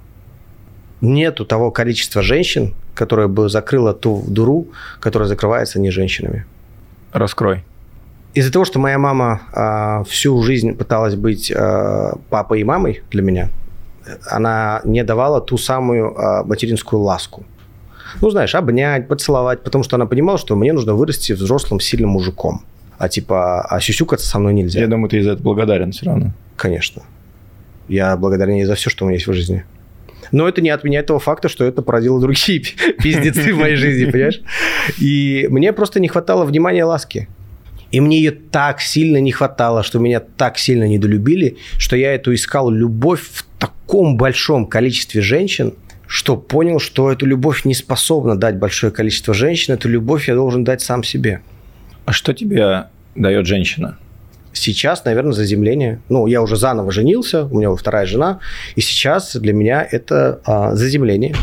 Нету 1.01 1.45
того 1.45 1.69
количества 1.71 2.21
женщин, 2.21 2.73
которое 2.95 3.27
бы 3.27 3.49
закрыло 3.49 3.93
ту 3.93 4.23
дуру, 4.27 4.67
которая 4.99 5.27
закрывается 5.27 5.79
не 5.79 5.91
женщинами. 5.91 6.45
Раскрой. 7.11 7.63
Из-за 8.33 8.51
того, 8.51 8.65
что 8.65 8.79
моя 8.79 8.97
мама 8.97 9.41
а, 9.53 10.03
всю 10.03 10.41
жизнь 10.41 10.75
пыталась 10.75 11.15
быть 11.15 11.51
а, 11.51 12.17
папой 12.29 12.61
и 12.61 12.63
мамой 12.63 13.03
для 13.11 13.21
меня, 13.21 13.49
она 14.29 14.81
не 14.83 15.03
давала 15.03 15.41
ту 15.41 15.57
самую 15.57 16.17
а, 16.17 16.43
материнскую 16.43 17.01
ласку. 17.01 17.45
Ну, 18.21 18.29
знаешь, 18.29 18.55
обнять, 18.55 19.07
поцеловать, 19.07 19.63
потому 19.63 19.83
что 19.83 19.95
она 19.95 20.05
понимала, 20.05 20.37
что 20.37 20.55
мне 20.55 20.73
нужно 20.73 20.93
вырасти 20.93 21.33
взрослым, 21.33 21.79
сильным 21.79 22.11
мужиком. 22.11 22.63
А 22.97 23.09
типа, 23.09 23.61
а 23.61 23.79
сюсюкаться 23.79 24.27
со 24.27 24.39
мной 24.39 24.53
нельзя. 24.53 24.79
Я 24.79 24.87
думаю, 24.87 25.09
ты 25.09 25.21
за 25.21 25.31
это 25.31 25.43
благодарен 25.43 25.91
все 25.91 26.05
равно. 26.07 26.31
Конечно. 26.55 27.03
Я 27.87 28.17
благодарен 28.17 28.55
ей 28.55 28.65
за 28.65 28.75
все, 28.75 28.89
что 28.89 29.05
у 29.05 29.07
меня 29.07 29.15
есть 29.15 29.27
в 29.27 29.33
жизни. 29.33 29.65
Но 30.31 30.47
это 30.47 30.61
не 30.61 30.69
отменяет 30.69 31.05
того 31.05 31.19
факта, 31.19 31.47
что 31.47 31.63
это 31.63 31.81
породило 31.81 32.19
другие 32.19 32.59
пиздецы 33.03 33.53
в 33.53 33.57
моей 33.59 33.75
жизни, 33.75 34.09
понимаешь? 34.09 34.41
И 34.99 35.47
мне 35.49 35.71
просто 35.73 35.99
не 35.99 36.07
хватало 36.07 36.43
внимания 36.45 36.83
ласки. 36.83 37.27
И 37.91 37.99
мне 38.01 38.17
ее 38.17 38.31
так 38.31 38.81
сильно 38.81 39.17
не 39.17 39.31
хватало, 39.31 39.83
что 39.83 39.99
меня 39.99 40.19
так 40.19 40.57
сильно 40.57 40.83
недолюбили, 40.85 41.57
что 41.77 41.95
я 41.95 42.13
эту 42.13 42.33
искал 42.33 42.69
любовь 42.69 43.21
в 43.21 43.45
таком 43.59 44.17
большом 44.17 44.65
количестве 44.65 45.21
женщин, 45.21 45.73
что 46.07 46.37
понял, 46.37 46.79
что 46.79 47.11
эту 47.11 47.25
любовь 47.25 47.65
не 47.65 47.73
способна 47.73 48.37
дать 48.37 48.57
большое 48.57 48.91
количество 48.91 49.33
женщин, 49.33 49.73
эту 49.73 49.89
любовь 49.89 50.27
я 50.27 50.35
должен 50.35 50.63
дать 50.63 50.81
сам 50.81 51.03
себе. 51.03 51.41
А 52.05 52.13
что 52.13 52.33
тебе 52.33 52.85
дает 53.15 53.45
женщина? 53.45 53.97
Сейчас, 54.53 55.05
наверное, 55.05 55.33
заземление. 55.33 56.01
Ну, 56.09 56.25
я 56.25 56.41
уже 56.41 56.55
заново 56.55 56.91
женился, 56.91 57.45
у 57.45 57.57
меня 57.59 57.73
вторая 57.75 58.05
жена, 58.05 58.39
и 58.75 58.81
сейчас 58.81 59.35
для 59.35 59.53
меня 59.53 59.87
это 59.89 60.41
а, 60.45 60.75
заземление, 60.75 61.35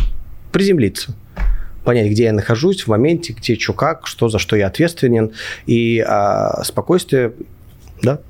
приземлиться, 0.50 1.14
понять, 1.84 2.10
где 2.10 2.24
я 2.24 2.32
нахожусь 2.32 2.82
в 2.82 2.88
моменте, 2.88 3.32
где 3.32 3.56
что 3.56 3.72
как, 3.72 4.06
что 4.06 4.28
за 4.28 4.38
что 4.38 4.56
я 4.56 4.66
ответственен, 4.66 5.32
и 5.66 6.00
а, 6.00 6.62
спокойствие, 6.64 7.32
да, 8.02 8.20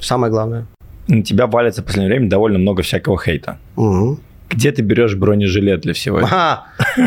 самое 0.00 0.30
главное. 0.32 0.66
На 1.08 1.22
тебя 1.22 1.46
валится 1.46 1.82
в 1.82 1.84
последнее 1.84 2.10
время 2.10 2.28
довольно 2.28 2.58
много 2.58 2.82
всякого 2.82 3.18
хейта. 3.20 3.58
Мгм. 3.76 4.20
Где 4.50 4.70
ты 4.70 4.82
берешь 4.82 5.14
бронежилет 5.14 5.80
для 5.80 5.94
всего 5.94 6.18
этого? 6.18 6.32
А, 6.34 6.66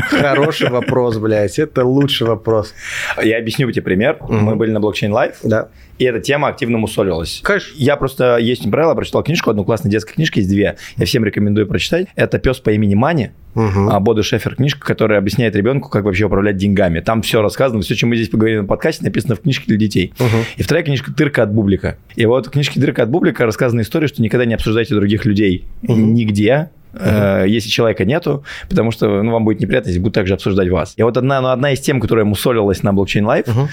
хороший 0.10 0.70
вопрос, 0.70 1.18
блядь, 1.18 1.60
это 1.60 1.86
лучший 1.86 2.26
вопрос. 2.26 2.74
Я 3.22 3.38
объясню 3.38 3.72
тебе 3.72 3.84
пример. 3.84 4.18
Мы 4.28 4.56
были 4.56 4.72
на 4.72 4.80
Blockchain 4.80 5.14
Life, 5.14 5.36
Да. 5.44 5.68
И 5.98 6.06
эта 6.06 6.20
тема 6.20 6.48
активно 6.50 6.78
мусолилась. 6.78 7.40
Конечно. 7.44 7.74
Я 7.78 7.96
просто, 7.96 8.38
есть 8.38 8.70
правило, 8.70 8.94
прочитал 8.96 9.24
книжку, 9.24 9.50
одну 9.50 9.64
классную 9.64 9.92
детскую 9.92 10.16
книжку, 10.16 10.40
есть 10.40 10.50
две. 10.50 10.78
Я 10.98 11.06
всем 11.06 11.24
рекомендую 11.26 11.68
прочитать. 11.68 12.08
Это 12.16 12.38
«Пес 12.40 12.60
по 12.60 12.70
имени 12.72 12.96
Мани», 12.96 13.32
Мгм. 13.54 13.90
а 13.90 14.00
Бодо 14.02 14.22
Шефер 14.24 14.56
книжка, 14.56 14.86
которая 14.86 15.18
объясняет 15.20 15.56
ребенку, 15.56 15.90
как 15.90 16.04
вообще 16.04 16.26
управлять 16.26 16.58
деньгами. 16.58 17.00
Там 17.00 17.22
все 17.22 17.42
рассказано, 17.42 17.82
все, 17.82 17.96
чем 17.96 18.10
мы 18.10 18.18
здесь 18.18 18.28
поговорим 18.30 18.62
на 18.64 18.68
подкасте, 18.68 19.04
написано 19.06 19.36
в 19.36 19.42
книжке 19.42 19.64
для 19.68 19.78
детей. 19.78 20.14
Мгм. 20.20 20.30
И 20.58 20.64
вторая 20.64 20.84
книжка 20.84 21.14
«Тырка 21.14 21.44
от 21.44 21.54
Бублика». 21.54 21.98
И 22.16 22.26
вот 22.26 22.48
в 22.48 22.52
книжке 22.52 22.82
«Тырка 22.82 23.04
от 23.04 23.10
Бублика» 23.10 23.46
рассказана 23.46 23.82
история, 23.82 24.08
что 24.08 24.22
никогда 24.22 24.46
не 24.46 24.54
обсуждайте 24.56 24.94
других 24.94 25.24
людей 25.26 25.64
Мгм. 25.84 26.14
нигде, 26.14 26.70
э, 26.98 27.46
если 27.48 27.70
человека 27.70 28.04
нету, 28.06 28.44
потому 28.70 28.92
что 28.92 29.22
ну, 29.22 29.32
вам 29.32 29.44
будет 29.46 29.60
неприятно, 29.60 29.90
если 29.90 30.00
будут 30.00 30.14
также 30.16 30.34
обсуждать 30.34 30.70
вас. 30.70 30.94
И 30.98 31.04
вот 31.04 31.16
одна, 31.18 31.42
ну, 31.42 31.50
одна 31.50 31.72
из 31.72 31.80
тем, 31.82 32.00
которая 32.02 32.24
мусолилась 32.26 32.84
на 32.84 32.94
блокчейн 32.94 33.26
лайф, 33.26 33.48
Мгм. 33.48 33.68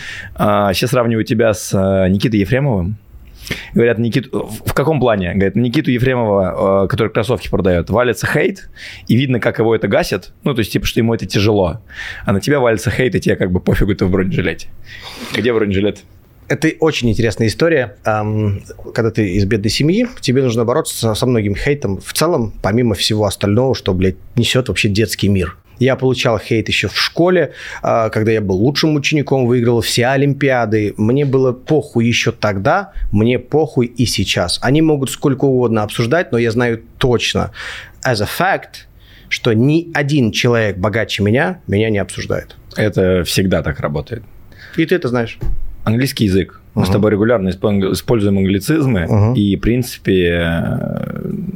сейчас 0.75 0.91
сравниваю 0.91 1.25
тебя 1.25 1.55
с 1.55 1.73
э, 1.73 2.09
Никитой 2.13 2.41
Ефремовым. 2.41 2.97
Говорят, 3.75 3.99
Никиту... 3.99 4.49
В 4.65 4.73
каком 4.73 5.01
плане? 5.01 5.35
Говорят, 5.35 5.57
Никиту 5.57 5.91
Ефремова, 5.91 6.85
э, 6.85 6.89
который 6.89 7.09
кроссовки 7.09 7.49
продает, 7.49 7.91
валится 7.91 8.27
хейт, 8.27 8.71
и 9.09 9.17
видно, 9.17 9.41
как 9.41 9.59
его 9.59 9.75
это 9.75 9.89
гасит. 9.89 10.33
Ну, 10.45 10.55
то 10.55 10.61
есть, 10.61 10.73
типа, 10.73 10.87
что 10.87 11.01
ему 11.01 11.13
это 11.15 11.27
тяжело. 11.27 11.81
А 12.25 12.33
на 12.33 12.41
тебя 12.41 12.61
валится 12.61 12.91
хейт, 12.91 13.15
и 13.15 13.21
тебе 13.21 13.37
как 13.37 13.51
бы 13.51 13.61
пофигу, 13.61 13.95
ты 13.95 14.05
в 14.05 14.11
бронежилете. 14.11 14.69
Где 15.37 15.53
бронежилет? 15.53 16.05
Это 16.49 16.69
очень 16.81 17.09
интересная 17.09 17.47
история. 17.47 17.97
Когда 18.05 19.11
ты 19.11 19.31
из 19.37 19.45
бедной 19.47 19.71
семьи, 19.71 20.07
тебе 20.21 20.43
нужно 20.43 20.65
бороться 20.65 21.15
со 21.15 21.27
многим 21.27 21.55
хейтом. 21.55 21.99
В 22.01 22.13
целом, 22.13 22.53
помимо 22.63 22.95
всего 22.95 23.25
остального, 23.25 23.75
что, 23.75 23.95
блядь, 23.95 24.17
несет 24.37 24.69
вообще 24.69 24.89
детский 24.89 25.29
мир. 25.29 25.57
Я 25.79 25.97
получал 25.97 26.39
хейт 26.39 26.69
еще 26.69 26.89
в 26.89 26.99
школе, 26.99 27.53
а, 27.83 28.09
когда 28.11 28.33
я 28.33 28.41
был 28.41 28.57
лучшим 28.57 28.95
учеником, 28.95 29.47
выиграл 29.47 29.81
все 29.81 30.07
олимпиады. 30.07 30.95
Мне 30.97 31.25
было 31.25 31.53
похуй 31.53 32.07
еще 32.07 32.33
тогда, 32.33 32.93
мне 33.11 33.39
похуй 33.39 33.87
и 33.87 34.07
сейчас. 34.07 34.59
Они 34.63 34.83
могут 34.83 35.11
сколько 35.11 35.45
угодно 35.45 35.83
обсуждать, 35.83 36.33
но 36.33 36.39
я 36.39 36.51
знаю 36.51 36.83
точно, 36.99 37.51
as 38.05 38.23
a 38.23 38.27
fact, 38.27 38.87
что 39.29 39.55
ни 39.55 39.91
один 39.95 40.31
человек 40.31 40.77
богаче 40.77 41.23
меня, 41.23 41.61
меня 41.67 41.91
не 41.91 41.99
обсуждает. 41.99 42.57
Это 42.77 43.25
всегда 43.25 43.63
так 43.63 43.81
работает. 43.81 44.23
И 44.77 44.85
ты 44.85 44.95
это 44.95 45.09
знаешь. 45.09 45.39
Английский 45.85 46.27
язык. 46.27 46.61
Мы 46.75 46.83
uh-huh. 46.83 46.87
с 46.87 46.91
тобой 46.91 47.11
регулярно 47.11 47.51
используем 47.51 48.39
англицизмы, 48.39 49.01
uh-huh. 49.01 49.35
и, 49.35 49.57
в 49.57 49.61
принципе, 49.61 51.02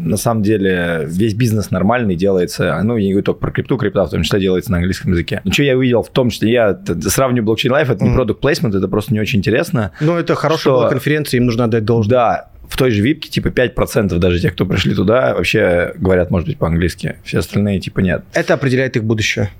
на 0.06 0.16
самом 0.16 0.42
деле, 0.42 1.04
весь 1.06 1.34
бизнес 1.34 1.70
нормальный 1.70 2.16
делается, 2.16 2.80
ну, 2.82 2.96
я 2.96 3.04
не 3.04 3.12
говорю 3.12 3.24
только 3.24 3.40
про 3.40 3.50
крипту, 3.50 3.76
крипта 3.76 4.04
в 4.04 4.10
том 4.10 4.22
числе 4.22 4.40
делается 4.40 4.70
на 4.70 4.78
английском 4.78 5.12
языке. 5.12 5.40
Но 5.44 5.52
что 5.52 5.62
я 5.62 5.76
увидел 5.76 6.02
в 6.02 6.10
том, 6.10 6.30
что 6.30 6.46
я 6.46 6.78
сравниваю 7.02 7.44
блокчейн 7.44 7.72
лайф, 7.72 7.90
это 7.90 8.04
не 8.04 8.14
продукт 8.14 8.40
плейсмент, 8.40 8.74
это 8.74 8.88
просто 8.88 9.12
не 9.12 9.20
очень 9.20 9.38
интересно. 9.38 9.92
Ну, 10.00 10.16
это 10.16 10.34
хорошая 10.34 10.74
что... 10.74 10.88
конференция, 10.88 11.38
им 11.38 11.46
нужно 11.46 11.64
отдать 11.64 11.84
должное. 11.84 12.10
Да, 12.10 12.48
в 12.68 12.76
той 12.76 12.90
же 12.90 13.02
випке, 13.02 13.28
типа, 13.28 13.48
5% 13.48 14.18
даже 14.18 14.40
тех, 14.40 14.54
кто 14.54 14.66
пришли 14.66 14.94
туда, 14.94 15.34
вообще 15.34 15.92
говорят, 15.96 16.30
может 16.30 16.48
быть, 16.48 16.58
по-английски. 16.58 17.16
Все 17.24 17.38
остальные, 17.38 17.80
типа, 17.80 18.00
нет. 18.00 18.24
Это 18.32 18.54
определяет 18.54 18.96
их 18.96 19.04
будущее. 19.04 19.50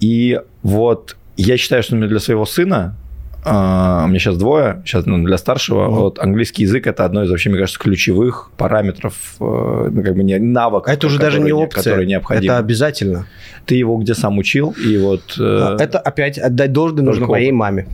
И 0.00 0.40
вот 0.62 1.16
я 1.36 1.56
считаю, 1.56 1.82
что 1.82 1.96
для 1.96 2.18
своего 2.18 2.44
сына 2.44 2.96
Uh, 3.44 4.04
у 4.04 4.06
меня 4.06 4.20
сейчас 4.20 4.36
двое, 4.36 4.82
сейчас 4.84 5.04
ну, 5.04 5.20
для 5.24 5.36
старшего. 5.36 5.88
Mm. 5.88 5.90
Вот 5.90 6.18
английский 6.20 6.62
язык 6.62 6.86
это 6.86 7.04
одно 7.04 7.24
из 7.24 7.30
вообще, 7.30 7.50
мне 7.50 7.58
кажется, 7.58 7.80
ключевых 7.80 8.52
параметров, 8.56 9.14
э, 9.40 9.88
ну, 9.90 10.02
как 10.04 10.14
бы 10.14 10.22
не 10.22 10.38
навык. 10.38 10.86
Это 10.86 11.08
уже 11.08 11.18
даже 11.18 11.40
не 11.40 11.52
опция, 11.52 11.82
который 11.82 12.06
необходим. 12.06 12.44
Это 12.44 12.58
обязательно. 12.58 13.26
Ты 13.66 13.74
его 13.74 13.96
где 13.96 14.14
сам 14.14 14.38
учил 14.38 14.76
и 14.84 14.96
вот. 14.96 15.38
Uh, 15.40 15.76
это 15.80 15.98
опять 15.98 16.38
отдать 16.38 16.70
должное 16.70 17.02
нужно 17.02 17.26
моей 17.26 17.50
маме. 17.50 17.88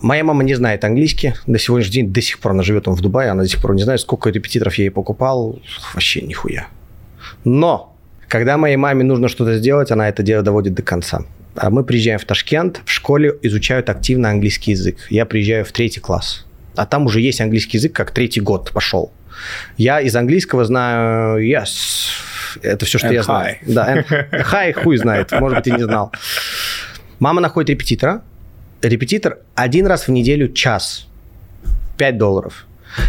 Моя 0.00 0.24
мама 0.24 0.42
не 0.42 0.54
знает 0.54 0.82
английский. 0.84 1.34
До 1.46 1.58
сегодняшнего 1.58 2.04
дня 2.04 2.14
до 2.14 2.22
сих 2.22 2.38
пор 2.38 2.52
она 2.52 2.62
живет 2.62 2.88
он 2.88 2.94
в 2.94 3.02
Дубае, 3.02 3.30
она 3.30 3.42
до 3.42 3.48
сих 3.48 3.60
пор 3.60 3.74
не 3.74 3.82
знает, 3.82 4.00
сколько 4.00 4.30
репетиторов 4.30 4.74
я 4.76 4.84
ей 4.84 4.90
покупал. 4.90 5.58
Вообще 5.92 6.22
нихуя. 6.22 6.68
Но 7.44 7.94
когда 8.28 8.56
моей 8.56 8.76
маме 8.76 9.04
нужно 9.04 9.28
что-то 9.28 9.58
сделать, 9.58 9.90
она 9.90 10.08
это 10.08 10.22
дело 10.22 10.42
доводит 10.42 10.72
до 10.72 10.82
конца. 10.82 11.24
А 11.56 11.70
мы 11.70 11.84
приезжаем 11.84 12.18
в 12.18 12.24
Ташкент, 12.24 12.82
в 12.84 12.90
школе 12.90 13.34
изучают 13.42 13.88
активно 13.88 14.30
английский 14.30 14.72
язык. 14.72 15.06
Я 15.10 15.24
приезжаю 15.24 15.64
в 15.64 15.72
третий 15.72 16.00
класс, 16.00 16.46
а 16.74 16.86
там 16.86 17.06
уже 17.06 17.20
есть 17.20 17.40
английский 17.40 17.78
язык, 17.78 17.92
как 17.92 18.10
третий 18.10 18.40
год 18.40 18.72
пошел. 18.72 19.12
Я 19.76 20.00
из 20.00 20.14
английского 20.16 20.64
знаю 20.64 21.44
yes, 21.44 21.68
это 22.62 22.84
все, 22.86 22.98
что 22.98 23.08
and 23.08 23.14
я 23.14 23.22
знаю. 23.22 23.56
Да, 23.66 23.96
and, 23.96 24.30
hi, 24.32 24.72
хуй 24.72 24.96
знает, 24.96 25.32
может 25.32 25.58
быть, 25.58 25.66
и 25.66 25.72
не 25.72 25.84
знал. 25.84 26.12
Мама 27.18 27.40
находит 27.40 27.70
репетитора. 27.70 28.22
Репетитор 28.82 29.38
один 29.54 29.86
раз 29.86 30.08
в 30.08 30.10
неделю 30.10 30.52
час. 30.52 31.08
5 31.96 32.18
долларов. 32.18 32.66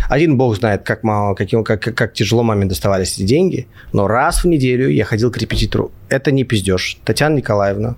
Один 0.10 0.38
бог 0.38 0.56
знает, 0.56 0.84
как, 0.84 1.04
мало, 1.04 1.36
как, 1.36 1.50
как, 1.66 1.96
как 1.96 2.14
тяжело 2.14 2.43
маме 2.43 2.66
доставались 2.66 3.16
эти 3.16 3.24
деньги, 3.24 3.68
но 3.93 4.08
раз 4.08 4.43
в 4.43 4.48
неделю 4.48 4.89
я 4.89 5.06
ходил 5.06 5.32
к 5.32 5.38
репетитору. 5.38 5.91
Это 6.10 6.32
не 6.32 6.43
пиздеж. 6.43 6.98
Татьяна 7.04 7.36
Николаевна, 7.36 7.96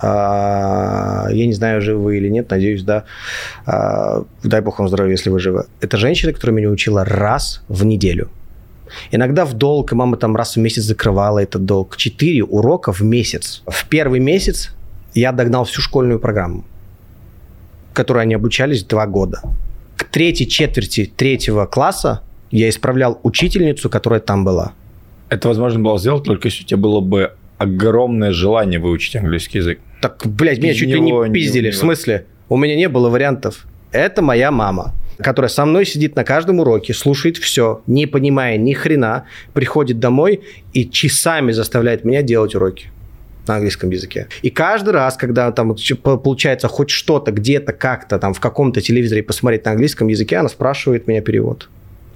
я 0.00 1.46
не 1.46 1.52
знаю, 1.52 1.82
живы 1.82 2.02
вы 2.02 2.16
или 2.18 2.28
нет, 2.28 2.50
надеюсь, 2.50 2.82
да. 2.82 3.04
А, 3.66 4.24
дай 4.44 4.60
бог 4.60 4.78
вам 4.78 4.88
здоровья, 4.88 5.12
если 5.12 5.30
вы 5.30 5.40
живы. 5.40 5.66
Это 5.80 5.96
женщина, 5.96 6.32
которая 6.32 6.56
меня 6.56 6.70
учила 6.70 7.04
раз 7.04 7.62
в 7.68 7.84
неделю. 7.84 8.30
Иногда 9.10 9.44
в 9.44 9.54
долг, 9.54 9.92
и 9.92 9.94
мама 9.94 10.16
там 10.16 10.36
раз 10.36 10.56
в 10.56 10.60
месяц 10.60 10.84
закрывала 10.84 11.40
этот 11.40 11.64
долг. 11.64 11.96
Четыре 11.96 12.44
урока 12.44 12.92
в 12.92 13.00
месяц. 13.02 13.62
В 13.66 13.86
первый 13.88 14.20
месяц 14.20 14.70
я 15.14 15.32
догнал 15.32 15.64
всю 15.64 15.80
школьную 15.80 16.20
программу, 16.20 16.64
которой 17.92 18.22
они 18.22 18.34
обучались 18.34 18.84
два 18.84 19.06
года. 19.06 19.42
К 19.96 20.04
третьей 20.04 20.48
четверти 20.48 21.12
третьего 21.16 21.66
класса 21.66 22.22
я 22.50 22.68
исправлял 22.68 23.18
учительницу, 23.22 23.90
которая 23.90 24.20
там 24.20 24.44
была. 24.44 24.72
Это 25.28 25.48
возможно 25.48 25.80
было 25.80 25.98
сделать 25.98 26.24
только 26.24 26.48
если 26.48 26.64
у 26.64 26.66
тебя 26.66 26.78
было 26.78 27.00
бы 27.00 27.32
огромное 27.58 28.32
желание 28.32 28.78
выучить 28.78 29.16
английский 29.16 29.58
язык. 29.58 29.80
Так, 30.00 30.22
блядь, 30.24 30.58
меня 30.58 30.74
чуть 30.74 30.88
ли 30.88 31.00
не 31.00 31.30
пиздили. 31.32 31.70
В 31.70 31.76
смысле? 31.76 32.24
У 32.48 32.56
меня 32.56 32.76
не 32.76 32.88
было 32.88 33.10
вариантов. 33.10 33.66
Это 33.92 34.22
моя 34.22 34.50
мама 34.50 34.94
которая 35.20 35.48
со 35.48 35.64
мной 35.64 35.84
сидит 35.84 36.16
на 36.16 36.24
каждом 36.24 36.60
уроке, 36.60 36.94
слушает 36.94 37.36
все, 37.36 37.82
не 37.86 38.06
понимая 38.06 38.56
ни 38.56 38.72
хрена, 38.72 39.24
приходит 39.52 39.98
домой 39.98 40.42
и 40.72 40.88
часами 40.88 41.52
заставляет 41.52 42.04
меня 42.04 42.22
делать 42.22 42.54
уроки 42.54 42.90
на 43.46 43.56
английском 43.56 43.90
языке. 43.90 44.28
И 44.42 44.50
каждый 44.50 44.90
раз, 44.90 45.16
когда 45.16 45.50
там 45.52 45.74
получается 46.02 46.68
хоть 46.68 46.90
что-то 46.90 47.32
где-то 47.32 47.72
как-то 47.72 48.18
там 48.18 48.34
в 48.34 48.40
каком-то 48.40 48.80
телевизоре 48.80 49.22
посмотреть 49.22 49.64
на 49.64 49.72
английском 49.72 50.08
языке, 50.08 50.36
она 50.36 50.48
спрашивает 50.48 51.06
меня 51.06 51.20
перевод. 51.20 51.68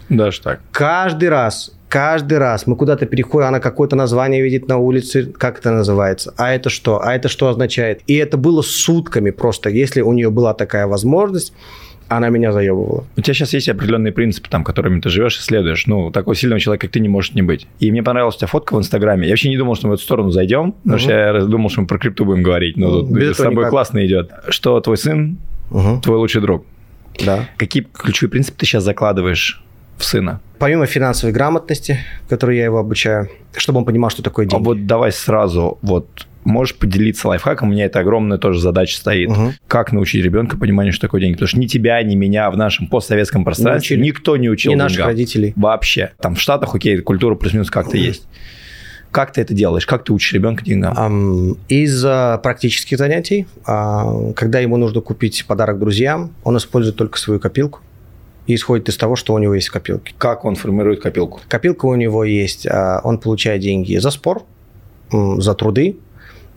Даже 0.08 0.40
так. 0.42 0.60
Каждый 0.72 1.30
раз 1.30 1.72
каждый 1.92 2.38
раз 2.38 2.66
мы 2.66 2.74
куда-то 2.74 3.04
переходим, 3.04 3.48
она 3.48 3.60
какое-то 3.60 3.96
название 3.96 4.42
видит 4.42 4.66
на 4.66 4.78
улице, 4.78 5.26
как 5.26 5.58
это 5.58 5.72
называется, 5.72 6.32
а 6.38 6.54
это 6.54 6.70
что, 6.70 7.04
а 7.04 7.14
это 7.14 7.28
что 7.28 7.48
означает. 7.48 8.00
И 8.06 8.14
это 8.14 8.38
было 8.38 8.62
сутками 8.62 9.30
просто, 9.30 9.68
если 9.68 10.00
у 10.00 10.12
нее 10.14 10.30
была 10.30 10.54
такая 10.54 10.86
возможность, 10.86 11.52
она 12.08 12.30
меня 12.30 12.52
заебывала. 12.52 13.04
У 13.18 13.20
тебя 13.20 13.34
сейчас 13.34 13.52
есть 13.52 13.68
определенные 13.68 14.10
принципы, 14.10 14.48
там, 14.48 14.64
которыми 14.64 15.00
ты 15.00 15.10
живешь 15.10 15.36
и 15.36 15.42
следуешь. 15.42 15.86
Ну, 15.86 16.10
такого 16.10 16.34
сильного 16.34 16.60
человека, 16.60 16.86
как 16.86 16.92
ты, 16.92 17.00
не 17.00 17.10
может 17.10 17.34
не 17.34 17.42
быть. 17.42 17.66
И 17.78 17.90
мне 17.90 18.02
понравилась 18.02 18.36
у 18.36 18.38
тебя 18.38 18.48
фотка 18.48 18.74
в 18.74 18.78
Инстаграме. 18.78 19.26
Я 19.26 19.32
вообще 19.32 19.50
не 19.50 19.58
думал, 19.58 19.74
что 19.74 19.86
мы 19.86 19.92
в 19.92 19.94
эту 19.96 20.02
сторону 20.02 20.30
зайдем, 20.30 20.68
угу. 20.68 20.76
потому 20.84 20.98
что 20.98 21.12
я 21.12 21.40
думал, 21.40 21.68
что 21.68 21.82
мы 21.82 21.86
про 21.86 21.98
крипту 21.98 22.24
будем 22.24 22.42
говорить. 22.42 22.78
Но 22.78 22.90
ну, 22.90 23.06
тут 23.06 23.22
с 23.22 23.36
тобой 23.36 23.56
никак. 23.56 23.70
классно 23.70 24.04
идет. 24.06 24.30
Что 24.48 24.80
твой 24.80 24.96
сын, 24.96 25.36
угу. 25.70 26.00
твой 26.02 26.16
лучший 26.16 26.40
друг. 26.40 26.64
Да. 27.22 27.48
Какие 27.58 27.82
ключевые 27.82 28.30
принципы 28.30 28.58
ты 28.58 28.64
сейчас 28.64 28.82
закладываешь 28.82 29.62
в 29.96 30.04
сына? 30.04 30.40
Помимо 30.58 30.86
финансовой 30.86 31.32
грамотности, 31.32 31.98
которой 32.28 32.58
я 32.58 32.64
его 32.64 32.78
обучаю, 32.78 33.28
чтобы 33.56 33.80
он 33.80 33.84
понимал, 33.84 34.10
что 34.10 34.22
такое 34.22 34.46
деньги. 34.46 34.62
А 34.62 34.64
вот 34.64 34.86
давай 34.86 35.10
сразу, 35.10 35.78
вот 35.82 36.26
можешь 36.44 36.76
поделиться 36.76 37.28
лайфхаком? 37.28 37.68
У 37.68 37.72
меня 37.72 37.86
это 37.86 38.00
огромная 38.00 38.38
тоже 38.38 38.60
задача 38.60 38.96
стоит. 38.96 39.30
Угу. 39.30 39.52
Как 39.66 39.92
научить 39.92 40.24
ребенка 40.24 40.56
пониманию, 40.56 40.92
что 40.92 41.02
такое 41.02 41.20
деньги? 41.20 41.34
Потому 41.34 41.48
что 41.48 41.58
ни 41.58 41.66
тебя, 41.66 42.02
ни 42.02 42.14
меня 42.14 42.50
в 42.50 42.56
нашем 42.56 42.86
постсоветском 42.86 43.44
пространстве 43.44 43.96
не 43.96 44.04
никто 44.04 44.36
не 44.36 44.48
учил 44.48 44.72
Ни 44.72 44.74
деньгам. 44.74 44.86
наших 44.86 45.04
родителей. 45.04 45.52
Вообще. 45.56 46.12
Там 46.20 46.34
в 46.34 46.40
Штатах, 46.40 46.74
окей, 46.74 46.98
культура 46.98 47.34
плюс-минус 47.34 47.70
как-то 47.70 47.96
угу. 47.96 48.04
есть. 48.04 48.26
Как 49.10 49.30
ты 49.32 49.42
это 49.42 49.52
делаешь? 49.52 49.84
Как 49.84 50.04
ты 50.04 50.12
учишь 50.12 50.32
ребенка 50.32 50.64
деньгам? 50.64 50.96
Um, 50.96 51.58
из 51.68 52.02
uh, 52.02 52.40
практических 52.40 52.96
занятий, 52.96 53.46
uh, 53.66 54.32
когда 54.32 54.58
ему 54.60 54.78
нужно 54.78 55.02
купить 55.02 55.44
подарок 55.46 55.78
друзьям, 55.78 56.32
он 56.44 56.56
использует 56.56 56.96
только 56.96 57.18
свою 57.18 57.38
копилку 57.38 57.80
и 58.46 58.54
исходит 58.54 58.88
из 58.88 58.96
того, 58.96 59.16
что 59.16 59.34
у 59.34 59.38
него 59.38 59.54
есть 59.54 59.68
в 59.68 59.72
копилке. 59.72 60.14
Как 60.18 60.44
он 60.44 60.56
формирует 60.56 61.00
копилку? 61.00 61.40
Копилка 61.48 61.86
у 61.86 61.94
него 61.94 62.24
есть, 62.24 62.66
а, 62.66 63.00
он 63.04 63.18
получает 63.18 63.60
деньги 63.60 63.96
за 63.96 64.10
спор, 64.10 64.44
за 65.10 65.54
труды, 65.54 65.96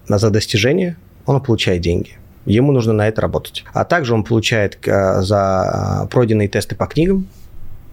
за 0.07 0.29
достижения, 0.29 0.97
он 1.25 1.41
получает 1.41 1.81
деньги. 1.81 2.17
Ему 2.45 2.71
нужно 2.71 2.93
на 2.93 3.07
это 3.07 3.21
работать. 3.21 3.65
А 3.73 3.85
также 3.85 4.13
он 4.13 4.23
получает 4.23 4.77
а, 4.87 5.21
за 5.21 6.07
пройденные 6.11 6.47
тесты 6.47 6.75
по 6.75 6.85
книгам, 6.85 7.27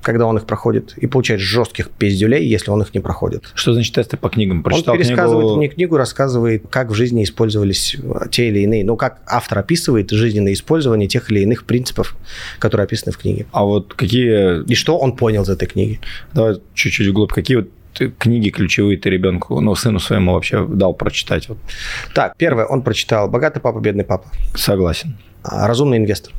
когда 0.03 0.26
он 0.26 0.36
их 0.36 0.44
проходит, 0.46 0.94
и 0.96 1.07
получает 1.07 1.40
жестких 1.40 1.90
пиздюлей, 1.90 2.44
если 2.46 2.70
он 2.70 2.82
их 2.82 2.92
не 2.92 3.00
проходит. 3.00 3.44
Что 3.55 3.72
значит 3.72 3.94
тесты 3.94 4.16
по 4.16 4.28
книгам? 4.28 4.62
Прочитал 4.62 4.94
он 4.94 5.00
пересказывает 5.00 5.44
книгу... 5.46 5.57
мне 5.57 5.68
книгу, 5.68 5.96
рассказывает, 5.96 6.64
как 6.68 6.90
в 6.90 6.94
жизни 6.94 7.22
использовались 7.22 7.96
те 8.30 8.48
или 8.48 8.61
иные, 8.61 8.84
ну, 8.84 8.96
как 8.96 9.20
автор 9.26 9.59
описывает 9.59 10.11
жизненное 10.11 10.53
использование 10.53 11.09
тех 11.09 11.30
или 11.30 11.40
иных 11.40 11.64
принципов, 11.64 12.16
которые 12.59 12.84
описаны 12.84 13.12
в 13.12 13.18
книге. 13.18 13.46
А 13.53 13.64
вот 13.64 13.94
какие... 13.94 14.64
И 14.64 14.74
что 14.74 14.98
он 14.98 15.16
понял 15.16 15.42
из 15.42 15.48
этой 15.48 15.68
книги? 15.68 16.00
Давай 16.34 16.57
чуть-чуть 16.74 17.09
вглубь. 17.09 17.32
Какие 17.32 17.59
вот 17.59 17.68
книги 18.18 18.48
ключевые 18.50 18.98
ты 18.98 19.11
ребенку, 19.11 19.61
ну, 19.61 19.74
сыну 19.74 20.00
своему 20.00 20.32
вообще 20.32 20.66
дал 20.66 20.94
прочитать? 20.94 21.48
Вот. 21.48 21.59
Так, 22.14 22.36
первое, 22.36 22.66
он 22.66 22.82
прочитал 22.82 23.28
«Богатый 23.28 23.61
папа, 23.61 23.78
бедный 23.80 24.05
папа». 24.05 24.28
Согласен. 24.55 25.16
А, 25.44 25.68
«Разумный 25.68 25.98
инвестор». 25.98 26.32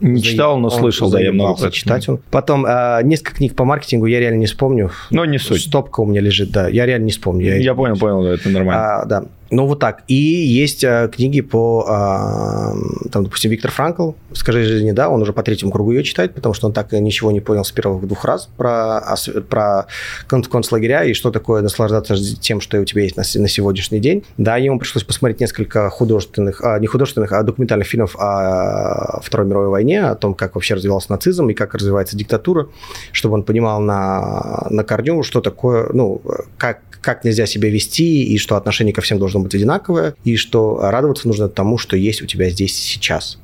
Не 0.00 0.22
читал, 0.22 0.58
но 0.58 0.70
слышал, 0.70 1.10
да, 1.10 1.20
я 1.20 1.32
много 1.32 1.70
читать. 1.70 2.08
Он. 2.08 2.20
Потом 2.30 2.64
э, 2.66 3.00
несколько 3.02 3.34
книг 3.34 3.56
по 3.56 3.64
маркетингу 3.64 4.06
я 4.06 4.20
реально 4.20 4.38
не 4.38 4.46
вспомню. 4.46 4.90
Но 5.10 5.24
не 5.24 5.38
суть. 5.38 5.62
Стопка 5.62 6.00
у 6.00 6.06
меня 6.06 6.20
лежит, 6.20 6.50
да. 6.50 6.68
Я 6.68 6.86
реально 6.86 7.06
не 7.06 7.12
вспомню. 7.12 7.46
Я, 7.46 7.56
я 7.56 7.74
понял, 7.74 7.96
понял, 7.96 8.22
да, 8.22 8.34
это 8.34 8.48
нормально. 8.48 9.00
А, 9.00 9.04
да. 9.06 9.24
Ну, 9.50 9.66
вот 9.66 9.78
так. 9.78 10.02
И 10.08 10.14
есть 10.14 10.84
а, 10.84 11.08
книги 11.08 11.40
по, 11.40 11.84
а, 11.88 12.74
там, 13.10 13.24
допустим, 13.24 13.50
Виктор 13.50 13.70
Франкл 13.70 14.12
«Скажи 14.32 14.64
жизни 14.64 14.92
да», 14.92 15.08
он 15.08 15.22
уже 15.22 15.32
по 15.32 15.42
третьему 15.42 15.72
кругу 15.72 15.92
ее 15.92 16.02
читает, 16.02 16.34
потому 16.34 16.54
что 16.54 16.66
он 16.66 16.72
так 16.72 16.92
ничего 16.92 17.30
не 17.30 17.40
понял 17.40 17.64
с 17.64 17.72
первых 17.72 18.06
двух 18.06 18.24
раз 18.24 18.48
про, 18.56 19.16
про 19.48 19.86
концлагеря 20.26 21.04
и 21.04 21.14
что 21.14 21.30
такое 21.30 21.62
наслаждаться 21.62 22.14
тем, 22.36 22.60
что 22.60 22.78
у 22.80 22.84
тебя 22.84 23.02
есть 23.02 23.16
на, 23.16 23.22
на 23.22 23.48
сегодняшний 23.48 24.00
день. 24.00 24.24
Да, 24.36 24.56
ему 24.56 24.78
пришлось 24.78 25.04
посмотреть 25.04 25.40
несколько 25.40 25.88
художественных, 25.88 26.62
а, 26.62 26.78
не 26.78 26.86
художественных, 26.86 27.32
а 27.32 27.42
документальных 27.42 27.86
фильмов 27.86 28.16
о 28.18 29.20
Второй 29.22 29.46
мировой 29.46 29.68
войне, 29.68 30.02
о 30.02 30.14
том, 30.14 30.34
как 30.34 30.54
вообще 30.56 30.74
развивался 30.74 31.10
нацизм 31.10 31.48
и 31.48 31.54
как 31.54 31.74
развивается 31.74 32.16
диктатура, 32.16 32.68
чтобы 33.12 33.34
он 33.34 33.44
понимал 33.44 33.80
на, 33.80 34.66
на 34.70 34.84
корню, 34.84 35.22
что 35.22 35.40
такое, 35.40 35.88
ну, 35.92 36.20
как, 36.58 36.80
как 37.00 37.24
нельзя 37.24 37.46
себя 37.46 37.70
вести, 37.70 38.24
и 38.24 38.38
что 38.38 38.56
отношение 38.56 38.92
ко 38.92 39.00
всем 39.00 39.18
должно 39.18 39.37
быть 39.42 39.54
одинаковое, 39.54 40.14
и 40.24 40.36
что 40.36 40.78
радоваться 40.80 41.28
нужно 41.28 41.48
тому, 41.48 41.78
что 41.78 41.96
есть 41.96 42.22
у 42.22 42.26
тебя 42.26 42.50
здесь 42.50 42.74
сейчас. 42.74 43.38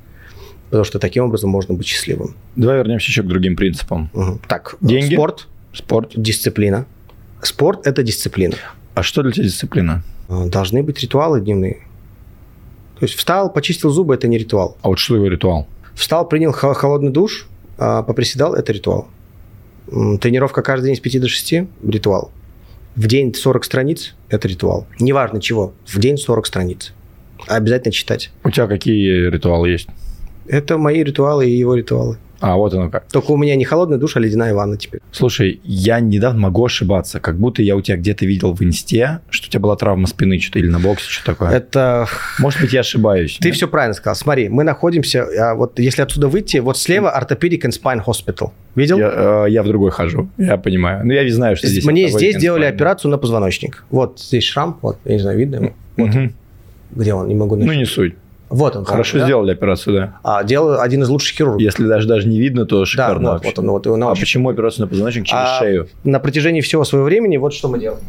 Потому 0.65 0.83
что 0.83 0.99
таким 0.99 1.25
образом 1.25 1.49
можно 1.49 1.73
быть 1.73 1.87
счастливым. 1.87 2.35
Давай 2.55 2.77
вернемся 2.77 3.07
еще 3.07 3.23
к 3.23 3.27
другим 3.27 3.55
принципам. 3.55 4.09
Угу. 4.13 4.39
Так, 4.47 4.75
Деньги? 4.81 5.13
спорт. 5.13 5.47
Спорт. 5.73 6.11
Дисциплина. 6.15 6.85
Спорт– 7.41 7.81
это 7.85 8.01
дисциплина. 8.01 8.55
А 8.95 9.03
что 9.03 9.21
для 9.21 9.31
тебя 9.31 9.45
дисциплина? 9.45 10.03
Должны 10.27 10.81
быть 10.81 11.01
ритуалы 11.01 11.41
дневные. 11.41 11.81
То 12.99 13.05
есть 13.05 13.15
встал, 13.15 13.51
почистил 13.51 13.89
зубы– 13.89 14.13
это 14.15 14.27
не 14.27 14.37
ритуал. 14.37 14.77
А 14.81 14.87
вот 14.87 14.99
что 14.99 15.15
его 15.15 15.27
ритуал? 15.27 15.67
Встал, 15.93 16.27
принял 16.27 16.51
холодный 16.51 17.11
душ, 17.11 17.47
а, 17.77 18.03
поприседал– 18.03 18.53
это 18.55 18.71
ритуал. 18.71 19.07
Тренировка 20.21 20.61
каждый 20.61 20.87
день 20.87 20.95
с 20.95 20.99
5 20.99 21.21
до 21.21 21.27
6– 21.27 21.53
ритуал. 21.87 22.31
В 22.95 23.07
день 23.07 23.33
40 23.33 23.65
страниц– 23.65 24.15
это 24.29 24.47
ритуал. 24.47 24.87
Неважно 25.01 25.41
чего, 25.41 25.73
в 25.85 25.99
день 25.99 26.17
40 26.17 26.45
страниц. 26.45 26.93
Обязательно 27.45 27.91
читать. 27.91 28.31
У 28.45 28.49
тебя 28.49 28.67
какие 28.67 29.29
ритуалы 29.29 29.69
есть? 29.69 29.89
Это 30.47 30.77
мои 30.77 31.03
ритуалы 31.03 31.49
и 31.49 31.57
его 31.57 31.75
ритуалы. 31.75 32.17
А, 32.39 32.55
вот 32.55 32.73
оно 32.73 32.89
как. 32.89 33.07
Только 33.11 33.31
у 33.31 33.37
меня 33.37 33.55
не 33.55 33.65
холодный 33.65 33.97
душ, 33.97 34.15
а 34.15 34.19
ледяная 34.19 34.53
ванна 34.53 34.77
теперь. 34.77 35.01
Слушай, 35.11 35.61
я 35.63 35.99
недавно 35.99 36.41
могу 36.41 36.65
ошибаться, 36.65 37.19
как 37.19 37.37
будто 37.37 37.61
я 37.61 37.75
у 37.75 37.81
тебя 37.81 37.97
где-то 37.97 38.25
видел 38.25 38.53
в 38.53 38.61
инсте, 38.61 39.19
что 39.29 39.47
у 39.47 39.51
тебя 39.51 39.59
была 39.61 39.75
травма 39.75 40.07
спины 40.07 40.39
что-то 40.39 40.59
или 40.59 40.67
на 40.67 40.79
боксе, 40.79 41.09
что 41.09 41.25
такое. 41.25 41.51
Это... 41.51 42.07
Может 42.39 42.61
быть, 42.61 42.73
я 42.73 42.81
ошибаюсь. 42.81 43.37
Ты 43.39 43.49
нет? 43.49 43.55
все 43.55 43.67
правильно 43.67 43.93
сказал. 43.93 44.15
Смотри, 44.15 44.49
мы 44.49 44.63
находимся, 44.63 45.25
а 45.37 45.55
вот 45.55 45.79
если 45.79 46.01
отсюда 46.01 46.27
выйти, 46.27 46.57
вот 46.57 46.77
слева 46.77 47.13
Orthopedic 47.19 47.61
and 47.61 47.71
Spine 47.71 48.03
Hospital. 48.05 48.51
Видел? 48.75 48.97
Я, 48.97 49.45
э, 49.45 49.49
я 49.49 49.63
в 49.63 49.67
другой 49.67 49.91
хожу, 49.91 50.29
я 50.37 50.57
понимаю. 50.57 51.05
Ну, 51.05 51.13
я 51.13 51.29
знаю, 51.33 51.55
что 51.55 51.67
здесь... 51.67 51.85
Мне 51.85 52.09
здесь 52.09 52.35
сделали 52.35 52.65
операцию 52.65 53.11
на 53.11 53.17
позвоночник. 53.17 53.85
Вот 53.89 54.19
здесь 54.19 54.43
шрам, 54.43 54.77
вот, 54.81 54.97
я 55.05 55.13
не 55.13 55.19
знаю, 55.19 55.37
видно 55.37 55.55
его? 55.55 55.73
Вот. 55.97 56.09
Угу. 56.09 56.29
Где 56.91 57.13
он? 57.13 57.27
Не 57.27 57.35
могу 57.35 57.55
найти. 57.55 57.71
Ну, 57.71 57.77
не 57.77 57.85
суть. 57.85 58.15
Вот 58.49 58.75
он. 58.75 58.85
Хорошо 58.85 59.19
да? 59.19 59.25
сделали 59.25 59.51
операцию, 59.51 59.95
да. 59.95 60.19
А, 60.23 60.43
делал 60.43 60.79
один 60.79 61.01
из 61.01 61.09
лучших 61.09 61.35
хирургов. 61.35 61.61
Если 61.61 61.85
даже 61.87 62.07
даже 62.07 62.27
не 62.27 62.39
видно, 62.39 62.65
то 62.65 62.85
шикарно 62.85 63.19
да, 63.19 63.31
вот, 63.31 63.33
вообще. 63.33 63.49
вот 63.49 63.59
он, 63.59 63.71
вот, 63.71 63.87
он, 63.87 64.03
а 64.03 64.15
почему 64.15 64.49
операцию 64.49 64.85
на 64.85 64.87
позвоночник 64.87 65.25
через 65.25 65.41
а, 65.41 65.59
шею? 65.59 65.87
На 66.03 66.19
протяжении 66.19 66.61
всего 66.61 66.83
своего 66.83 67.05
времени 67.05 67.37
вот 67.37 67.53
что 67.53 67.67
мы 67.69 67.79
делаем. 67.79 68.01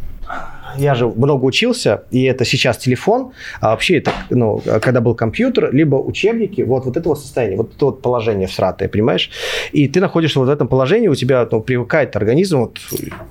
Я 0.77 0.95
же 0.95 1.07
много 1.07 1.45
учился, 1.45 2.03
и 2.11 2.25
это 2.25 2.45
сейчас 2.45 2.77
телефон, 2.77 3.33
а 3.61 3.71
вообще 3.71 3.99
это, 3.99 4.11
ну, 4.29 4.61
когда 4.83 5.01
был 5.01 5.15
компьютер, 5.15 5.73
либо 5.73 5.97
учебники, 5.97 6.61
вот, 6.63 6.85
вот 6.85 6.97
это 6.97 7.09
вот 7.09 7.19
состояние, 7.19 7.57
вот 7.57 7.75
это 7.75 7.87
вот 7.87 8.03
положение 8.03 8.47
всратое, 8.47 8.89
понимаешь? 8.89 9.31
И 9.73 9.89
ты 9.89 10.01
находишься 10.01 10.39
вот 10.39 10.47
в 10.47 10.51
этом 10.51 10.69
положении, 10.69 11.09
у 11.09 11.15
тебя 11.15 11.49
ну, 11.51 11.63
привыкает 11.63 12.15
организм, 12.17 12.61
вот, 12.61 12.79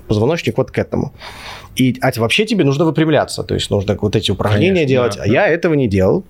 позвоночник 0.08 0.56
вот 0.58 0.70
к 0.70 0.78
этому. 0.78 1.12
И 1.76 1.96
а 2.00 2.10
вообще 2.16 2.46
тебе 2.46 2.64
нужно 2.64 2.84
выпрямляться, 2.84 3.44
то 3.44 3.54
есть 3.54 3.70
нужно 3.70 3.96
вот 4.00 4.16
эти 4.16 4.30
упражнения 4.30 4.68
Конечно, 4.68 4.88
делать, 4.88 5.16
да, 5.16 5.22
а 5.22 5.26
да. 5.26 5.32
я 5.32 5.46
этого 5.46 5.74
не 5.74 5.88
делал. 5.88 6.24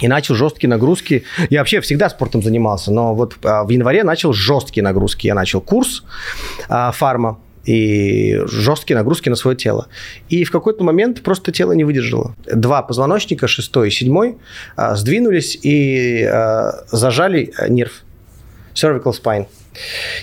И 0.00 0.08
начал 0.08 0.34
жесткие 0.34 0.70
нагрузки. 0.70 1.24
Я 1.50 1.60
вообще 1.60 1.80
всегда 1.80 2.08
спортом 2.08 2.42
занимался, 2.42 2.92
но 2.92 3.14
вот 3.14 3.36
а, 3.44 3.64
в 3.64 3.70
январе 3.70 4.04
начал 4.04 4.32
жесткие 4.32 4.84
нагрузки. 4.84 5.26
Я 5.26 5.34
начал 5.34 5.60
курс 5.60 6.04
а, 6.68 6.92
фарма 6.92 7.38
и 7.64 8.40
жесткие 8.46 8.96
нагрузки 8.96 9.28
на 9.28 9.36
свое 9.36 9.56
тело. 9.56 9.88
И 10.28 10.44
в 10.44 10.50
какой-то 10.50 10.84
момент 10.84 11.22
просто 11.22 11.52
тело 11.52 11.72
не 11.72 11.84
выдержало. 11.84 12.34
Два 12.46 12.82
позвоночника, 12.82 13.46
шестой 13.46 13.88
и 13.88 13.90
седьмой, 13.90 14.38
а, 14.76 14.94
сдвинулись 14.94 15.58
и 15.62 16.28
зажали 16.90 17.52
нерв. 17.68 18.04
Cervical 18.74 19.12
spine. 19.12 19.46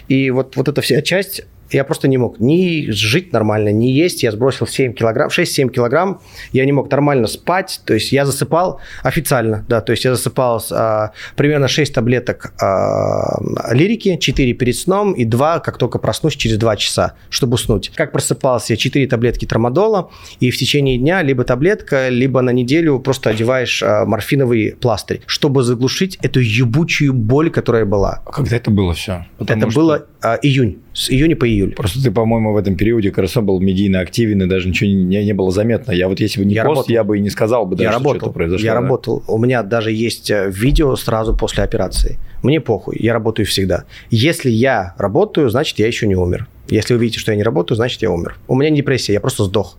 И 0.08 0.32
вот, 0.32 0.56
вот 0.56 0.68
эта 0.68 0.82
вся 0.82 1.02
часть 1.02 1.44
я 1.76 1.84
просто 1.84 2.08
не 2.08 2.18
мог 2.18 2.40
ни 2.40 2.90
жить 2.90 3.34
нормально, 3.34 3.70
ни 3.70 3.88
есть. 3.88 4.24
Я 4.24 4.32
сбросил 4.32 4.66
7 4.66 4.94
килограмм, 4.94 5.30
6-7 5.30 5.70
килограмм. 5.70 6.22
Я 6.54 6.66
не 6.66 6.72
мог 6.72 6.90
нормально 6.90 7.28
спать. 7.28 7.82
То 7.86 7.94
есть 7.94 8.14
я 8.14 8.26
засыпал 8.26 8.80
официально, 9.04 9.66
да. 9.68 9.82
То 9.82 9.92
есть 9.92 10.06
я 10.06 10.16
засыпал 10.16 10.64
а, 10.72 11.12
примерно 11.36 11.68
6 11.68 11.94
таблеток 11.94 12.54
а, 12.62 13.40
лирики, 13.74 14.18
4 14.18 14.54
перед 14.54 14.76
сном 14.78 15.12
и 15.12 15.26
2, 15.26 15.60
как 15.60 15.78
только 15.78 16.00
проснусь, 16.00 16.36
через 16.36 16.58
2 16.58 16.78
часа, 16.78 17.14
чтобы 17.30 17.56
уснуть. 17.56 17.92
Как 17.94 18.14
просыпался, 18.14 18.78
4 18.78 19.08
таблетки 19.08 19.46
трамадола. 19.46 20.10
И 20.40 20.52
в 20.52 20.58
течение 20.58 20.98
дня 20.98 21.22
либо 21.24 21.44
таблетка, 21.44 22.08
либо 22.08 22.42
на 22.42 22.52
неделю 22.52 23.00
просто 23.00 23.32
одеваешь 23.32 23.84
а, 23.84 24.06
морфиновый 24.06 24.78
пластырь, 24.80 25.22
чтобы 25.26 25.64
заглушить 25.64 26.18
эту 26.22 26.40
ебучую 26.40 27.14
боль, 27.14 27.50
которая 27.50 27.84
была. 27.84 28.22
А 28.26 28.32
когда 28.32 28.56
это 28.56 28.72
было 28.72 28.94
все? 28.94 29.26
это 29.40 29.68
было 29.68 30.06
а, 30.26 30.40
июнь. 30.42 30.80
С 30.92 31.12
июня 31.12 31.36
по 31.36 31.48
июль. 31.48 31.76
Просто 31.76 32.02
ты, 32.02 32.10
по-моему, 32.10 32.52
в 32.52 32.58
этом 32.58 32.76
периоде 32.76 33.10
как 33.12 33.20
раз 33.20 33.36
был 33.36 33.60
медийно 33.60 34.00
активен, 34.00 34.42
и 34.42 34.48
даже 34.48 34.68
ничего 34.70 34.90
не, 34.90 35.24
не 35.24 35.34
было 35.34 35.52
заметно. 35.52 35.92
Я 35.92 36.08
вот 36.08 36.20
если 36.20 36.40
бы 36.40 36.46
не 36.48 36.56
Я 36.56 36.64
пост, 36.64 36.78
работал. 36.78 36.94
я 36.94 37.04
бы 37.04 37.18
и 37.20 37.22
не 37.22 37.30
сказал 37.30 37.68
бы, 37.68 37.76
даже, 37.76 37.84
я 37.84 37.92
что 37.92 38.00
работал, 38.00 38.20
что-то 38.22 38.34
произошло. 38.34 38.66
я 38.66 38.74
да. 38.74 38.82
работал. 38.82 39.24
У 39.28 39.38
меня 39.38 39.62
даже 39.62 39.92
есть 39.92 40.32
э, 40.32 40.50
видео 40.50 40.96
сразу 40.96 41.38
после 41.38 41.64
операции. 41.64 42.18
Мне 42.42 42.60
похуй, 42.60 42.98
я 43.00 43.14
работаю 43.14 43.46
всегда. 43.46 43.86
Если 44.10 44.50
я 44.50 44.96
работаю, 44.98 45.50
значит, 45.50 45.78
я 45.78 45.86
еще 45.86 46.08
не 46.08 46.16
умер. 46.16 46.48
Если 46.70 46.96
вы 46.96 47.02
видите, 47.02 47.20
что 47.20 47.32
я 47.32 47.38
не 47.38 47.44
работаю, 47.44 47.76
значит, 47.76 48.02
я 48.02 48.10
умер. 48.10 48.36
У 48.48 48.56
меня 48.56 48.72
не 48.72 48.78
депрессия, 48.78 49.14
я 49.14 49.20
просто 49.20 49.44
сдох. 49.44 49.78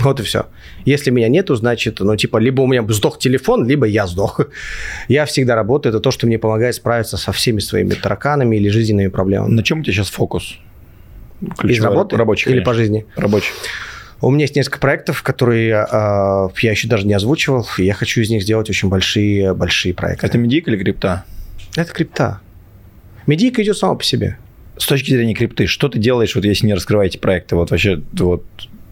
Вот 0.00 0.20
и 0.20 0.22
все. 0.22 0.46
Если 0.84 1.10
меня 1.10 1.28
нету, 1.28 1.54
значит, 1.56 2.00
ну, 2.00 2.16
типа, 2.16 2.36
либо 2.36 2.60
у 2.62 2.66
меня 2.66 2.84
сдох 2.88 3.18
телефон, 3.18 3.66
либо 3.66 3.86
я 3.86 4.06
сдох. 4.06 4.40
Я 5.08 5.24
всегда 5.24 5.54
работаю, 5.54 5.92
это 5.94 6.00
то, 6.00 6.10
что 6.10 6.26
мне 6.26 6.38
помогает 6.38 6.74
справиться 6.74 7.16
со 7.16 7.32
всеми 7.32 7.60
своими 7.60 7.94
тараканами 7.94 8.56
или 8.56 8.68
жизненными 8.68 9.08
проблемами. 9.08 9.52
На 9.52 9.62
чем 9.62 9.80
у 9.80 9.82
тебя 9.82 9.94
сейчас 9.94 10.10
фокус? 10.10 10.58
Из 11.40 11.56
Ключевой, 11.58 11.88
работы 11.90 12.16
рабочий, 12.16 12.50
или 12.50 12.56
конечно. 12.56 12.72
по 12.72 12.74
жизни? 12.74 13.06
Рабочий. 13.16 13.52
У 14.20 14.30
меня 14.30 14.44
есть 14.44 14.56
несколько 14.56 14.78
проектов, 14.78 15.22
которые 15.22 15.86
э, 15.90 16.48
я 16.62 16.70
еще 16.70 16.88
даже 16.88 17.06
не 17.06 17.12
озвучивал, 17.12 17.66
и 17.76 17.84
я 17.84 17.92
хочу 17.92 18.22
из 18.22 18.30
них 18.30 18.42
сделать 18.42 18.70
очень 18.70 18.88
большие, 18.88 19.52
большие 19.54 19.92
проекты. 19.92 20.26
Это 20.26 20.38
медик 20.38 20.68
или 20.68 20.76
крипта? 20.78 21.24
Это 21.76 21.92
крипта. 21.92 22.40
Медийка 23.26 23.62
идет 23.62 23.76
сама 23.76 23.94
по 23.94 24.04
себе. 24.04 24.38
С 24.78 24.86
точки 24.86 25.10
зрения 25.10 25.34
крипты, 25.34 25.66
что 25.66 25.88
ты 25.88 25.98
делаешь, 25.98 26.34
вот 26.34 26.44
если 26.44 26.66
не 26.66 26.74
раскрываете 26.74 27.18
проекты? 27.18 27.56
Вот 27.56 27.70
вообще, 27.70 28.02
вот 28.12 28.44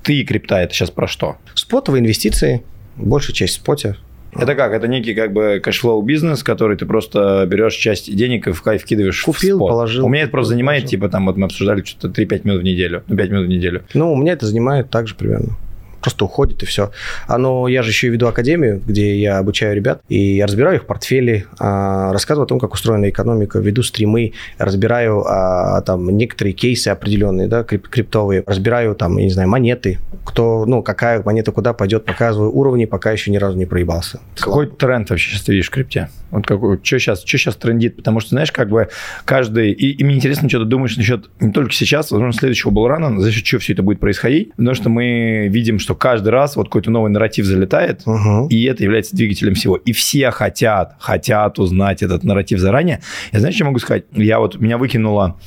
ты 0.05 0.21
и 0.21 0.25
крипта, 0.25 0.59
это 0.61 0.73
сейчас 0.75 0.91
про 0.91 1.09
что? 1.09 1.37
Спотовые 1.55 2.01
инвестиции, 2.01 2.63
большая 2.97 3.35
часть 3.35 3.55
в 3.55 3.61
споте. 3.63 3.97
Это 4.37 4.57
как? 4.57 4.73
Это 4.73 4.89
некий 4.89 5.15
как 5.15 5.33
бы 5.33 5.61
cash 5.62 5.83
flow 5.83 6.03
бизнес, 6.03 6.43
который 6.43 6.77
ты 6.77 6.87
просто 6.87 7.47
берешь 7.49 7.75
часть 7.75 8.15
денег 8.15 8.49
и 8.49 8.53
в 8.53 8.63
кайф 8.63 8.83
вкидываешь 8.83 9.23
Купил, 9.23 9.57
в 9.57 9.61
спот. 9.61 9.71
положил, 9.71 10.07
У 10.07 10.09
меня 10.09 10.23
это 10.23 10.33
просто 10.33 10.51
занимает, 10.55 10.83
положил. 10.83 10.91
типа, 10.99 11.09
там 11.09 11.27
вот 11.27 11.37
мы 11.37 11.45
обсуждали 11.47 11.83
что-то 11.85 12.21
3-5 12.21 12.41
минут 12.45 12.61
в 12.63 12.65
неделю, 12.65 13.05
ну, 13.07 13.17
5 13.17 13.31
минут 13.31 13.47
в 13.47 13.49
неделю. 13.49 13.83
Ну, 13.95 14.13
у 14.13 14.17
меня 14.17 14.33
это 14.33 14.47
занимает 14.47 14.91
так 14.91 15.07
же 15.07 15.15
примерно. 15.15 15.57
Просто 16.05 16.27
уходит 16.27 16.63
и 16.63 16.67
все. 16.67 16.91
А, 17.27 17.39
но 17.39 17.67
я 17.67 17.83
же 17.83 17.89
еще 17.89 18.09
и 18.09 18.11
веду 18.11 18.27
академию, 18.27 18.83
где 18.85 19.19
я 19.19 19.39
обучаю 19.39 19.75
ребят, 19.75 20.03
и 20.11 20.37
я 20.37 20.47
разбираю 20.47 20.77
их 20.77 20.85
портфели, 20.85 21.47
а, 21.59 22.13
рассказываю 22.13 22.45
о 22.45 22.47
том, 22.47 22.61
как 22.61 22.75
устроена 22.75 23.09
экономика, 23.09 23.59
веду 23.59 23.83
стримы, 23.83 24.35
разбираю 24.59 25.25
а, 25.27 25.81
там 25.81 26.15
некоторые 26.15 26.53
кейсы 26.53 26.89
определенные, 26.89 27.49
да, 27.49 27.63
крип- 27.63 27.89
криптовые, 27.89 28.43
разбираю 28.47 28.95
там, 28.95 29.17
я 29.17 29.25
не 29.25 29.31
знаю, 29.31 29.49
монеты, 29.49 29.99
кто, 30.27 30.67
ну, 30.67 30.83
какая 30.83 31.23
монета 31.23 31.53
куда 31.53 31.73
пойдет, 31.73 32.05
показываю 32.05 32.53
уровни, 32.53 32.85
пока 32.85 33.11
еще 33.11 33.31
ни 33.31 33.39
разу 33.39 33.57
не 33.57 33.65
проебался. 33.65 34.21
Какой 34.39 34.67
тренд 34.67 35.09
вообще 35.09 35.31
сейчас 35.31 35.45
ты 35.45 35.53
видишь 35.53 35.69
в 35.69 35.71
крипте? 35.71 36.11
Вот 36.31 36.47
какой, 36.47 36.79
что 36.83 36.99
сейчас, 36.99 37.25
что 37.25 37.39
сейчас 37.39 37.57
трендит? 37.57 37.97
Потому 37.97 38.21
что, 38.21 38.31
знаешь, 38.31 38.53
как 38.53 38.69
бы 38.69 38.89
каждый... 39.25 39.71
И, 39.73 39.93
и 39.93 40.05
мне 40.05 40.17
интересно, 40.17 40.49
что 40.51 40.59
ты 40.59 40.65
думаешь 40.67 40.97
насчет 40.99 41.31
не 41.41 41.53
только 41.53 41.73
сейчас, 41.73 42.11
возможно, 42.11 42.39
следующего 42.39 42.71
булрана, 42.71 43.21
за 43.21 43.33
счет 43.33 43.45
чего 43.45 43.61
все 43.61 43.73
это 43.73 43.83
будет 43.83 44.01
происходить. 44.01 44.51
Потому 44.51 44.75
что 44.75 44.89
мы 44.91 45.49
видим, 45.49 45.79
что 45.79 45.94
каждый 45.95 46.29
раз 46.29 46.57
вот 46.57 46.67
какой-то 46.69 46.91
новый 46.91 47.11
нарратив 47.11 47.47
залетает, 47.47 48.03
Мгм. 48.07 48.49
и 48.49 48.65
это 48.65 48.83
является 48.83 49.15
двигателем 49.17 49.55
всего. 49.55 49.77
И 49.77 49.93
все 49.93 50.31
хотят, 50.31 50.95
хотят 50.99 51.59
узнать 51.59 52.03
этот 52.03 52.25
нарратив 52.25 52.59
заранее. 52.59 53.01
Я 53.33 53.41
знаешь, 53.41 53.55
что 53.57 53.65
могу 53.65 53.79
сказать? 53.79 54.05
Я 54.13 54.39
вот, 54.39 54.59
меня 54.61 54.79
выкинуло... 54.79 55.39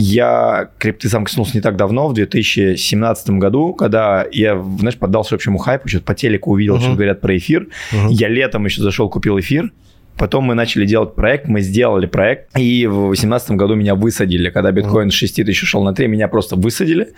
Я 0.00 0.70
крипты 0.78 1.08
сам 1.08 1.24
коснулся 1.24 1.56
не 1.56 1.60
так 1.60 1.74
давно, 1.76 2.06
в 2.06 2.14
2017 2.14 3.30
году, 3.30 3.74
когда 3.74 4.26
я, 4.30 4.56
знаешь, 4.78 4.96
поддался 4.96 5.34
общему 5.34 5.58
хайпу, 5.58 5.88
что-то 5.88 6.04
по 6.04 6.14
телеку 6.14 6.52
увидел, 6.52 6.74
Мгм. 6.76 6.82
что 6.82 6.92
говорят 6.94 7.20
про 7.20 7.36
эфир. 7.36 7.66
Мгм. 7.92 8.06
Я 8.10 8.28
летом 8.28 8.64
еще 8.64 8.80
зашел, 8.82 9.08
купил 9.08 9.40
эфир. 9.40 9.72
Потом 10.18 10.44
мы 10.44 10.54
начали 10.54 10.84
делать 10.84 11.14
проект, 11.14 11.48
мы 11.48 11.60
сделали 11.60 12.06
проект, 12.06 12.56
и 12.58 12.86
в 12.86 13.06
2018 13.06 13.52
году 13.52 13.74
меня 13.74 13.94
высадили, 13.94 14.50
когда 14.50 14.72
биткоин 14.72 15.10
с 15.10 15.14
6 15.14 15.36
тысяч 15.44 15.62
ушел 15.62 15.84
на 15.84 15.94
3, 15.94 16.08
меня 16.08 16.28
просто 16.28 16.56
высадили. 16.56 17.08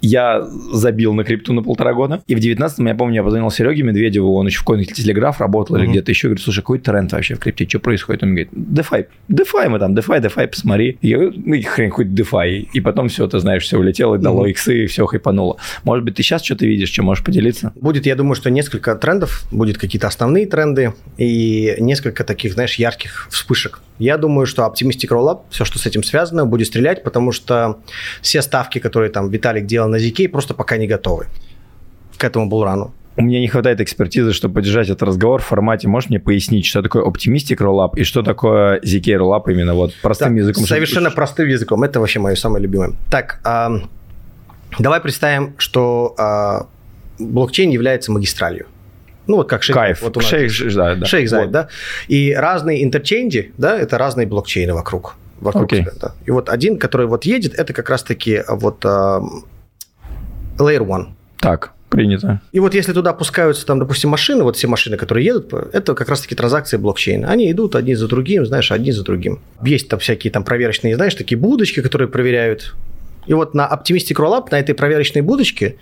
Я 0.00 0.46
забил 0.72 1.12
на 1.14 1.24
крипту 1.24 1.52
на 1.52 1.62
полтора 1.62 1.92
года. 1.92 2.22
И 2.26 2.34
в 2.34 2.40
19 2.40 2.78
я 2.78 2.94
помню, 2.94 3.16
я 3.16 3.22
позвонил 3.22 3.50
Сереге 3.50 3.82
Медведеву, 3.82 4.34
он 4.34 4.46
еще 4.46 4.60
в 4.60 4.66
Coin 4.66 4.82
Телеграф 4.84 5.40
работал 5.40 5.76
или 5.76 5.86
где-то 5.86 6.10
еще, 6.10 6.28
говорит, 6.28 6.42
слушай, 6.42 6.60
какой 6.60 6.78
тренд 6.78 7.12
вообще 7.12 7.34
в 7.34 7.38
крипте, 7.38 7.68
что 7.68 7.80
происходит? 7.80 8.22
Он 8.22 8.30
говорит, 8.30 8.50
DeFi, 8.52 9.06
DeFi 9.28 9.68
мы 9.68 9.78
там, 9.78 9.94
DeFi, 9.94 10.20
DeFi, 10.20 10.48
посмотри. 10.48 10.98
Я 11.02 11.18
говорю, 11.18 11.34
ну 11.44 11.62
хрен 11.62 11.90
хоть 11.90 12.06
DeFi. 12.08 12.68
И 12.72 12.80
потом 12.80 13.08
все, 13.08 13.26
ты 13.26 13.38
знаешь, 13.38 13.64
все 13.64 13.78
улетело, 13.78 14.14
и 14.16 14.18
дало 14.18 14.46
иксы, 14.46 14.84
и 14.84 14.86
все 14.86 15.06
хайпануло. 15.06 15.58
Может 15.84 16.04
быть, 16.04 16.14
ты 16.14 16.22
сейчас 16.22 16.42
что-то 16.44 16.66
видишь, 16.66 16.90
что 16.90 17.02
можешь 17.02 17.24
поделиться? 17.24 17.72
Будет, 17.80 18.06
я 18.06 18.14
думаю, 18.14 18.34
что 18.34 18.50
несколько 18.50 18.94
трендов, 18.94 19.44
будет 19.50 19.78
какие-то 19.78 20.06
основные 20.06 20.46
тренды 20.46 20.94
и 21.16 21.74
несколько 21.78 22.24
таких, 22.24 22.37
знаешь, 22.46 22.74
ярких 22.76 23.28
вспышек. 23.30 23.80
Я 23.98 24.16
думаю, 24.16 24.46
что 24.46 24.62
Optimistic 24.62 25.08
Rollup, 25.10 25.40
все, 25.50 25.64
что 25.64 25.78
с 25.78 25.86
этим 25.86 26.02
связано, 26.04 26.46
будет 26.46 26.68
стрелять, 26.68 27.02
потому 27.02 27.32
что 27.32 27.78
все 28.22 28.42
ставки, 28.42 28.78
которые 28.78 29.10
там 29.10 29.28
Виталик 29.28 29.66
делал 29.66 29.88
на 29.88 29.96
ZK, 29.96 30.28
просто 30.28 30.54
пока 30.54 30.76
не 30.76 30.86
готовы 30.86 31.26
к 32.16 32.24
этому 32.24 32.48
булрану. 32.48 32.94
У 33.16 33.22
меня 33.22 33.40
не 33.40 33.48
хватает 33.48 33.80
экспертизы, 33.80 34.32
чтобы 34.32 34.54
поддержать 34.54 34.88
этот 34.88 35.02
разговор 35.02 35.42
в 35.42 35.44
формате. 35.44 35.88
Можешь 35.88 36.08
мне 36.08 36.20
пояснить, 36.20 36.66
что 36.66 36.82
такое 36.82 37.02
Optimistic 37.04 37.56
Rollup 37.56 37.96
и 37.96 38.04
что 38.04 38.22
такое 38.22 38.80
ZK 38.80 39.18
Rollup 39.18 39.50
именно 39.50 39.74
вот 39.74 39.92
простым 40.02 40.36
да, 40.36 40.42
языком? 40.42 40.64
Совершенно 40.64 41.10
простым 41.10 41.48
языком. 41.48 41.82
Это 41.82 41.98
вообще 41.98 42.20
мое 42.20 42.36
самое 42.36 42.62
любимое. 42.62 42.92
Так, 43.10 43.40
э, 43.44 43.80
давай 44.78 45.00
представим, 45.00 45.54
что 45.58 46.14
э, 46.16 47.24
блокчейн 47.24 47.70
является 47.70 48.12
магистралью. 48.12 48.66
Ну, 49.28 49.36
вот 49.36 49.48
как 49.48 49.62
шейк. 49.62 49.76
Кайф. 49.76 50.02
Вот 50.02 50.16
у 50.16 50.20
нас 50.20 50.28
шейк, 50.28 50.74
да, 50.74 50.94
да. 50.96 51.06
Шейк 51.06 51.30
вот. 51.30 51.50
да. 51.50 51.68
И 52.08 52.32
разные 52.32 52.82
интерчейнджи, 52.82 53.52
да, 53.58 53.78
это 53.78 53.98
разные 53.98 54.26
блокчейны 54.26 54.72
вокруг. 54.72 55.16
Вокруг 55.40 55.70
okay. 55.70 55.82
себя, 55.82 55.92
да. 56.00 56.12
И 56.24 56.30
вот 56.30 56.48
один, 56.48 56.78
который 56.78 57.06
вот 57.06 57.24
едет, 57.24 57.54
это 57.54 57.72
как 57.72 57.90
раз-таки 57.90 58.42
вот 58.48 58.84
uh, 58.84 59.22
Layer 60.58 60.84
One. 60.84 61.08
Так, 61.40 61.72
принято. 61.90 62.40
И 62.52 62.58
вот 62.58 62.74
если 62.74 62.92
туда 62.92 63.12
пускаются, 63.12 63.66
там, 63.66 63.78
допустим, 63.78 64.10
машины, 64.10 64.42
вот 64.42 64.56
все 64.56 64.66
машины, 64.66 64.96
которые 64.96 65.26
едут, 65.26 65.52
это 65.52 65.94
как 65.94 66.08
раз-таки 66.08 66.34
транзакции 66.34 66.78
блокчейна. 66.78 67.28
Они 67.28 67.52
идут 67.52 67.76
одни 67.76 67.94
за 67.94 68.08
другим, 68.08 68.46
знаешь, 68.46 68.72
одни 68.72 68.92
за 68.92 69.04
другим. 69.04 69.40
Есть 69.62 69.88
там 69.88 70.00
всякие 70.00 70.30
там 70.32 70.42
проверочные, 70.42 70.96
знаешь, 70.96 71.14
такие 71.14 71.38
будочки, 71.38 71.82
которые 71.82 72.08
проверяют 72.08 72.74
и 73.26 73.34
вот 73.34 73.54
на 73.54 73.68
Optimistic 73.68 74.16
Rollup, 74.16 74.48
на 74.50 74.58
этой 74.58 74.74
проверочной 74.74 75.22
будочке 75.22 75.76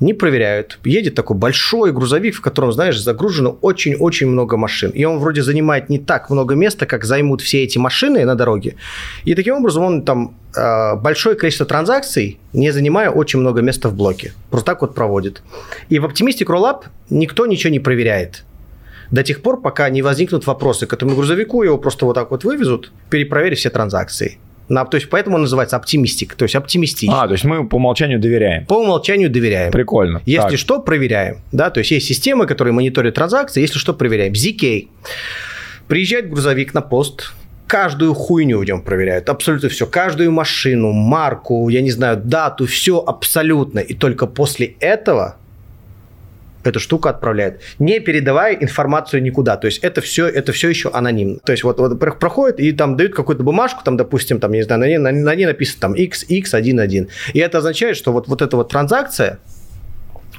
не 0.00 0.14
проверяют. 0.14 0.78
Едет 0.84 1.14
такой 1.14 1.36
большой 1.36 1.92
грузовик, 1.92 2.36
в 2.36 2.40
котором, 2.40 2.72
знаешь, 2.72 2.98
загружено 3.00 3.58
очень-очень 3.60 4.28
много 4.28 4.56
машин. 4.56 4.90
И 4.90 5.04
он 5.04 5.18
вроде 5.18 5.42
занимает 5.42 5.88
не 5.88 5.98
так 5.98 6.30
много 6.30 6.54
места, 6.54 6.86
как 6.86 7.04
займут 7.04 7.40
все 7.40 7.64
эти 7.64 7.78
машины 7.78 8.24
на 8.24 8.34
дороге. 8.34 8.76
И 9.24 9.34
таким 9.34 9.56
образом 9.56 9.84
он 9.84 10.02
там 10.02 10.36
э, 10.54 10.94
большое 10.96 11.34
количество 11.34 11.66
транзакций, 11.66 12.38
не 12.52 12.70
занимая 12.70 13.10
очень 13.10 13.40
много 13.40 13.62
места 13.62 13.88
в 13.88 13.96
блоке. 13.96 14.32
Просто 14.50 14.66
так 14.66 14.82
вот 14.82 14.94
проводит. 14.94 15.42
И 15.88 15.98
в 15.98 16.04
Optimistic 16.04 16.46
Rollup 16.46 16.84
никто 17.10 17.46
ничего 17.46 17.72
не 17.72 17.80
проверяет 17.80 18.44
до 19.12 19.22
тех 19.22 19.42
пор, 19.42 19.60
пока 19.60 19.90
не 19.90 20.02
возникнут 20.02 20.46
вопросы 20.46 20.86
к 20.86 20.92
этому 20.94 21.14
грузовику, 21.14 21.62
его 21.62 21.78
просто 21.78 22.06
вот 22.06 22.14
так 22.14 22.30
вот 22.30 22.44
вывезут, 22.44 22.92
перепроверив 23.10 23.58
все 23.58 23.68
транзакции. 23.68 24.38
То 24.90 24.96
есть 24.96 25.08
поэтому 25.08 25.36
он 25.36 25.42
называется 25.42 25.76
оптимистик, 25.76 26.34
то 26.34 26.44
есть 26.44 26.54
оптимистичный. 26.54 27.16
А, 27.16 27.26
то 27.26 27.32
есть 27.32 27.44
мы 27.44 27.66
по 27.68 27.76
умолчанию 27.76 28.18
доверяем. 28.18 28.66
По 28.66 28.74
умолчанию 28.74 29.30
доверяем. 29.30 29.72
Прикольно. 29.72 30.22
Если 30.26 30.48
так. 30.48 30.58
что, 30.58 30.80
проверяем. 30.80 31.40
Да, 31.52 31.70
то 31.70 31.78
есть 31.78 31.90
есть 31.90 32.06
системы, 32.06 32.46
которые 32.46 32.72
мониторят 32.72 33.14
транзакции, 33.14 33.60
если 33.60 33.78
что, 33.78 33.94
проверяем. 33.94 34.32
ZK. 34.32 34.88
Приезжает 35.88 36.30
грузовик 36.30 36.74
на 36.74 36.80
пост, 36.80 37.32
каждую 37.66 38.14
хуйню 38.14 38.58
в 38.58 38.64
нем 38.64 38.82
проверяют, 38.82 39.28
абсолютно 39.28 39.68
все, 39.68 39.86
каждую 39.86 40.30
машину, 40.30 40.92
марку, 40.92 41.68
я 41.68 41.80
не 41.80 41.90
знаю, 41.90 42.20
дату, 42.22 42.66
все 42.66 42.98
абсолютно. 42.98 43.78
И 43.78 43.94
только 43.94 44.26
после 44.26 44.74
этого 44.80 45.36
эту 46.64 46.80
штуку 46.80 47.08
отправляет, 47.08 47.60
не 47.78 48.00
передавая 48.00 48.54
информацию 48.54 49.22
никуда. 49.22 49.56
То 49.56 49.66
есть 49.66 49.78
это 49.82 50.00
все, 50.00 50.26
это 50.26 50.52
все 50.52 50.68
еще 50.68 50.90
анонимно. 50.92 51.38
То 51.44 51.52
есть 51.52 51.64
вот, 51.64 51.78
вот 51.78 51.98
проходит 51.98 52.60
и 52.60 52.72
там 52.72 52.96
дают 52.96 53.14
какую-то 53.14 53.42
бумажку, 53.42 53.82
там, 53.84 53.96
допустим, 53.96 54.40
там, 54.40 54.52
не 54.52 54.62
знаю, 54.62 54.80
на 54.80 54.86
ней, 54.86 54.98
на, 54.98 55.12
на 55.12 55.34
ней 55.34 55.46
написано 55.46 55.80
там 55.80 55.94
XX11. 55.94 57.08
И 57.32 57.38
это 57.38 57.58
означает, 57.58 57.96
что 57.96 58.12
вот, 58.12 58.28
вот 58.28 58.42
эта 58.42 58.56
вот 58.56 58.68
транзакция, 58.68 59.38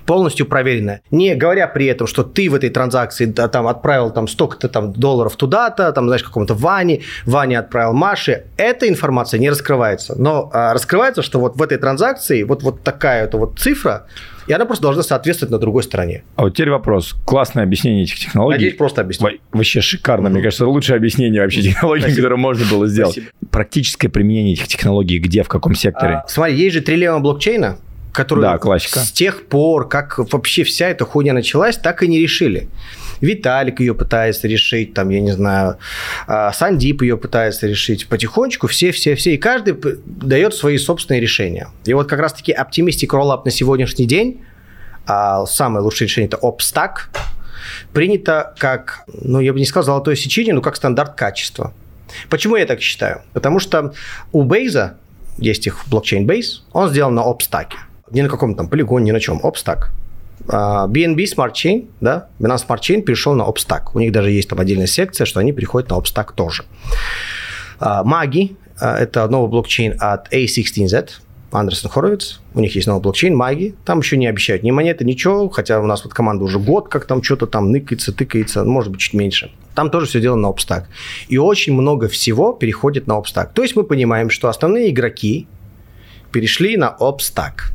полностью 0.05 0.45
проверенная. 0.45 1.01
Не 1.11 1.35
говоря 1.35 1.67
при 1.67 1.85
этом, 1.85 2.07
что 2.07 2.23
ты 2.23 2.49
в 2.49 2.55
этой 2.55 2.69
транзакции 2.69 3.25
да, 3.25 3.47
там 3.47 3.67
отправил 3.67 4.11
там 4.11 4.27
столько-то 4.27 4.69
там 4.69 4.93
долларов 4.93 5.35
туда-то, 5.35 5.91
там, 5.91 6.07
знаешь, 6.07 6.23
какому-то 6.23 6.53
Ване, 6.53 7.01
Ваня 7.25 7.59
отправил 7.59 7.93
Маше. 7.93 8.45
Эта 8.57 8.87
информация 8.87 9.39
не 9.39 9.49
раскрывается. 9.49 10.15
Но 10.17 10.49
а, 10.53 10.73
раскрывается, 10.73 11.21
что 11.21 11.39
вот 11.39 11.55
в 11.55 11.61
этой 11.61 11.77
транзакции 11.77 12.43
вот, 12.43 12.63
вот 12.63 12.83
такая 12.83 13.23
вот, 13.25 13.33
вот 13.33 13.59
цифра, 13.59 14.07
и 14.47 14.53
она 14.53 14.65
просто 14.65 14.83
должна 14.83 15.03
соответствовать 15.03 15.51
на 15.51 15.57
другой 15.57 15.83
стороне. 15.83 16.23
А 16.35 16.43
вот 16.43 16.53
теперь 16.53 16.69
вопрос. 16.69 17.15
Классное 17.25 17.63
объяснение 17.63 18.03
этих 18.03 18.19
технологий. 18.19 18.55
Надеюсь, 18.55 18.75
просто 18.75 19.01
объяснить. 19.01 19.41
Вообще 19.51 19.81
шикарно. 19.81 20.27
Mm-hmm. 20.27 20.31
Мне 20.31 20.41
кажется, 20.41 20.65
лучшее 20.65 20.97
объяснение 20.97 21.41
вообще 21.41 21.61
технологий, 21.61 22.01
Спасибо. 22.01 22.21
которое 22.21 22.37
можно 22.37 22.65
было 22.69 22.87
сделать. 22.87 23.13
Спасибо. 23.13 23.31
Практическое 23.51 24.09
применение 24.09 24.53
этих 24.53 24.67
технологий 24.67 25.19
где, 25.19 25.43
в 25.43 25.47
каком 25.47 25.75
секторе? 25.75 26.15
А, 26.15 26.27
смотри, 26.27 26.55
есть 26.55 26.73
же 26.75 26.81
триллион 26.81 27.21
блокчейна, 27.21 27.77
который 28.13 28.41
да, 28.41 28.57
классика. 28.59 28.99
с 28.99 29.11
тех 29.11 29.47
пор, 29.47 29.89
как 29.89 30.19
вообще 30.31 30.63
вся 30.63 30.87
эта 30.87 31.03
хуйня 31.03 31.33
началась, 31.33 31.77
так 31.77 32.03
и 32.03 32.07
не 32.07 32.19
решили. 32.19 32.69
Виталик 33.21 33.79
ее 33.79 33.95
пытается 33.95 34.47
решить, 34.47 34.93
там, 34.93 35.09
я 35.09 35.19
не 35.19 35.31
знаю, 35.31 35.77
а, 36.27 36.53
Сандип 36.53 37.01
ее 37.01 37.17
пытается 37.17 37.67
решить. 37.67 38.07
Потихонечку 38.07 38.67
все-все-все, 38.67 39.33
и 39.33 39.37
каждый 39.37 39.75
дает 40.05 40.53
свои 40.53 40.77
собственные 40.77 41.21
решения. 41.21 41.69
И 41.85 41.93
вот 41.93 42.07
как 42.07 42.19
раз-таки 42.19 42.53
Optimistic 42.53 43.09
Rollup 43.09 43.41
на 43.45 43.51
сегодняшний 43.51 44.05
день, 44.05 44.41
а 45.07 45.45
самое 45.45 45.83
лучшее 45.83 46.07
решение– 46.07 46.27
это 46.31 46.37
OpStack, 46.37 47.09
принято 47.93 48.53
как, 48.59 49.05
ну, 49.07 49.39
я 49.39 49.53
бы 49.53 49.59
не 49.59 49.65
сказал 49.65 49.95
золотое 49.95 50.15
сечение, 50.15 50.53
но 50.53 50.61
как 50.61 50.75
стандарт 50.75 51.15
качества. 51.15 51.73
Почему 52.29 52.57
я 52.57 52.65
так 52.65 52.79
считаю? 52.81 53.21
Потому 53.33 53.59
что 53.59 53.93
у 54.31 54.43
Бейза, 54.43 54.97
есть 55.37 55.65
их 55.65 55.87
блокчейн 55.87 56.29
Base, 56.29 56.61
он 56.73 56.89
сделан 56.89 57.15
на 57.15 57.21
OpStack. 57.21 57.69
Не 58.11 58.21
на 58.21 58.29
каком-то 58.29 58.57
там 58.57 58.67
полигоне, 58.67 59.05
ни 59.05 59.11
на 59.11 59.19
чем, 59.19 59.39
OpStack. 59.39 59.85
BNB 60.47 61.23
Smart 61.35 61.53
Chain, 61.53 61.87
да, 62.01 62.27
Binance 62.39 62.67
Smart 62.67 62.79
Chain 62.81 63.01
перешел 63.01 63.33
на 63.33 63.43
OpStack. 63.43 63.91
У 63.93 63.99
них 63.99 64.11
даже 64.11 64.29
есть 64.29 64.49
там 64.49 64.59
отдельная 64.59 64.87
секция, 64.87 65.25
что 65.25 65.39
они 65.39 65.53
переходят 65.53 65.89
на 65.89 65.95
OpStack 65.95 66.33
тоже. 66.35 66.63
Маги– 67.79 68.55
это 68.79 69.27
новый 69.27 69.49
блокчейн 69.49 69.95
от 69.99 70.33
A16Z, 70.33 71.09
Андерсон 71.51 71.91
Хоровиц. 71.91 72.41
У 72.53 72.59
них 72.59 72.75
есть 72.75 72.87
новый 72.87 73.01
блокчейн, 73.01 73.35
Маги. 73.35 73.75
Там 73.85 73.99
еще 73.99 74.17
не 74.17 74.27
обещают 74.27 74.63
ни 74.63 74.71
монеты, 74.71 75.05
ничего, 75.05 75.47
хотя 75.49 75.79
у 75.79 75.85
нас 75.85 76.03
вот 76.03 76.13
команда 76.13 76.43
уже 76.43 76.59
год, 76.59 76.89
как 76.89 77.05
там 77.05 77.23
что-то 77.23 77.47
там 77.47 77.71
ныкается, 77.71 78.11
тыкается, 78.11 78.65
может 78.65 78.91
быть, 78.91 79.01
чуть 79.01 79.13
меньше. 79.13 79.51
Там 79.75 79.89
тоже 79.89 80.07
все 80.07 80.19
делано 80.19 80.49
на 80.49 80.51
OpStack. 80.51 80.85
И 81.29 81.37
очень 81.37 81.73
много 81.73 82.07
всего 82.07 82.53
переходит 82.53 83.07
на 83.07 83.13
OpStack. 83.13 83.51
То 83.53 83.61
есть 83.61 83.75
мы 83.75 83.83
понимаем, 83.83 84.29
что 84.29 84.49
основные 84.49 84.89
игроки 84.89 85.47
перешли 86.31 86.75
на 86.75 86.95
OpStack 86.99 87.71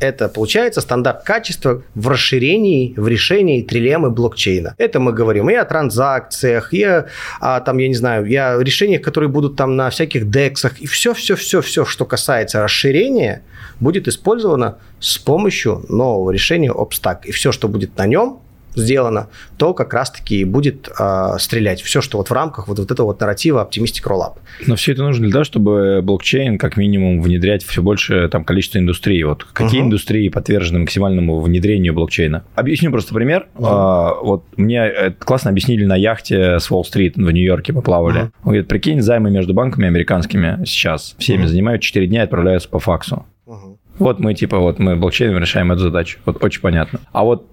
это 0.00 0.28
получается 0.28 0.80
стандарт 0.80 1.24
качества 1.24 1.82
в 1.94 2.08
расширении, 2.08 2.94
в 2.96 3.06
решении 3.06 3.62
трилеммы 3.62 4.10
блокчейна. 4.10 4.74
Это 4.78 4.98
мы 4.98 5.12
говорим 5.12 5.50
и 5.50 5.54
о 5.54 5.64
транзакциях, 5.64 6.72
и 6.74 6.82
о 6.82 7.60
там, 7.60 7.78
я 7.78 7.88
не 7.88 7.94
знаю, 7.94 8.26
и 8.26 8.34
о 8.34 8.60
решениях, 8.60 9.02
которые 9.02 9.28
будут 9.28 9.56
там 9.56 9.76
на 9.76 9.90
всяких 9.90 10.30
дексах, 10.30 10.80
и 10.80 10.86
все-все-все-все, 10.86 11.84
что 11.84 12.04
касается 12.04 12.62
расширения, 12.62 13.42
будет 13.78 14.08
использовано 14.08 14.78
с 14.98 15.18
помощью 15.18 15.84
нового 15.88 16.30
решения 16.30 16.70
OpStack. 16.70 17.20
И 17.24 17.32
все, 17.32 17.52
что 17.52 17.68
будет 17.68 17.96
на 17.96 18.06
нем, 18.06 18.40
сделано, 18.74 19.28
то 19.56 19.74
как 19.74 19.94
раз-таки 19.94 20.44
будет 20.44 20.88
э, 20.98 21.36
стрелять. 21.38 21.82
Все, 21.82 22.00
что 22.00 22.18
вот 22.18 22.28
в 22.28 22.32
рамках 22.32 22.68
вот, 22.68 22.78
вот 22.78 22.90
этого 22.90 23.08
вот 23.08 23.20
нарратива 23.20 23.68
Optimistic 23.68 24.04
Rollup. 24.06 24.38
Но 24.66 24.76
все 24.76 24.92
это 24.92 25.02
нужно 25.02 25.24
для 25.24 25.32
того, 25.32 25.44
чтобы 25.44 26.00
блокчейн 26.02 26.58
как 26.58 26.76
минимум 26.76 27.20
внедрять 27.20 27.64
все 27.64 27.82
больше 27.82 28.28
там 28.28 28.44
количество 28.44 28.78
индустрий. 28.78 29.22
Вот 29.24 29.44
какие 29.44 29.80
uh-huh. 29.80 29.86
индустрии 29.86 30.28
подвержены 30.28 30.80
максимальному 30.80 31.40
внедрению 31.40 31.94
блокчейна? 31.94 32.44
Объясню 32.54 32.90
просто 32.90 33.14
пример. 33.14 33.48
Uh-huh. 33.54 33.66
А, 33.66 34.14
вот 34.22 34.44
мне 34.56 35.14
классно 35.18 35.50
объяснили 35.50 35.84
на 35.84 35.96
яхте 35.96 36.58
с 36.58 36.70
Уолл-стрит 36.70 37.16
в 37.16 37.30
Нью-Йорке 37.30 37.72
мы 37.72 37.82
плавали. 37.82 38.20
Uh-huh. 38.20 38.30
Он 38.42 38.44
говорит, 38.44 38.68
прикинь, 38.68 39.00
займы 39.00 39.30
между 39.30 39.54
банками 39.54 39.86
американскими 39.86 40.64
сейчас 40.64 41.14
всеми 41.18 41.44
uh-huh. 41.44 41.48
занимают 41.48 41.82
4 41.82 42.06
дня 42.06 42.20
и 42.20 42.24
отправляются 42.24 42.68
по 42.68 42.78
факсу. 42.78 43.26
Uh-huh. 43.46 43.76
Вот 43.98 44.18
мы 44.18 44.34
типа, 44.34 44.58
вот 44.58 44.78
мы 44.78 44.96
блокчейном 44.96 45.38
решаем 45.38 45.72
эту 45.72 45.82
задачу. 45.82 46.18
Вот 46.24 46.42
очень 46.42 46.60
понятно. 46.60 47.00
А 47.12 47.24
вот 47.24 47.46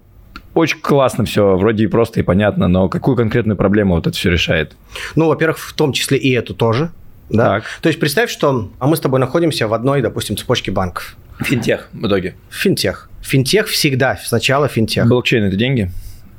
очень 0.54 0.80
классно 0.80 1.24
все, 1.24 1.56
вроде 1.56 1.84
и 1.84 1.86
просто, 1.86 2.20
и 2.20 2.22
понятно, 2.22 2.68
но 2.68 2.88
какую 2.88 3.16
конкретную 3.16 3.56
проблему 3.56 3.94
вот 3.94 4.06
это 4.06 4.16
все 4.16 4.30
решает? 4.30 4.76
Ну, 5.14 5.28
во-первых, 5.28 5.58
в 5.58 5.72
том 5.74 5.92
числе 5.92 6.18
и 6.18 6.32
эту 6.32 6.54
тоже. 6.54 6.90
Да? 7.30 7.60
Так. 7.60 7.64
То 7.82 7.88
есть 7.88 8.00
представь, 8.00 8.30
что 8.30 8.70
а 8.78 8.86
мы 8.86 8.96
с 8.96 9.00
тобой 9.00 9.20
находимся 9.20 9.68
в 9.68 9.74
одной, 9.74 10.02
допустим, 10.02 10.36
цепочке 10.36 10.70
банков. 10.70 11.16
Финтех 11.40 11.88
в 11.92 12.06
итоге. 12.06 12.34
Финтех. 12.50 13.10
Финтех 13.22 13.68
всегда, 13.68 14.16
сначала 14.16 14.68
финтех. 14.68 15.06
Блокчейн– 15.06 15.44
это 15.44 15.56
деньги? 15.56 15.90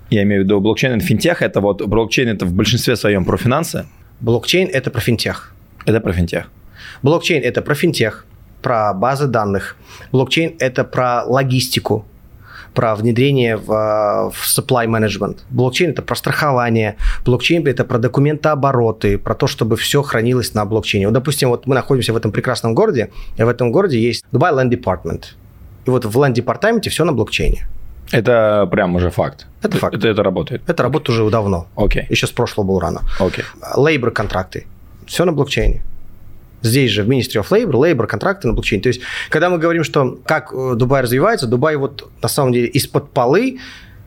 Я 0.09 0.23
имею 0.23 0.41
в 0.41 0.45
виду 0.45 0.59
блокчейн 0.59 0.93
это 0.93 1.05
финтех, 1.05 1.41
это 1.41 1.61
вот 1.61 1.85
блокчейн 1.85 2.29
это 2.29 2.45
в 2.45 2.53
большинстве 2.53 2.95
своем 2.95 3.25
про 3.25 3.37
финансы. 3.37 3.85
Блокчейн– 4.19 4.67
это 4.73 4.89
про 4.89 5.01
финтех. 5.01 5.53
Это 5.85 5.99
про 5.99 6.11
финтех. 6.13 6.49
Блокчейн– 7.03 7.43
это 7.43 7.61
про 7.61 7.75
финтех, 7.75 8.25
про 8.61 8.93
базы 8.93 9.27
данных. 9.27 9.77
Блокчейн– 10.11 10.55
это 10.59 10.83
про 10.83 11.23
логистику, 11.23 12.05
про 12.73 12.95
внедрение 12.95 13.57
в, 13.57 14.31
в 14.33 14.45
supply 14.45 14.87
management. 14.87 15.39
Блокчейн– 15.49 15.89
это 15.91 16.01
про 16.01 16.15
страхование. 16.15 16.95
Блокчейн– 17.25 17.65
это 17.67 17.85
про 17.85 17.97
документообороты, 17.97 19.17
про 19.17 19.35
то, 19.35 19.47
чтобы 19.47 19.75
все 19.75 20.01
хранилось 20.01 20.53
на 20.53 20.65
блокчейне. 20.65 21.07
Вот, 21.07 21.13
допустим, 21.13 21.49
вот 21.49 21.67
мы 21.67 21.75
находимся 21.75 22.13
в 22.13 22.17
этом 22.17 22.31
прекрасном 22.31 22.75
городе, 22.75 23.09
и 23.37 23.43
в 23.43 23.47
этом 23.47 23.71
городе 23.71 23.99
есть 23.99 24.23
Dubai 24.31 24.53
Land 24.53 24.69
Department. 24.69 25.23
И 25.85 25.89
вот 25.89 26.05
в 26.05 26.17
Land 26.17 26.33
Департаменте 26.33 26.89
все 26.89 27.05
на 27.05 27.13
блокчейне. 27.13 27.67
Это 28.11 28.67
прям 28.71 28.95
уже 28.95 29.09
факт. 29.09 29.45
Это 29.61 29.77
факт. 29.77 29.95
Это, 29.95 30.07
это 30.07 30.23
работает. 30.23 30.61
Это 30.67 30.83
работает 30.83 31.09
уже 31.09 31.29
давно. 31.29 31.67
Окей. 31.75 32.05
Еще 32.09 32.25
с 32.25 32.31
прошлого 32.31 32.67
был 32.67 32.79
рано. 32.79 33.01
Окей. 33.19 33.45
Лейбр 33.75 34.11
контракты. 34.11 34.65
Все 35.05 35.25
на 35.25 35.31
блокчейне. 35.31 35.83
Здесь 36.61 36.91
же 36.91 37.03
в 37.03 37.09
Ministry 37.09 37.41
of 37.41 37.49
Labor, 37.49 37.73
Labor 37.73 38.07
контракты 38.07 38.47
на 38.47 38.53
блокчейне. 38.53 38.83
То 38.83 38.89
есть, 38.89 39.01
когда 39.29 39.49
мы 39.49 39.57
говорим, 39.57 39.83
что 39.83 40.19
как 40.25 40.53
э, 40.53 40.73
Дубай 40.75 41.01
развивается, 41.01 41.47
Дубай 41.47 41.75
вот 41.75 42.09
на 42.21 42.27
самом 42.27 42.53
деле 42.53 42.67
из-под 42.67 43.11
полы 43.11 43.59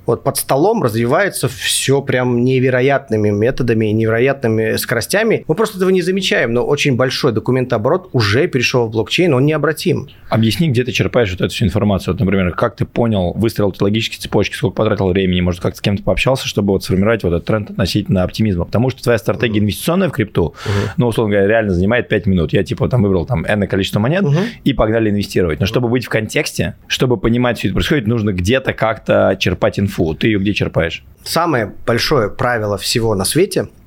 вот 0.07 0.25
под 0.25 0.37
столом 0.37 0.83
развивается 0.83 1.49
все 1.49 2.03
прям 2.03 2.45
невероятными 2.45 3.31
методами, 3.31 3.87
невероятными 3.87 4.77
скоростями. 4.77 5.45
Мы 5.47 5.55
просто 5.55 5.77
этого 5.77 5.91
не 5.91 6.03
замечаем, 6.03 6.53
но 6.53 6.65
очень 6.65 6.97
большой 6.97 7.33
документооборот 7.33 8.11
уже 8.13 8.47
перешел 8.49 8.89
в 8.89 8.91
блокчейн, 8.91 9.33
он 9.35 9.47
необратим. 9.47 10.09
Объясни, 10.29 10.69
где 10.69 10.85
ты 10.85 10.93
черпаешь 10.93 11.31
вот 11.31 11.41
эту 11.41 11.51
всю 11.51 11.67
информацию. 11.67 12.15
Вот, 12.15 12.21
например, 12.21 12.53
как 12.53 12.77
ты 12.77 12.85
понял, 12.85 13.33
выстроил 13.35 13.71
эти 13.71 13.83
логические 13.83 14.21
цепочки, 14.21 14.55
сколько 14.55 14.77
потратил 14.77 15.09
времени, 15.09 15.41
может, 15.41 15.61
как 15.61 15.77
с 15.77 15.81
кем-то 15.81 16.03
пообщался, 16.03 16.47
чтобы 16.49 16.73
вот 16.73 16.85
сформировать 16.85 17.23
вот 17.23 17.33
этот 17.33 17.47
тренд 17.47 17.71
относительно 17.71 18.23
оптимизма. 18.23 18.65
Потому 18.65 18.91
что 18.91 19.03
твоя 19.03 19.19
стратегия 19.19 19.61
инвестиционная 19.61 20.09
в 20.09 20.13
крипту, 20.13 20.55
uh-huh. 20.65 20.91
ну, 20.97 21.07
условно 21.09 21.33
говоря, 21.33 21.49
реально 21.49 21.73
занимает 21.73 22.09
5 22.09 22.27
минут. 22.27 22.53
Я 22.53 22.65
типа 22.65 22.89
там 22.89 23.03
выбрал 23.03 23.27
там 23.27 23.47
энное 23.47 23.69
количество 23.69 24.01
монет 24.01 24.25
uh-huh. 24.25 24.47
и 24.65 24.73
погнали 24.73 25.11
инвестировать. 25.11 25.61
Но 25.61 25.67
чтобы 25.67 25.89
быть 25.89 26.07
в 26.07 26.09
контексте, 26.09 26.75
чтобы 26.87 27.17
понимать, 27.17 27.59
все 27.59 27.69
это 27.69 27.75
происходит, 27.75 28.07
нужно 28.07 28.33
где-то 28.33 28.73
как-то 28.73 29.37
черпать 29.39 29.79
информацию 29.79 29.92
инфу? 29.93 30.15
Ты 30.15 30.29
ее 30.29 30.39
где 30.39 30.55
черпаешь? 30.55 31.05
Самое 31.25 31.73
большое 31.87 32.31
правило 32.31 32.79
всего 32.79 33.15
на 33.15 33.25
свете– 33.25 33.69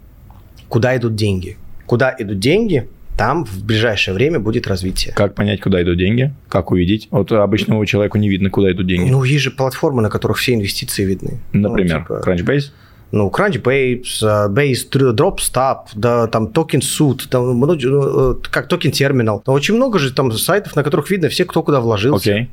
куда 0.69 0.95
идут 0.97 1.15
деньги. 1.15 1.57
Куда 1.85 2.15
идут 2.17 2.39
деньги, 2.39 2.87
там 3.17 3.45
в 3.45 3.63
ближайшее 3.63 4.13
время 4.13 4.39
будет 4.39 4.67
развитие. 4.67 5.13
Как 5.13 5.35
понять, 5.35 5.61
куда 5.61 5.81
идут 5.81 5.97
деньги? 5.97 6.33
Как 6.49 6.71
увидеть? 6.71 7.07
Вот 7.11 7.31
обычному 7.31 7.85
человеку 7.85 8.17
не 8.17 8.29
видно, 8.29 8.49
куда 8.49 8.71
идут 8.71 8.87
деньги. 8.87 9.09
Ну, 9.09 9.23
есть 9.23 9.43
же 9.43 9.51
платформы, 9.51 10.01
на 10.01 10.09
которых 10.09 10.37
все 10.37 10.53
инвестиции 10.53 11.05
видны. 11.05 11.39
Например, 11.53 12.05
ну, 12.09 12.17
типа... 12.17 12.29
Crunchbase? 12.29 12.71
Ну, 13.16 13.30
Crunchbase, 13.30 14.03
э, 14.22 14.49
Base, 14.49 14.89
Dropstop, 14.91 15.88
да, 15.95 16.28
там 16.28 16.47
Token 16.47 16.82
Suit, 16.82 17.28
там, 17.30 17.63
э, 17.63 18.36
как 18.51 18.70
Token 18.72 18.91
Terminal. 18.91 19.41
Очень 19.45 19.76
много 19.76 19.99
же 19.99 20.13
там 20.13 20.32
сайтов, 20.34 20.76
на 20.76 20.84
которых 20.84 21.09
видно 21.09 21.30
все, 21.30 21.45
кто 21.45 21.63
куда 21.63 21.80
вложился. 21.80 22.30
Okay. 22.30 22.47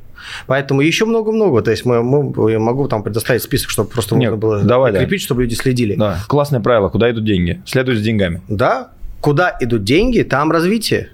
Поэтому 0.47 0.79
еще 0.79 1.03
много-много. 1.03 1.61
То 1.61 1.71
есть 1.71 1.85
мы, 1.85 2.01
мы, 2.01 2.51
я 2.51 2.59
могу 2.59 2.87
там 2.87 3.03
предоставить 3.03 3.43
список, 3.43 3.71
чтобы 3.71 3.89
просто 3.89 4.15
Нет, 4.15 4.31
можно 4.31 4.37
было 4.37 4.61
давай, 4.61 4.93
прикрепить, 4.93 5.21
да. 5.21 5.25
чтобы 5.25 5.41
люди 5.41 5.53
следили. 5.55 5.95
Да. 5.95 6.19
Классное 6.27 6.61
правило. 6.61 6.87
Куда 6.87 7.11
идут 7.11 7.25
деньги? 7.25 7.61
Следуй 7.65 7.95
за 7.95 8.01
деньгами. 8.01 8.41
Да. 8.47 8.91
Куда 9.19 9.57
идут 9.59 9.83
деньги, 9.83 10.21
там 10.21 10.49
развитие. 10.49 11.09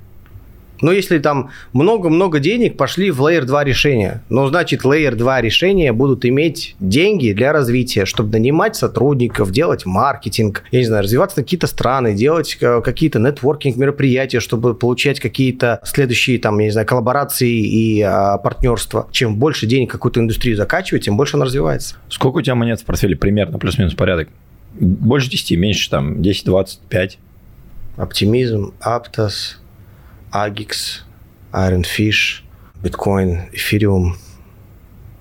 Но 0.81 0.91
если 0.91 1.19
там 1.19 1.51
много-много 1.73 2.39
денег 2.39 2.77
пошли 2.77 3.11
в 3.11 3.21
Layer 3.21 3.43
2 3.43 3.63
решения, 3.63 4.23
ну, 4.29 4.47
значит, 4.47 4.83
Layer 4.83 5.15
2 5.15 5.41
решения 5.41 5.91
будут 5.91 6.25
иметь 6.25 6.75
деньги 6.79 7.31
для 7.33 7.51
развития, 7.51 8.05
чтобы 8.05 8.31
нанимать 8.31 8.75
сотрудников, 8.75 9.51
делать 9.51 9.85
маркетинг, 9.85 10.63
я 10.71 10.79
не 10.79 10.85
знаю, 10.85 11.03
развиваться 11.03 11.39
на 11.39 11.43
какие-то 11.43 11.67
страны, 11.67 12.13
делать 12.13 12.57
э, 12.61 12.81
какие-то 12.83 13.19
нетворкинг 13.19 13.77
мероприятия, 13.77 14.39
чтобы 14.39 14.75
получать 14.75 15.19
какие-то 15.19 15.79
следующие, 15.83 16.39
там, 16.39 16.57
я 16.59 16.65
не 16.65 16.71
знаю, 16.71 16.87
коллаборации 16.87 17.49
и 17.49 18.01
а, 18.01 18.37
партнерства. 18.37 19.07
Чем 19.11 19.35
больше 19.35 19.65
денег 19.65 19.91
какую-то 19.91 20.19
индустрию 20.19 20.55
закачивать, 20.55 21.05
тем 21.05 21.17
больше 21.17 21.35
она 21.37 21.45
развивается. 21.45 21.95
Сколько 22.09 22.37
у 22.37 22.41
тебя 22.41 22.55
монет 22.55 22.81
в 22.81 22.85
портфеле 22.85 23.15
примерно, 23.15 23.59
плюс-минус 23.59 23.93
порядок? 23.93 24.29
Больше 24.79 25.29
10, 25.29 25.57
меньше, 25.57 25.89
там, 25.89 26.21
10, 26.21 26.45
20, 26.45 26.79
5? 26.89 27.17
Оптимизм, 27.97 28.73
Aptos, 28.79 29.57
Agix, 30.31 31.03
Ironfish, 31.51 32.43
биткоин, 32.83 33.49
эфириум. 33.51 34.17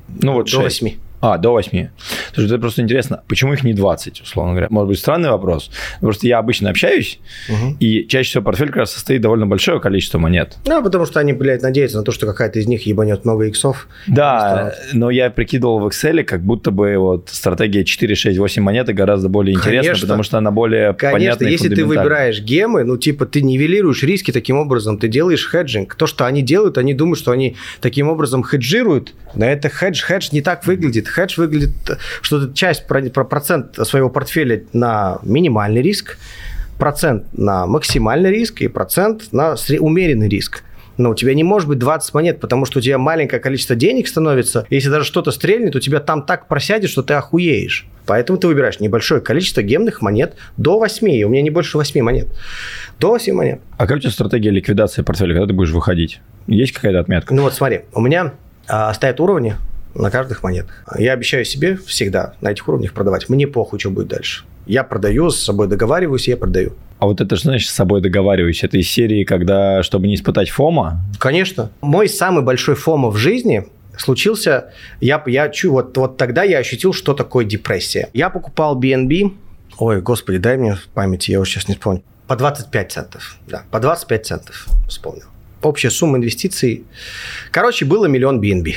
Ну 0.08 0.34
вот 0.34 0.50
до 0.50 0.60
8. 0.62 0.98
А, 1.20 1.36
до 1.38 1.50
8. 1.50 1.88
Слушай, 2.32 2.46
это 2.46 2.58
просто 2.58 2.82
интересно, 2.82 3.22
почему 3.26 3.52
их 3.52 3.64
не 3.64 3.74
20, 3.74 4.22
условно 4.22 4.52
говоря? 4.52 4.68
Может 4.70 4.88
быть, 4.88 4.98
странный 4.98 5.30
вопрос. 5.30 5.70
Просто 6.00 6.26
я 6.28 6.38
обычно 6.38 6.70
общаюсь, 6.70 7.18
угу. 7.48 7.76
и 7.80 8.06
чаще 8.06 8.30
всего 8.30 8.44
портфель 8.44 8.68
как 8.68 8.76
раз 8.76 8.92
состоит 8.92 9.20
довольно 9.20 9.46
большое 9.46 9.80
количество 9.80 10.18
монет. 10.18 10.56
Ну, 10.64 10.82
потому 10.82 11.06
что 11.06 11.18
они, 11.18 11.32
блядь, 11.32 11.62
надеются 11.62 11.98
на 11.98 12.04
то, 12.04 12.12
что 12.12 12.26
какая-то 12.26 12.60
из 12.60 12.66
них 12.68 12.86
ебанет 12.86 13.24
много 13.24 13.46
иксов. 13.46 13.88
Да, 14.06 14.74
но 14.92 15.10
я 15.10 15.30
прикидывал 15.30 15.80
в 15.80 15.86
Excel, 15.88 16.22
как 16.22 16.42
будто 16.42 16.70
бы 16.70 16.96
вот 16.98 17.30
стратегия 17.30 17.84
4, 17.84 18.14
6, 18.14 18.38
8 18.38 18.62
монеты 18.62 18.92
гораздо 18.92 19.28
более 19.28 19.56
интересна, 19.56 19.90
Конечно. 19.90 20.06
потому 20.06 20.22
что 20.22 20.38
она 20.38 20.50
более 20.50 20.94
Конечно, 20.94 21.18
понятная 21.18 21.50
если 21.50 21.74
ты 21.74 21.84
выбираешь 21.84 22.40
gem 22.40 22.67
ы, 22.67 22.84
ну, 22.84 22.96
типа, 22.96 23.26
ты 23.26 23.42
нивелируешь 23.42 24.02
риски 24.04 24.30
таким 24.30 24.56
образом, 24.56 24.98
ты 24.98 25.08
делаешь 25.08 25.48
хеджинг. 25.50 25.96
То, 25.96 26.06
что 26.06 26.26
они 26.26 26.42
делают, 26.42 26.78
они 26.78 26.94
думают, 26.94 27.18
что 27.18 27.32
они 27.32 27.56
таким 27.80 28.08
образом 28.08 28.44
хеджируют, 28.44 29.14
но 29.34 29.46
это 29.46 29.68
хедж, 29.68 30.02
хедж 30.02 30.28
не 30.32 30.42
так 30.42 30.66
выглядит 30.66 31.07
хедж 31.08 31.34
выглядит, 31.38 31.70
что 32.22 32.46
ты 32.46 32.54
часть, 32.54 32.86
про 32.86 33.24
процент 33.24 33.76
своего 33.86 34.10
портфеля 34.10 34.64
на 34.72 35.18
минимальный 35.22 35.82
риск, 35.82 36.18
процент 36.78 37.24
на 37.32 37.66
максимальный 37.66 38.30
риск 38.30 38.62
и 38.62 38.68
процент 38.68 39.32
на 39.32 39.56
умеренный 39.80 40.28
риск. 40.28 40.62
Но 40.98 41.10
у 41.10 41.14
тебя 41.14 41.32
не 41.32 41.44
может 41.44 41.68
быть 41.68 41.78
20 41.78 42.12
монет, 42.12 42.40
потому 42.40 42.64
что 42.64 42.80
у 42.80 42.82
тебя 42.82 42.98
маленькое 42.98 43.40
количество 43.40 43.76
денег 43.76 44.08
становится. 44.08 44.66
Если 44.68 44.90
даже 44.90 45.04
что-то 45.04 45.30
стрельнет, 45.30 45.76
у 45.76 45.80
тебя 45.80 46.00
там 46.00 46.26
так 46.26 46.48
просядет, 46.48 46.90
что 46.90 47.02
ты 47.02 47.14
охуеешь. 47.14 47.86
Поэтому 48.04 48.38
ты 48.38 48.48
выбираешь 48.48 48.80
небольшое 48.80 49.20
количество 49.20 49.62
гемных 49.62 50.02
монет 50.02 50.34
до 50.56 50.78
8. 50.78 51.08
И 51.10 51.24
у 51.24 51.28
меня 51.28 51.42
не 51.42 51.50
больше 51.50 51.78
8 51.78 52.02
монет. 52.02 52.28
До 52.98 53.10
8 53.10 53.32
монет. 53.32 53.60
А 53.76 53.86
как 53.86 53.98
у 53.98 54.00
тебя 54.00 54.10
стратегия 54.10 54.50
ликвидации 54.50 55.02
портфеля? 55.02 55.34
Когда 55.34 55.46
ты 55.46 55.52
будешь 55.52 55.70
выходить? 55.70 56.20
Есть 56.48 56.72
какая-то 56.72 56.98
отметка? 56.98 57.32
Ну 57.32 57.42
вот 57.42 57.54
смотри, 57.54 57.82
у 57.92 58.00
меня 58.00 58.32
а, 58.66 58.92
стоят 58.92 59.20
уровни 59.20 59.54
на 59.94 60.10
каждых 60.10 60.42
монетах. 60.42 60.84
Я 60.98 61.12
обещаю 61.12 61.44
себе 61.44 61.76
всегда 61.76 62.34
на 62.40 62.50
этих 62.50 62.68
уровнях 62.68 62.92
продавать. 62.92 63.28
Мне 63.28 63.46
похуй, 63.46 63.78
что 63.78 63.90
будет 63.90 64.08
дальше. 64.08 64.44
Я 64.66 64.84
продаю, 64.84 65.30
с 65.30 65.42
собой 65.42 65.66
договариваюсь, 65.66 66.28
я 66.28 66.36
продаю. 66.36 66.74
А 66.98 67.06
вот 67.06 67.20
это, 67.20 67.36
что 67.36 67.48
значит, 67.48 67.70
с 67.70 67.74
собой 67.74 68.00
договариваюсь? 68.00 68.62
Это 68.64 68.76
из 68.76 68.88
серии, 68.90 69.24
когда, 69.24 69.82
чтобы 69.82 70.08
не 70.08 70.14
испытать 70.14 70.50
фома? 70.50 71.00
Конечно. 71.18 71.70
Мой 71.80 72.08
самый 72.08 72.44
большой 72.44 72.74
фома 72.74 73.08
в 73.08 73.16
жизни 73.16 73.66
случился, 73.96 74.72
я, 75.00 75.22
я 75.26 75.48
чу, 75.48 75.72
вот, 75.72 75.96
вот 75.96 76.16
тогда 76.16 76.42
я 76.42 76.58
ощутил, 76.58 76.92
что 76.92 77.14
такое 77.14 77.44
депрессия. 77.44 78.10
Я 78.12 78.30
покупал 78.30 78.80
BNB, 78.80 79.32
ой, 79.78 80.00
господи, 80.00 80.38
дай 80.38 80.56
мне 80.56 80.74
в 80.74 80.86
памяти, 80.88 81.30
я 81.30 81.40
уже 81.40 81.52
сейчас 81.52 81.68
не 81.68 81.74
вспомню, 81.74 82.02
по 82.26 82.36
25 82.36 82.92
центов, 82.92 83.38
да, 83.46 83.64
по 83.70 83.80
25 83.80 84.26
центов 84.26 84.66
вспомнил. 84.88 85.26
Общая 85.62 85.90
сумма 85.90 86.18
инвестиций, 86.18 86.84
короче, 87.50 87.84
было 87.84 88.06
миллион 88.06 88.40
BNB 88.40 88.74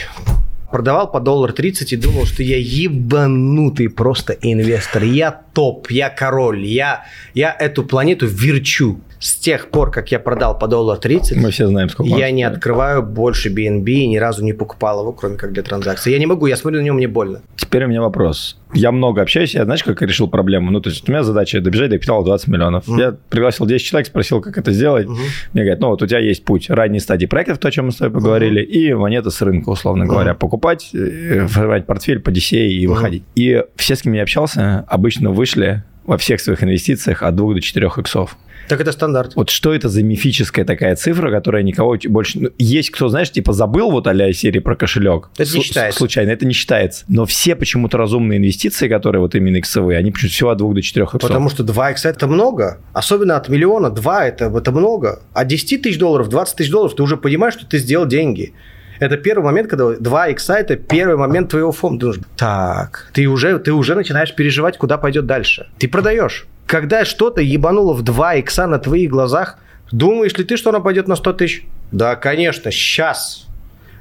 продавал 0.72 1.12
по 1.12 1.20
доллар 1.20 1.54
30 1.54 1.94
и 1.94 1.98
думал, 1.98 2.26
что 2.26 2.44
я 2.44 2.58
ебанутый 2.58 3.90
просто 3.90 4.34
инвестор. 4.42 5.04
Я 5.04 5.32
топ, 5.54 5.92
я 5.92 6.10
король, 6.10 6.66
я, 6.66 7.06
я 7.34 7.56
эту 7.58 7.84
планету 7.84 8.28
верчу. 8.28 9.00
С 9.22 9.36
тех 9.36 9.70
пор, 9.70 9.92
как 9.92 10.12
я 10.12 10.20
продал 10.20 10.58
по 10.58 10.68
доллар 10.68 10.98
30, 10.98 11.38
мы 11.38 11.52
все 11.52 11.68
знаем, 11.68 11.90
сколько 11.90 12.10
я 12.18 12.32
не 12.32 12.42
открываю 12.42 13.04
больше 13.04 13.50
BNB 13.50 13.86
и 13.86 14.08
ни 14.08 14.18
разу 14.18 14.44
не 14.44 14.52
покупал 14.52 15.02
его, 15.02 15.14
кроме 15.14 15.38
как 15.38 15.54
для 15.54 15.62
транзакций. 15.62 16.12
Я 16.12 16.18
не 16.18 16.26
могу, 16.26 16.48
я 16.48 16.58
смотрю 16.58 16.82
на 16.82 16.86
него, 16.86 16.96
мне 16.98 17.08
больно. 17.08 17.42
Теперь 17.56 17.86
у 17.86 17.88
меня 17.88 18.02
вопрос. 18.02 18.58
Я 18.74 18.92
много 18.92 19.22
общаюсь, 19.22 19.54
я 19.54 19.66
знаешь, 19.66 19.84
как 19.84 20.02
я 20.02 20.08
решил 20.08 20.28
проблему? 20.28 20.72
Ну, 20.72 20.82
то 20.82 20.90
есть 20.90 21.08
у 21.08 21.12
меня 21.12 21.22
задача 21.22 21.62
добежать 21.62 21.92
до 21.92 21.98
капитала 21.98 22.26
20 22.26 22.48
миллионов. 22.48 22.88
Mm. 22.88 23.00
Я 23.00 23.16
пригласил 23.30 23.68
10 23.68 23.86
человек, 23.86 24.08
спросил, 24.08 24.42
как 24.42 24.58
это 24.58 24.72
сделать. 24.72 25.06
Mm-hmm. 25.06 25.50
Мне 25.54 25.64
говорят, 25.64 25.80
ну 25.82 25.90
вот 25.90 26.02
у 26.02 26.08
тебя 26.08 26.20
есть 26.20 26.44
путь 26.44 26.72
ранней 26.72 27.00
стадии 27.00 27.28
проектов, 27.28 27.60
то, 27.60 27.68
о 27.68 27.72
чем 27.72 27.86
мы 27.86 27.92
с 27.92 27.98
тобой 27.98 28.20
поговорили, 28.20 28.64
mm-hmm. 28.64 28.66
и 28.66 28.94
монеты 28.96 29.30
с 29.30 29.40
рынка, 29.44 29.70
условно 29.70 30.04
mm-hmm. 30.04 30.08
говоря. 30.08 30.34
Покупать, 30.34 30.90
э, 30.96 31.46
формировать 31.46 31.86
портфель 31.86 32.22
по 32.22 32.32
DCA 32.32 32.66
и 32.66 32.86
mm-hmm. 32.86 32.88
выходить. 32.88 33.24
И 33.36 33.64
все, 33.76 33.96
с 33.96 34.02
кем 34.02 34.14
я 34.14 34.24
общался, 34.24 34.84
обычно 34.88 35.30
вышли 35.30 35.84
во 36.06 36.18
всех 36.18 36.42
своих 36.42 36.64
инвестициях 36.64 37.22
от 37.22 37.36
2 37.36 37.54
до 37.54 37.62
4 37.62 37.92
иксов. 37.98 38.36
Так 38.68 38.80
это 38.80 38.92
стандарт. 38.92 39.36
Вот 39.36 39.50
что 39.50 39.74
это 39.74 39.90
за 39.90 40.04
мифическая 40.04 40.66
такая 40.66 40.96
цифра, 40.96 41.32
которая 41.32 41.64
никого 41.64 41.98
больше... 42.10 42.40
Ну, 42.40 42.50
есть 42.58 42.92
кто, 42.92 43.10
знаешь, 43.10 43.32
типа 43.32 43.54
забыл 43.54 43.92
вот 43.92 44.08
а 44.08 44.34
серии 44.34 44.60
про 44.60 44.76
кошелек. 44.76 45.30
Это 45.38 45.54
не 45.54 45.64
считается. 45.64 45.98
Случайно, 45.98 46.32
это 46.32 46.46
не 46.46 46.54
считается. 46.54 47.06
Но 47.08 47.26
все 47.26 47.56
почему-то 47.56 47.98
разумные 47.98 48.38
инвестиции, 48.38 48.88
которые 48.88 49.22
вот 49.22 49.36
именно 49.36 49.60
иксовые, 49.60 49.98
они 49.98 50.12
почему-то 50.12 50.34
всего 50.34 50.50
от 50.52 50.58
2 50.58 50.74
до 50.74 50.82
4 50.82 51.04
иксов. 51.06 51.22
Потому 51.22 51.50
что 51.50 51.64
2 51.64 51.92
икса 51.92 52.10
это 52.10 52.28
много. 52.28 52.80
Особенно 52.94 53.36
от 53.36 53.50
миллиона 53.50 53.90
2 53.90 54.26
это, 54.28 54.46
это 54.46 54.72
много. 54.72 55.22
От 55.34 55.48
10 55.48 55.82
тысяч 55.82 55.98
долларов, 55.98 56.30
20 56.30 56.56
тысяч 56.56 56.72
долларов 56.72 56.96
ты 56.96 57.04
уже 57.04 57.18
понимаешь, 57.18 57.56
что 57.56 57.66
ты 57.66 57.78
сделал 57.78 58.06
деньги. 58.06 58.54
Это 59.00 59.18
первый 59.18 59.44
момент, 59.44 59.68
когда 59.68 59.96
2 59.96 60.28
икса– 60.28 60.54
это 60.60 60.76
первый 60.76 61.18
момент 61.18 61.50
твоего. 61.50 61.72
Ты 61.72 61.98
думаешь, 61.98 62.20
так, 62.38 63.10
ты 63.14 63.26
уже, 63.26 63.58
ты 63.58 63.74
уже 63.74 63.96
начинаешь 63.96 64.36
переживать, 64.36 64.78
куда 64.78 64.98
пойдет 65.00 65.26
дальше. 65.26 65.68
Ты 65.80 65.88
продаешь. 65.88 66.46
Когда 66.72 67.04
что-то 67.04 67.42
ебануло 67.42 67.92
в 67.92 68.02
2 68.02 68.36
икса 68.36 68.66
на 68.66 68.80
твоих 68.80 69.10
глазах, 69.10 69.58
думаешь 69.92 70.38
ли 70.38 70.46
ты, 70.46 70.56
что 70.56 70.70
оно 70.70 70.80
пойдет 70.80 71.06
на 71.06 71.18
100 71.18 71.34
тысяч? 71.34 71.66
Да, 71.92 72.16
конечно, 72.16 72.72
сейчас 72.72 73.46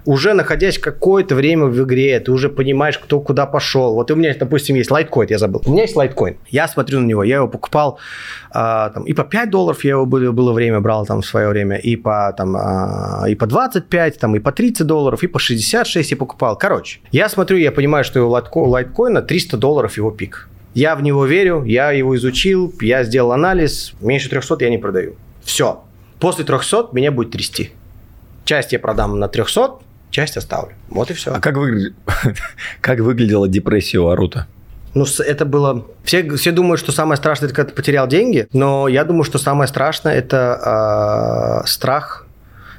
уже 0.05 0.35
находясь 0.35 0.79
какое-то 0.79 1.35
время 1.35 1.67
в 1.67 1.83
игре, 1.83 2.21
ты 2.21 2.31
уже 2.31 2.49
понимаешь, 2.49 2.97
кто 2.97 3.21
куда 3.21 3.45
пошел. 3.47 3.95
Вот 3.95 4.13
у 4.13 4.15
меня, 4.15 4.33
допустим, 4.39 4.77
есть 4.77 4.91
лайткоин, 4.91 5.27
я 5.31 5.39
забыл. 5.39 5.63
У 5.67 5.73
меня 5.73 5.83
есть 5.83 5.97
лайткоин. 5.97 6.37
Я 6.49 6.69
смотрю 6.69 7.01
на 7.01 7.07
него, 7.07 7.25
я 7.25 7.37
его 7.37 7.49
покупал 7.49 7.99
а, 8.53 8.91
там, 8.91 9.03
и 9.03 9.15
по 9.15 9.25
5 9.25 9.51
долларов 9.51 9.85
я 9.85 9.91
его 9.91 10.07
было, 10.07 10.31
было 10.31 10.53
время 10.53 10.81
брал 10.81 11.05
там 11.07 11.23
в 11.23 11.27
свое 11.27 11.49
время, 11.49 11.77
и 11.77 11.97
по, 11.97 12.33
там, 12.37 12.57
а, 12.57 13.25
и 13.29 13.35
по 13.35 13.49
25, 13.49 14.19
там, 14.21 14.37
и 14.37 14.39
по 14.39 14.53
30 14.53 14.87
долларов, 14.87 15.25
и 15.25 15.27
по 15.27 15.41
66 15.41 16.13
я 16.13 16.17
покупал. 16.17 16.57
Короче, 16.57 17.01
я 17.11 17.29
смотрю, 17.29 17.59
я 17.59 17.73
понимаю, 17.73 18.05
что 18.05 18.23
у 18.23 18.65
лайткоина 18.69 19.23
300 19.23 19.57
долларов 19.57 19.97
его 19.97 20.13
пик. 20.13 20.50
Я 20.75 20.95
в 20.95 21.03
него 21.03 21.27
верю, 21.27 21.65
я 21.65 21.91
его 21.91 22.17
изучил, 22.17 22.73
я 22.81 23.03
сделал 23.03 23.33
анализ, 23.33 23.93
меньше 24.01 24.29
300 24.29 24.57
я 24.61 24.71
не 24.71 24.79
продаю. 24.79 25.17
Все. 25.43 25.83
После 26.21 26.45
300 26.45 26.91
меня 26.93 27.11
будет 27.11 27.33
трясти. 27.33 27.73
Часть 28.45 28.73
я 28.73 28.79
продам 28.79 29.19
на 29.19 29.29
300, 29.29 29.79
часть 30.11 30.37
оставлю. 30.37 30.75
Вот 30.89 31.11
и 31.11 31.15
все. 31.15 31.33
А 31.33 31.41
как, 31.41 31.57
выгля... 31.57 31.93
как 32.81 33.01
выглядела 33.01 33.49
депрессия 33.49 33.99
у 33.99 34.09
Арута? 34.09 34.47
Ну, 34.95 35.07
это 35.25 35.45
было... 35.45 35.87
Все, 36.05 36.29
все 36.37 36.51
думают, 36.53 36.81
что 36.81 36.93
самое 36.93 37.17
страшное, 37.17 37.47
это 37.47 37.55
когда 37.55 37.71
ты 37.71 37.77
потерял 37.77 38.09
деньги, 38.09 38.49
но 38.53 38.89
я 38.89 39.05
думаю, 39.05 39.25
что 39.25 39.39
самое 39.39 39.69
страшное– 39.69 40.15
это 40.17 41.63
э, 41.63 41.67
страх 41.67 42.27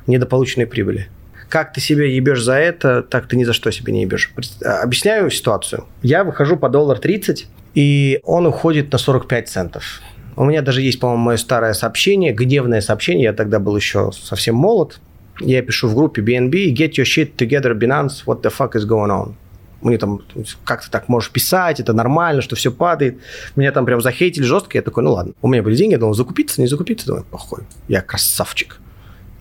недополученной 0.08 0.68
прибыли. 0.68 1.10
Как 1.48 1.74
ты 1.74 1.82
себя 1.82 2.06
ебешь 2.06 2.44
за 2.44 2.56
это, 2.56 3.02
так 3.02 3.28
ты 3.28 3.36
ни 3.36 3.44
за 3.44 3.54
что 3.54 3.72
себе 3.72 3.92
не 3.92 4.04
ебешь. 4.04 4.32
Объясняю 4.64 5.30
ситуацию. 5.30 5.86
Я 6.02 6.24
выхожу 6.24 6.58
по 6.58 6.70
доллар 6.70 7.00
30, 7.00 7.48
и 7.74 8.20
он 8.24 8.46
уходит 8.46 8.92
на 8.92 8.98
45 8.98 9.50
центов. 9.50 10.02
У 10.36 10.46
меня 10.46 10.62
даже 10.62 10.82
есть, 10.82 11.00
по-моему, 11.00 11.24
мое 11.24 11.38
старое 11.38 11.74
сообщение, 11.74 12.34
гневное 12.34 12.82
сообщение. 12.82 13.24
Я 13.24 13.34
тогда 13.34 13.60
был 13.60 13.76
еще 13.76 14.12
совсем 14.12 14.56
молод 14.56 15.00
я 15.44 15.62
пишу 15.62 15.88
в 15.88 15.96
группе 15.96 16.22
BNB, 16.22 16.74
get 16.74 16.92
your 16.92 17.06
shit 17.06 17.36
together, 17.36 17.74
Binance, 17.74 18.24
what 18.26 18.42
the 18.42 18.52
fuck 18.52 18.74
is 18.74 18.88
going 18.88 19.10
on? 19.10 19.34
Мне 19.82 19.98
там, 19.98 20.22
как 20.64 20.84
ты 20.84 20.92
так 20.92 21.10
можешь 21.10 21.32
писать, 21.32 21.80
это 21.80 21.94
нормально, 21.94 22.42
что 22.42 22.56
все 22.56 22.72
падает. 22.72 23.18
Меня 23.56 23.72
там 23.72 23.86
прям 23.86 24.00
захейтили 24.00 24.44
жестко, 24.44 24.78
я 24.78 24.84
такой, 24.84 25.04
ну 25.04 25.14
ладно. 25.14 25.34
У 25.42 25.48
меня 25.48 25.64
были 25.64 25.76
деньги, 25.76 25.94
я 25.94 25.98
думал, 25.98 26.14
закупиться, 26.14 26.62
не 26.62 26.68
закупиться, 26.68 27.08
думаю, 27.08 27.26
похуй, 27.30 27.64
я 27.88 28.02
красавчик. 28.02 28.80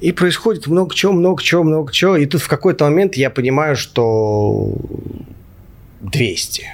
И 0.01 0.13
происходит 0.13 0.67
много 0.67 0.95
чего, 0.95 1.13
много 1.13 1.43
чего, 1.43 1.63
много 1.63 1.93
чего. 1.93 2.17
И 2.17 2.25
тут 2.25 2.41
в 2.41 2.49
какой-то 2.49 2.85
момент 2.85 3.17
я 3.17 3.29
понимаю, 3.29 3.77
что 3.77 4.73
200, 6.01 6.65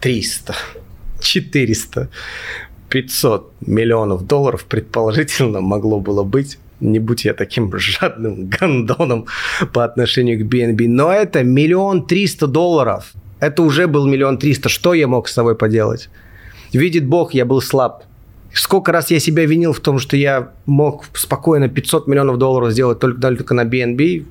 300, 0.00 0.56
400, 1.26 2.08
500 2.88 3.52
миллионов 3.66 4.26
долларов 4.26 4.64
предположительно 4.64 5.60
могло 5.60 6.00
было 6.00 6.22
быть 6.22 6.58
не 6.80 6.98
будь 6.98 7.24
я 7.24 7.34
таким 7.34 7.72
жадным 7.78 8.48
гандоном 8.60 9.26
по 9.72 9.84
отношению 9.84 10.38
к 10.38 10.52
BNB. 10.52 10.88
Но 10.88 11.10
это 11.10 11.42
миллион 11.42 12.06
триста 12.06 12.46
долларов. 12.46 13.12
Это 13.40 13.62
уже 13.62 13.86
был 13.86 14.06
миллион 14.06 14.38
триста. 14.38 14.68
Что 14.68 14.94
я 14.94 15.06
мог 15.06 15.28
с 15.28 15.32
собой 15.32 15.56
поделать? 15.56 16.10
Видит 16.72 17.06
Бог, 17.06 17.34
я 17.34 17.44
был 17.44 17.60
слаб. 17.62 18.04
Сколько 18.52 18.92
раз 18.92 19.10
я 19.10 19.20
себя 19.20 19.44
винил 19.44 19.72
в 19.72 19.80
том, 19.80 19.98
что 19.98 20.16
я 20.16 20.52
мог 20.64 21.04
спокойно 21.14 21.68
500 21.68 22.06
миллионов 22.08 22.38
долларов 22.38 22.72
сделать 22.72 22.98
только, 22.98 23.20
только 23.20 23.54
на 23.54 23.64
BNB, 23.64 24.24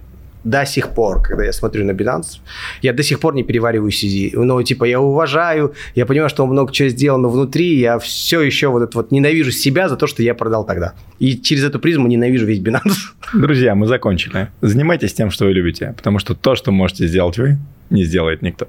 до 0.46 0.66
сих 0.66 0.90
пор, 0.90 1.22
когда 1.22 1.44
я 1.44 1.52
смотрю 1.52 1.86
на 1.86 1.92
Binance, 1.92 2.40
я 2.82 2.94
до 2.94 3.04
сих 3.04 3.20
пор 3.20 3.36
не 3.36 3.44
перевариваю 3.44 3.92
CZ. 3.92 4.32
Ну, 4.34 4.64
типа, 4.64 4.86
я 4.86 5.02
уважаю, 5.02 5.74
я 5.96 6.06
понимаю, 6.06 6.30
что 6.30 6.44
он 6.44 6.52
много 6.52 6.72
чего 6.72 6.88
сделал, 6.90 7.20
но 7.20 7.30
внутри 7.30 7.80
я 7.80 8.00
все 8.00 8.42
еще 8.42 8.68
вот 8.68 8.84
это 8.84 8.98
вот 8.98 9.12
ненавижу 9.12 9.52
себя 9.52 9.90
за 9.90 9.98
то, 9.98 10.08
что 10.08 10.24
я 10.24 10.34
продал 10.34 10.66
тогда. 10.66 10.94
И 11.20 11.38
через 11.38 11.64
эту 11.64 11.80
призму 11.80 12.08
ненавижу 12.08 12.46
весь 12.46 12.60
Binance. 12.60 12.94
Друзья, 13.34 13.76
мы 13.76 13.88
закончили. 13.88 14.50
Занимайтесь 14.62 15.14
тем, 15.14 15.32
что 15.32 15.46
вы 15.46 15.54
любите, 15.54 15.94
потому 15.98 16.20
что 16.20 16.36
то, 16.36 16.56
что 16.56 16.72
можете 16.72 17.08
сделать 17.08 17.38
вы, 17.38 17.58
не 17.90 18.04
сделает 18.04 18.42
никто. 18.42 18.68